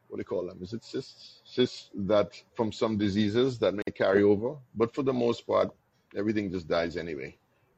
what 0.08 0.18
do 0.18 0.22
you 0.22 0.26
call 0.26 0.48
them? 0.48 0.58
Is 0.64 0.74
it 0.74 0.84
cysts? 0.84 1.42
Cysts 1.46 1.92
that 1.94 2.32
from 2.56 2.72
some 2.72 2.98
diseases 2.98 3.60
that 3.60 3.76
may 3.76 3.92
carry 3.94 4.24
over. 4.24 4.56
But 4.74 4.96
for 4.96 5.04
the 5.04 5.14
most 5.14 5.46
part, 5.46 5.70
everything 6.18 6.52
just 6.52 6.68
dies 6.68 6.98
anyway. 6.98 7.36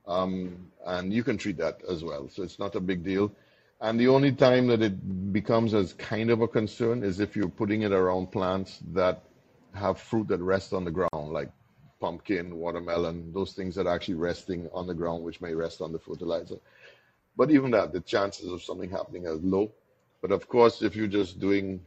Um, 0.08 0.72
and 0.86 1.12
you 1.12 1.22
can 1.22 1.38
treat 1.38 1.58
that 1.58 1.82
as 1.90 2.02
well. 2.02 2.30
So 2.30 2.44
it's 2.44 2.58
not 2.58 2.76
a 2.76 2.80
big 2.80 3.04
deal. 3.04 3.34
And 3.82 4.00
the 4.00 4.08
only 4.08 4.32
time 4.32 4.68
that 4.68 4.82
it 4.82 5.34
becomes 5.34 5.74
as 5.74 5.92
kind 5.92 6.30
of 6.30 6.40
a 6.40 6.48
concern 6.48 7.04
is 7.04 7.20
if 7.20 7.36
you're 7.36 7.50
putting 7.50 7.82
it 7.82 7.92
around 7.92 8.32
plants 8.32 8.80
that 8.94 9.24
have 9.74 10.00
fruit 10.00 10.30
that 10.30 10.40
rests 10.40 10.72
on 10.72 10.86
the 10.86 10.92
ground, 10.92 11.34
like 11.34 11.52
pumpkin, 12.06 12.56
watermelon, 12.56 13.34
those 13.34 13.54
things 13.54 13.74
that 13.74 13.88
are 13.88 13.96
actually 13.96 14.14
resting 14.14 14.70
on 14.72 14.86
the 14.86 14.94
ground, 14.94 15.24
which 15.24 15.42
may 15.42 15.56
rest 15.56 15.82
on 15.82 15.92
the 15.92 15.98
fertilizer. 15.98 16.58
But 17.36 17.50
even 17.50 17.72
that, 17.72 17.94
the 17.94 18.02
chances 18.02 18.52
of 18.52 18.62
something 18.62 18.92
happening 18.92 19.26
are 19.26 19.34
low. 19.34 19.72
But 20.22 20.32
of 20.32 20.48
course, 20.48 20.84
if 20.84 20.96
you're 20.96 21.08
just 21.08 21.40
doing, 21.40 21.82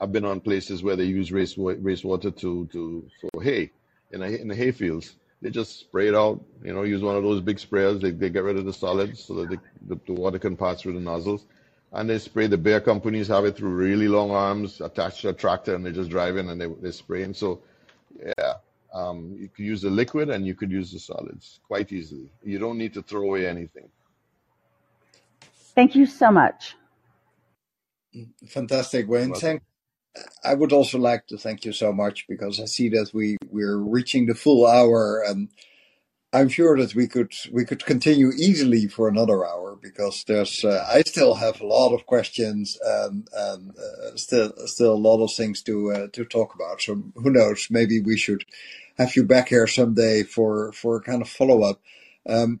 I've 0.00 0.10
been 0.10 0.24
on 0.24 0.40
places 0.40 0.82
where 0.82 0.96
they 0.96 1.04
use 1.04 1.30
wastewater 1.30 2.36
to, 2.36 2.66
to 2.72 3.08
for 3.20 3.40
hay 3.40 3.70
in, 4.10 4.22
in 4.22 4.48
the 4.48 4.56
hay 4.56 4.72
fields. 4.72 5.14
They 5.40 5.50
just 5.50 5.78
spray 5.78 6.08
it 6.08 6.16
out, 6.16 6.40
you 6.64 6.74
know, 6.74 6.82
use 6.82 7.02
one 7.02 7.14
of 7.14 7.22
those 7.22 7.40
big 7.40 7.58
sprayers. 7.58 8.00
They, 8.00 8.10
they 8.10 8.28
get 8.28 8.42
rid 8.42 8.56
of 8.56 8.64
the 8.64 8.72
solids 8.72 9.22
so 9.24 9.34
that 9.34 9.50
they, 9.50 9.58
the, 9.86 10.00
the 10.06 10.14
water 10.14 10.40
can 10.40 10.56
pass 10.56 10.82
through 10.82 10.94
the 10.94 11.00
nozzles. 11.00 11.46
And 11.92 12.10
they 12.10 12.18
spray, 12.18 12.48
the 12.48 12.58
bear 12.58 12.80
companies 12.80 13.28
have 13.28 13.44
it 13.44 13.56
through 13.56 13.70
really 13.70 14.08
long 14.08 14.32
arms 14.32 14.80
attached 14.80 15.20
to 15.20 15.28
a 15.28 15.32
tractor 15.32 15.76
and 15.76 15.86
they 15.86 15.92
just 15.92 16.10
drive 16.10 16.36
in 16.38 16.48
and 16.48 16.60
they, 16.60 16.66
they 16.66 16.90
spray 16.90 17.22
in. 17.22 17.34
So, 17.34 17.60
yeah, 18.20 18.54
um, 18.92 19.34
you 19.38 19.48
could 19.48 19.64
use 19.64 19.82
the 19.82 19.90
liquid 19.90 20.30
and 20.30 20.46
you 20.46 20.54
could 20.54 20.70
use 20.70 20.92
the 20.92 20.98
solids 20.98 21.60
quite 21.66 21.92
easily. 21.92 22.30
You 22.42 22.58
don't 22.58 22.78
need 22.78 22.94
to 22.94 23.02
throw 23.02 23.22
away 23.22 23.46
anything. 23.46 23.88
Thank 25.74 25.94
you 25.94 26.06
so 26.06 26.30
much. 26.30 26.76
Fantastic, 28.46 29.08
Wayne. 29.08 29.34
Thank. 29.34 29.62
I 30.44 30.54
would 30.54 30.72
also 30.72 30.98
like 30.98 31.26
to 31.28 31.38
thank 31.38 31.64
you 31.64 31.72
so 31.72 31.92
much 31.92 32.26
because 32.28 32.60
I 32.60 32.66
see 32.66 32.90
that 32.90 33.10
we 33.14 33.38
we're 33.50 33.78
reaching 33.78 34.26
the 34.26 34.34
full 34.34 34.66
hour, 34.66 35.22
and 35.26 35.48
I'm 36.34 36.50
sure 36.50 36.76
that 36.76 36.94
we 36.94 37.08
could 37.08 37.32
we 37.50 37.64
could 37.64 37.86
continue 37.86 38.30
easily 38.36 38.88
for 38.88 39.08
another 39.08 39.46
hour 39.46 39.78
because 39.80 40.24
there's 40.24 40.62
uh, 40.62 40.86
I 40.86 41.00
still 41.02 41.34
have 41.36 41.62
a 41.62 41.66
lot 41.66 41.94
of 41.94 42.04
questions 42.04 42.78
and 42.84 43.26
and 43.34 43.70
uh, 43.70 44.16
still 44.16 44.52
still 44.66 44.92
a 44.92 45.04
lot 45.08 45.24
of 45.24 45.32
things 45.32 45.62
to 45.62 45.92
uh, 45.92 46.06
to 46.12 46.26
talk 46.26 46.54
about. 46.54 46.82
So 46.82 47.02
who 47.14 47.30
knows? 47.30 47.68
Maybe 47.70 48.00
we 48.02 48.18
should 48.18 48.44
have 48.98 49.16
you 49.16 49.24
back 49.24 49.48
here 49.48 49.66
someday 49.66 50.22
for 50.22 50.72
for 50.72 50.96
a 50.96 51.02
kind 51.02 51.22
of 51.22 51.28
follow 51.28 51.62
up. 51.62 51.80
Um, 52.28 52.60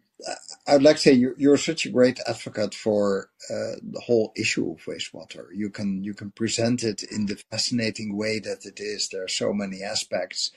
I'd 0.66 0.82
like 0.82 0.96
to 0.96 1.02
say 1.02 1.12
you're, 1.12 1.34
you're 1.36 1.56
such 1.56 1.86
a 1.86 1.90
great 1.90 2.20
advocate 2.28 2.74
for 2.74 3.30
uh, 3.50 3.76
the 3.82 4.00
whole 4.04 4.32
issue 4.36 4.70
of 4.70 4.84
wastewater. 4.84 5.46
You 5.54 5.70
can 5.70 6.04
you 6.04 6.14
can 6.14 6.30
present 6.30 6.84
it 6.84 7.02
in 7.02 7.26
the 7.26 7.42
fascinating 7.50 8.16
way 8.16 8.38
that 8.38 8.64
it 8.64 8.80
is. 8.80 9.08
There 9.08 9.24
are 9.24 9.28
so 9.28 9.52
many 9.52 9.82
aspects 9.82 10.50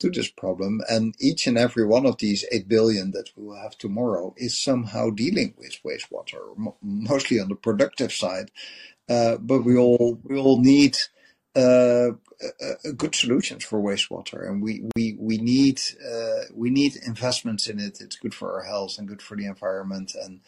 to 0.00 0.10
this 0.10 0.28
problem, 0.28 0.80
and 0.88 1.14
each 1.20 1.46
and 1.46 1.56
every 1.56 1.86
one 1.86 2.06
of 2.06 2.18
these 2.18 2.44
eight 2.50 2.68
billion 2.68 3.12
that 3.12 3.30
we 3.36 3.44
will 3.46 3.62
have 3.62 3.78
tomorrow 3.78 4.34
is 4.36 4.60
somehow 4.60 5.10
dealing 5.10 5.54
with 5.56 5.78
wastewater, 5.84 6.74
mostly 6.82 7.38
on 7.38 7.48
the 7.48 7.54
productive 7.54 8.12
side. 8.12 8.50
Uh, 9.08 9.36
but 9.38 9.62
we 9.64 9.76
all 9.76 10.18
we 10.24 10.36
all 10.38 10.60
need 10.60 10.96
good 11.54 13.14
solutions 13.14 13.64
for 13.64 13.80
wastewater, 13.80 14.48
and 14.48 14.62
we 14.62 14.84
we 14.96 15.16
we 15.18 15.38
need 15.38 15.80
uh, 16.04 16.44
we 16.54 16.70
need 16.70 16.96
investments 17.06 17.66
in 17.66 17.78
it. 17.78 18.00
It's 18.00 18.16
good 18.16 18.34
for 18.34 18.54
our 18.54 18.64
health 18.64 18.98
and 18.98 19.08
good 19.08 19.22
for 19.22 19.36
the 19.36 19.46
environment, 19.46 20.14
and 20.14 20.40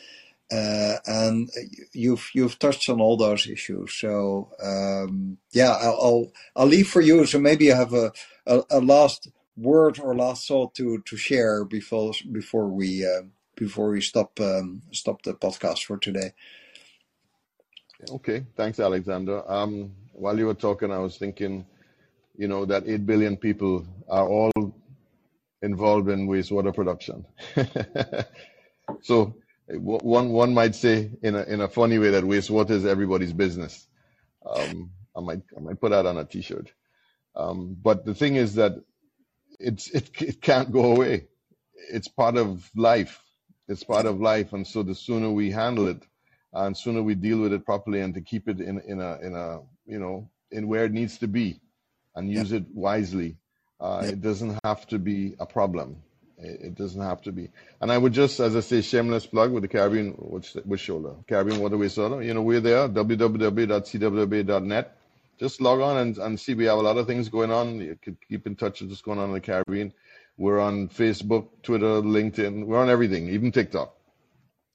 uh, 0.53 0.99
and 1.07 1.51
you've 1.93 2.31
you've 2.35 2.59
touched 2.59 2.89
on 2.89 3.01
all 3.01 3.17
those 3.17 3.47
issues. 3.47 3.95
So 3.95 4.51
um, 4.63 5.39
yeah, 5.53 5.73
I'll, 5.73 5.99
I'll, 6.03 6.33
I'll 6.57 6.67
leave 6.67 6.89
for 6.89 7.01
you. 7.01 7.27
So 7.27 7.39
maybe 7.39 7.67
you 7.67 7.75
have 7.75 7.93
a, 7.93 8.13
a, 8.47 8.63
a 8.71 8.81
last 8.81 9.29
word 9.57 9.99
or 10.01 10.15
last 10.15 10.49
thought 10.49 10.75
to 10.75 11.03
to 11.07 11.17
share 11.17 11.65
before 11.65 12.13
before 12.31 12.69
we 12.69 13.07
uh, 13.07 13.23
before 13.57 13.91
we 13.91 14.01
stop 14.01 14.39
um, 14.41 14.83
stop 14.93 15.23
the 15.23 15.35
podcast 15.35 15.85
for 15.85 15.97
today. 15.97 16.33
Okay, 18.11 18.45
thanks, 18.57 18.81
Alexander. 18.81 19.51
Um, 19.51 19.93
while 20.15 20.39
you 20.39 20.47
were 20.47 20.55
talking, 20.55 20.91
I 20.91 20.99
was 20.99 21.17
thinking 21.17 21.67
you 22.37 22.49
know, 22.49 22.65
that 22.65 22.85
8 22.87 23.07
billion 23.07 23.37
people 23.37 23.87
are 24.09 24.27
all 24.27 24.53
involved 25.63 26.09
in 26.09 26.29
wastewater 26.29 26.75
production. 26.75 27.25
so 29.03 29.35
one, 29.69 30.31
one 30.31 30.53
might 30.53 30.75
say 30.75 31.11
in 31.23 31.35
a, 31.37 31.43
in 31.45 31.61
a 31.61 31.69
funny 31.69 31.99
way 31.99 32.11
that 32.11 32.25
wastewater 32.25 32.71
is 32.71 32.85
everybody's 32.85 33.33
business. 33.33 33.87
Um, 34.45 34.91
I 35.17 35.21
might, 35.21 35.43
I 35.57 35.61
might 35.61 35.81
put 35.81 35.91
that 35.91 36.07
on 36.07 36.19
a 36.19 36.25
t-shirt. 36.25 36.71
Um, 37.37 37.77
but 37.81 38.05
the 38.05 38.15
thing 38.15 38.37
is 38.37 38.57
that 38.57 38.73
it's, 39.59 39.89
it, 39.91 40.11
it 40.21 40.43
can't 40.43 40.73
go 40.73 40.93
away. 40.97 41.29
It's 41.91 42.09
part 42.09 42.37
of 42.37 42.69
life. 42.75 43.23
It's 43.69 43.85
part 43.85 44.07
of 44.07 44.21
life. 44.21 44.53
And 44.53 44.67
so 44.67 44.83
the 44.83 44.95
sooner 44.95 45.31
we 45.31 45.51
handle 45.51 45.89
it 45.89 46.03
and 46.53 46.77
sooner 46.77 47.03
we 47.03 47.15
deal 47.15 47.39
with 47.39 47.53
it 47.53 47.65
properly 47.65 48.01
and 48.01 48.15
to 48.15 48.21
keep 48.21 48.49
it 48.49 48.61
in, 48.61 48.81
in 48.81 49.01
a, 49.01 49.19
in 49.21 49.35
a, 49.35 49.61
you 49.87 49.99
know, 49.99 50.31
in 50.51 50.69
where 50.69 50.85
it 50.85 50.93
needs 50.93 51.19
to 51.19 51.29
be, 51.29 51.61
and 52.15 52.31
use 52.31 52.51
yeah. 52.51 52.59
it 52.59 52.65
wisely. 52.73 53.37
Uh, 53.81 54.01
yeah. 54.03 54.11
It 54.11 54.21
doesn't 54.23 54.59
have 54.65 54.87
to 54.89 54.99
be 54.99 55.35
a 55.39 55.47
problem. 55.47 56.03
It, 56.39 56.61
it, 56.63 56.75
doesn't 56.75 57.01
have 57.01 57.23
to 57.23 57.33
be. 57.33 57.51
And 57.81 57.91
I 57.93 57.99
would 57.99 58.13
just, 58.13 58.41
as 58.41 58.55
I 58.57 58.61
say, 58.61 58.83
shameless 58.83 59.27
plug 59.27 59.53
with 59.53 59.63
the 59.63 59.69
Caribbean, 59.69 60.13
which, 60.13 60.53
which 60.65 60.81
shoulder? 60.81 61.15
Caribbean 61.29 61.61
Waterway 61.61 61.89
Solar. 61.89 62.23
You 62.23 62.35
know, 62.35 62.43
we're 62.43 62.61
there, 62.61 62.89
www.cwwa.net. 62.89 63.77
Just 65.39 65.61
log 65.61 65.81
on 65.81 65.97
and, 65.99 66.17
and 66.19 66.39
see. 66.39 66.55
We 66.55 66.67
have 66.67 66.79
a 66.79 66.83
lot 66.83 66.97
of 66.97 67.07
things 67.07 67.29
going 67.29 67.51
on. 67.51 67.81
You 67.81 67.99
could 68.03 68.17
keep 68.29 68.47
in 68.47 68.55
touch 68.57 68.81
with 68.81 68.91
what's 68.91 69.03
going 69.03 69.19
on 69.19 69.29
in 69.29 69.35
the 69.35 69.41
Caribbean. 69.41 69.93
We're 70.37 70.61
on 70.61 70.89
Facebook, 70.89 71.49
Twitter, 71.63 72.03
LinkedIn. 72.03 72.67
We're 72.67 72.81
on 72.81 72.91
everything, 72.91 73.29
even 73.29 73.53
TikTok. 73.53 73.95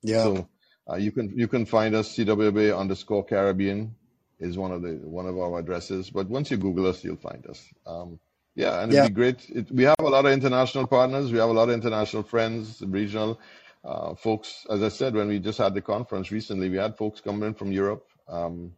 Yeah. 0.02 0.24
So 0.24 0.48
uh, 0.90 0.96
you 0.96 1.12
can 1.12 1.38
you 1.38 1.48
can 1.48 1.66
find 1.66 1.96
us 1.96 2.16
CWA 2.16 2.78
underscore 2.78 3.26
Caribbean 3.26 3.96
is 4.40 4.58
one 4.58 4.72
of 4.72 4.82
the 4.82 4.94
one 5.04 5.28
of 5.28 5.38
our 5.38 5.60
addresses. 5.60 6.10
But 6.10 6.30
once 6.30 6.52
you 6.52 6.58
Google 6.58 6.88
us, 6.88 7.04
you'll 7.04 7.18
find 7.18 7.46
us. 7.48 7.66
Um, 7.86 8.20
yeah, 8.56 8.82
and 8.82 8.92
it'd 8.92 9.04
yeah. 9.04 9.08
be 9.08 9.14
great. 9.14 9.50
It, 9.50 9.72
we 9.72 9.84
have 9.84 9.96
a 10.00 10.10
lot 10.10 10.26
of 10.26 10.32
international 10.32 10.88
partners. 10.88 11.32
We 11.32 11.38
have 11.38 11.50
a 11.50 11.54
lot 11.54 11.70
of 11.70 11.76
international 11.76 12.24
friends, 12.24 12.82
regional 12.86 13.40
uh, 13.84 14.16
folks. 14.16 14.66
As 14.70 14.84
I 14.84 14.90
said, 14.90 15.14
when 15.14 15.28
we 15.28 15.40
just 15.40 15.60
had 15.60 15.74
the 15.74 15.82
conference 15.82 16.32
recently, 16.32 16.70
we 16.70 16.78
had 16.78 16.98
folks 16.98 17.22
coming 17.22 17.48
in 17.48 17.54
from 17.54 17.72
Europe, 17.72 18.08
um, 18.28 18.74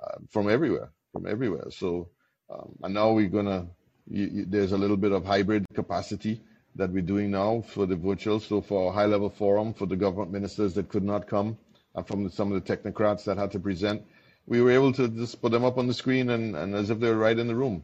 uh, 0.00 0.18
from 0.30 0.50
everywhere, 0.50 0.90
from 1.12 1.26
everywhere. 1.26 1.70
So, 1.70 2.10
um, 2.50 2.76
and 2.82 2.94
now 2.94 3.12
we're 3.12 3.28
gonna. 3.28 3.66
You, 4.08 4.26
you, 4.26 4.44
there's 4.46 4.72
a 4.72 4.78
little 4.78 4.96
bit 4.96 5.10
of 5.12 5.24
hybrid 5.24 5.66
capacity 5.74 6.40
that 6.76 6.90
we're 6.90 7.02
doing 7.02 7.30
now 7.30 7.62
for 7.66 7.86
the 7.86 7.96
virtual. 7.96 8.38
So 8.38 8.60
for 8.60 8.90
a 8.90 8.92
high-level 8.92 9.30
forum 9.30 9.74
for 9.74 9.86
the 9.86 9.96
government 9.96 10.30
ministers 10.30 10.74
that 10.74 10.88
could 10.88 11.02
not 11.02 11.26
come, 11.26 11.58
and 11.96 12.06
from 12.06 12.22
the, 12.22 12.30
some 12.30 12.52
of 12.52 12.62
the 12.62 12.76
technocrats 12.76 13.24
that 13.24 13.38
had 13.38 13.50
to 13.52 13.58
present 13.58 14.02
we 14.46 14.60
were 14.60 14.70
able 14.70 14.92
to 14.92 15.08
just 15.08 15.40
put 15.42 15.52
them 15.52 15.64
up 15.64 15.78
on 15.78 15.86
the 15.86 15.94
screen 15.94 16.30
and, 16.30 16.56
and 16.56 16.74
as 16.74 16.90
if 16.90 17.00
they 17.00 17.08
were 17.08 17.18
right 17.18 17.38
in 17.38 17.48
the 17.48 17.54
room. 17.54 17.82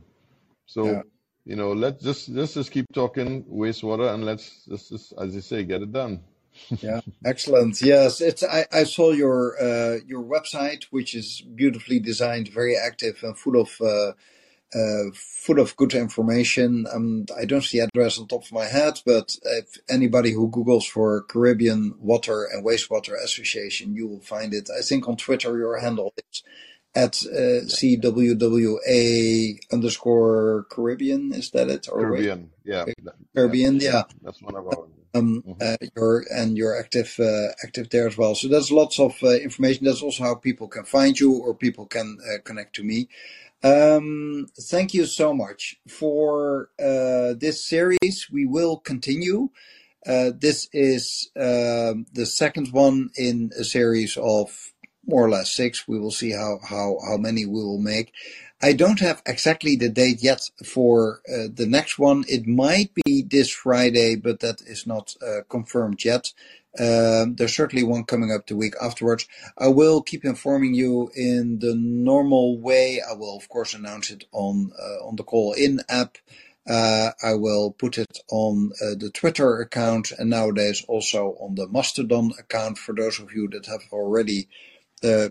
So, 0.67 0.87
yeah. 0.87 1.03
you 1.45 1.57
know, 1.57 1.73
let's 1.73 2.03
just 2.03 2.29
let's 2.29 2.55
just 2.55 2.71
keep 2.71 2.87
talking 2.93 3.45
wastewater 3.45 4.13
and 4.15 4.25
let's 4.25 4.65
just, 4.67 4.91
just 4.91 5.13
as 5.19 5.35
you 5.35 5.41
say, 5.41 5.65
get 5.65 5.83
it 5.83 5.93
done. 5.93 6.21
yeah, 6.83 7.01
excellent. 7.25 7.81
Yes, 7.81 8.21
it's. 8.21 8.45
I, 8.45 8.67
I 8.71 8.85
saw 8.85 9.13
your 9.13 9.57
uh, 9.61 9.99
your 10.07 10.23
website, 10.23 10.85
which 10.91 11.15
is 11.15 11.41
beautifully 11.41 11.99
designed, 11.99 12.49
very 12.49 12.77
active, 12.77 13.21
and 13.23 13.37
full 13.37 13.59
of 13.59 13.81
uh, 13.81 14.13
uh, 14.75 15.11
full 15.15 15.61
of 15.61 15.77
good 15.77 15.95
information. 15.95 16.87
Um, 16.93 17.27
I 17.37 17.45
don't 17.45 17.63
see 17.63 17.79
the 17.79 17.85
address 17.87 18.19
on 18.19 18.27
top 18.29 18.45
of 18.45 18.53
my 18.53 18.65
head, 18.65 19.01
but 19.05 19.37
if 19.45 19.79
anybody 19.89 20.33
who 20.33 20.51
Googles 20.51 20.87
for 20.87 21.23
Caribbean 21.25 21.95
Water 21.99 22.45
and 22.45 22.65
Wastewater 22.65 23.15
Association, 23.23 23.95
you 23.95 24.07
will 24.09 24.21
find 24.21 24.55
it. 24.55 24.69
I 24.77 24.83
think 24.83 25.09
on 25.09 25.17
Twitter 25.17 25.59
your 25.59 25.79
handle 25.79 26.15
is 26.17 26.43
at 26.95 27.23
uh, 27.27 27.65
CWWA 27.65 29.59
underscore 29.73 30.67
Caribbean. 30.71 31.33
Is 31.33 31.51
that 31.51 31.69
it? 31.69 31.89
Or 31.91 32.01
Caribbean, 32.03 32.51
yeah. 32.65 32.85
Caribbean, 33.35 33.81
yeah. 33.81 34.03
That's 34.23 34.43
one 34.43 34.57
of 34.57 34.67
our. 34.67 34.87
Um, 35.15 35.43
mm-hmm. 35.47 35.61
uh, 35.61 35.77
you're 35.95 36.25
and 36.31 36.57
you're 36.57 36.79
active 36.79 37.15
uh, 37.21 37.49
active 37.63 37.91
there 37.91 38.07
as 38.09 38.17
well. 38.17 38.35
So 38.35 38.49
there's 38.49 38.73
lots 38.73 38.99
of 38.99 39.23
uh, 39.23 39.35
information. 39.35 39.85
That's 39.85 40.01
also 40.03 40.25
how 40.25 40.37
people 40.37 40.69
can 40.69 40.85
find 40.85 41.21
you 41.21 41.35
or 41.35 41.55
people 41.55 41.85
can 41.85 42.17
uh, 42.23 42.39
connect 42.43 42.77
to 42.77 42.83
me. 42.83 43.09
Um, 43.63 44.49
thank 44.61 44.93
you 44.93 45.07
so 45.07 45.33
much 45.33 45.77
for 45.89 46.71
uh, 46.81 47.35
this 47.39 47.65
series. 47.65 48.29
We 48.31 48.45
will 48.45 48.79
continue. 48.79 49.51
Uh, 50.05 50.33
this 50.37 50.69
is 50.73 51.31
uh, 51.37 51.95
the 52.13 52.27
second 52.27 52.73
one 52.73 53.11
in 53.17 53.51
a 53.57 53.63
series 53.63 54.17
of 54.17 54.73
more 55.07 55.25
or 55.25 55.31
less 55.31 55.53
six. 55.53 55.87
We 55.87 56.01
will 56.01 56.11
see 56.11 56.33
how 56.33 56.59
how 56.69 56.99
how 57.07 57.17
many 57.17 57.47
we 57.47 57.63
will 57.63 57.81
make. 57.81 58.13
I 58.65 58.75
don't 58.75 59.01
have 59.01 59.23
exactly 59.27 59.75
the 59.75 59.89
date 59.89 60.23
yet 60.23 60.49
for 60.65 61.21
uh, 61.29 61.49
the 61.53 61.67
next 61.67 61.99
one. 61.99 62.25
It 62.29 62.47
might 62.47 62.93
be 62.95 63.23
this 63.23 63.51
Friday, 63.51 64.15
but 64.15 64.39
that 64.39 64.63
is 64.65 64.87
not 64.87 65.17
uh, 65.21 65.41
confirmed 65.49 66.05
yet. 66.05 66.33
Um, 66.79 67.35
there's 67.35 67.57
certainly 67.57 67.83
one 67.83 68.05
coming 68.05 68.31
up 68.31 68.47
the 68.47 68.57
week 68.57 68.75
afterwards. 68.81 69.27
I 69.59 69.67
will 69.67 70.01
keep 70.01 70.25
informing 70.25 70.75
you 70.75 71.11
in 71.15 71.59
the 71.59 71.75
normal 71.75 72.57
way. 72.57 73.03
I 73.03 73.15
will, 73.15 73.37
of 73.37 73.49
course, 73.49 73.75
announce 73.75 74.11
it 74.11 74.25
on 74.31 74.71
uh, 74.81 75.07
on 75.07 75.17
the 75.17 75.25
Callin 75.25 75.81
app. 75.89 76.19
Uh, 76.65 77.11
I 77.21 77.35
will 77.35 77.73
put 77.73 77.99
it 77.99 78.21
on 78.31 78.71
uh, 78.81 78.95
the 78.97 79.11
Twitter 79.11 79.61
account 79.61 80.13
and 80.13 80.31
nowadays 80.31 80.85
also 80.87 81.37
on 81.41 81.57
the 81.57 81.67
Mastodon 81.67 82.33
account 82.39 82.79
for 82.79 82.95
those 82.95 83.19
of 83.19 83.33
you 83.33 83.49
that 83.49 83.67
have 83.67 83.83
already 83.91 84.49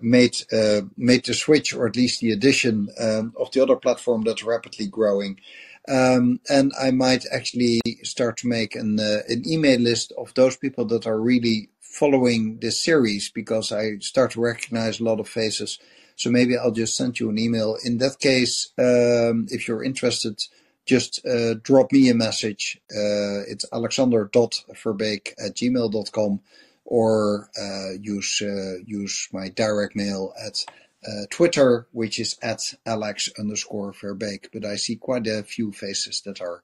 made 0.01 0.37
uh, 0.51 0.81
made 0.97 1.25
the 1.25 1.33
switch 1.33 1.73
or 1.73 1.87
at 1.87 1.95
least 1.95 2.21
the 2.21 2.31
addition 2.31 2.89
um, 2.99 3.33
of 3.39 3.51
the 3.51 3.61
other 3.61 3.75
platform 3.75 4.23
that's 4.23 4.43
rapidly 4.43 4.87
growing. 4.87 5.39
Um, 5.87 6.39
and 6.49 6.71
I 6.79 6.91
might 6.91 7.25
actually 7.31 7.81
start 8.03 8.37
to 8.37 8.47
make 8.47 8.75
an 8.75 8.99
uh, 8.99 9.21
an 9.27 9.43
email 9.47 9.79
list 9.79 10.13
of 10.17 10.33
those 10.33 10.57
people 10.57 10.85
that 10.85 11.07
are 11.07 11.19
really 11.19 11.69
following 11.79 12.59
this 12.59 12.83
series 12.83 13.29
because 13.29 13.71
I 13.71 13.97
start 13.99 14.31
to 14.31 14.41
recognize 14.41 14.99
a 14.99 15.03
lot 15.03 15.19
of 15.19 15.27
faces. 15.27 15.79
So 16.15 16.29
maybe 16.29 16.55
I'll 16.55 16.71
just 16.71 16.95
send 16.95 17.19
you 17.19 17.29
an 17.29 17.39
email. 17.39 17.77
In 17.83 17.97
that 17.97 18.19
case, 18.19 18.71
um, 18.77 19.47
if 19.49 19.67
you're 19.67 19.83
interested, 19.83 20.41
just 20.85 21.25
uh, 21.25 21.55
drop 21.63 21.91
me 21.91 22.09
a 22.09 22.13
message. 22.13 22.79
Uh, 22.91 23.41
it's 23.47 23.65
alexander.verbeek 23.73 25.33
at 25.39 25.55
gmail.com 25.55 26.41
or 26.85 27.49
uh, 27.59 27.93
use 27.99 28.41
uh, 28.41 28.77
use 28.85 29.27
my 29.31 29.49
direct 29.49 29.95
mail 29.95 30.33
at 30.43 30.65
uh, 31.07 31.25
Twitter, 31.29 31.87
which 31.91 32.19
is 32.19 32.37
at 32.41 32.61
alex 32.85 33.29
underscore 33.39 33.91
verbeek. 33.93 34.47
But 34.53 34.65
I 34.65 34.75
see 34.75 34.95
quite 34.95 35.27
a 35.27 35.43
few 35.43 35.71
faces 35.71 36.21
that 36.21 36.41
are 36.41 36.61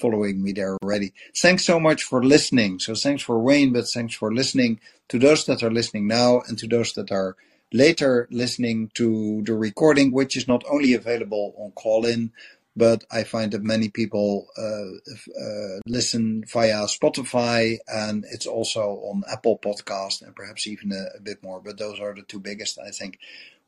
following 0.00 0.42
me 0.42 0.52
there 0.52 0.76
already. 0.82 1.12
Thanks 1.36 1.64
so 1.64 1.78
much 1.78 2.02
for 2.02 2.24
listening. 2.24 2.78
So 2.78 2.94
thanks 2.94 3.22
for 3.22 3.38
Wayne, 3.38 3.72
but 3.72 3.88
thanks 3.88 4.14
for 4.14 4.32
listening 4.32 4.80
to 5.08 5.18
those 5.18 5.44
that 5.46 5.62
are 5.62 5.70
listening 5.70 6.06
now 6.06 6.42
and 6.46 6.58
to 6.58 6.66
those 6.66 6.92
that 6.94 7.12
are 7.12 7.36
later 7.72 8.26
listening 8.30 8.90
to 8.94 9.42
the 9.44 9.54
recording, 9.54 10.10
which 10.10 10.36
is 10.36 10.48
not 10.48 10.64
only 10.68 10.94
available 10.94 11.54
on 11.58 11.70
Callin, 11.72 12.32
but 12.76 13.04
I 13.10 13.24
find 13.24 13.52
that 13.52 13.62
many 13.62 13.88
people 13.88 14.48
uh, 14.56 15.42
uh, 15.42 15.80
listen 15.86 16.44
via 16.46 16.84
Spotify 16.84 17.78
and 17.88 18.24
it's 18.30 18.46
also 18.46 18.80
on 19.04 19.22
Apple 19.30 19.58
Podcast 19.58 20.22
and 20.22 20.34
perhaps 20.34 20.66
even 20.66 20.92
a, 20.92 21.18
a, 21.18 21.20
bit 21.20 21.42
more. 21.42 21.60
But 21.60 21.78
those 21.78 22.00
are 22.00 22.14
the 22.14 22.22
two 22.22 22.40
biggest, 22.40 22.78
I 22.78 22.90
think. 22.90 23.18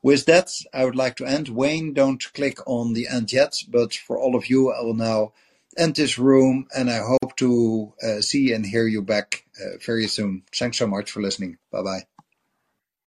With 0.03 0.26
that, 0.26 0.50
I 0.72 0.84
would 0.84 0.96
like 0.96 1.16
to 1.16 1.26
end. 1.26 1.48
Wayne, 1.48 1.94
don't 1.94 2.32
click 2.32 2.59
on 2.66 2.92
the 2.92 3.07
end 3.09 3.32
yet, 3.32 3.55
but 3.68 3.94
for 3.94 4.18
all 4.18 4.34
of 4.34 4.48
you, 4.48 4.72
I 4.72 4.82
will 4.82 4.94
now 4.94 5.32
end 5.78 5.94
this 5.94 6.18
room 6.18 6.66
and 6.76 6.90
I 6.90 6.98
hope 6.98 7.36
to 7.36 7.92
uh, 8.03 8.20
see 8.20 8.53
and 8.53 8.66
hear 8.66 8.86
you 8.86 9.03
back 9.03 9.44
uh, 9.61 9.78
very 9.84 10.07
soon. 10.07 10.42
Thanks 10.55 10.78
so 10.78 10.86
much 10.86 11.11
for 11.11 11.22
listening. 11.22 11.59
Bye 11.70 11.82
bye. 11.82 12.11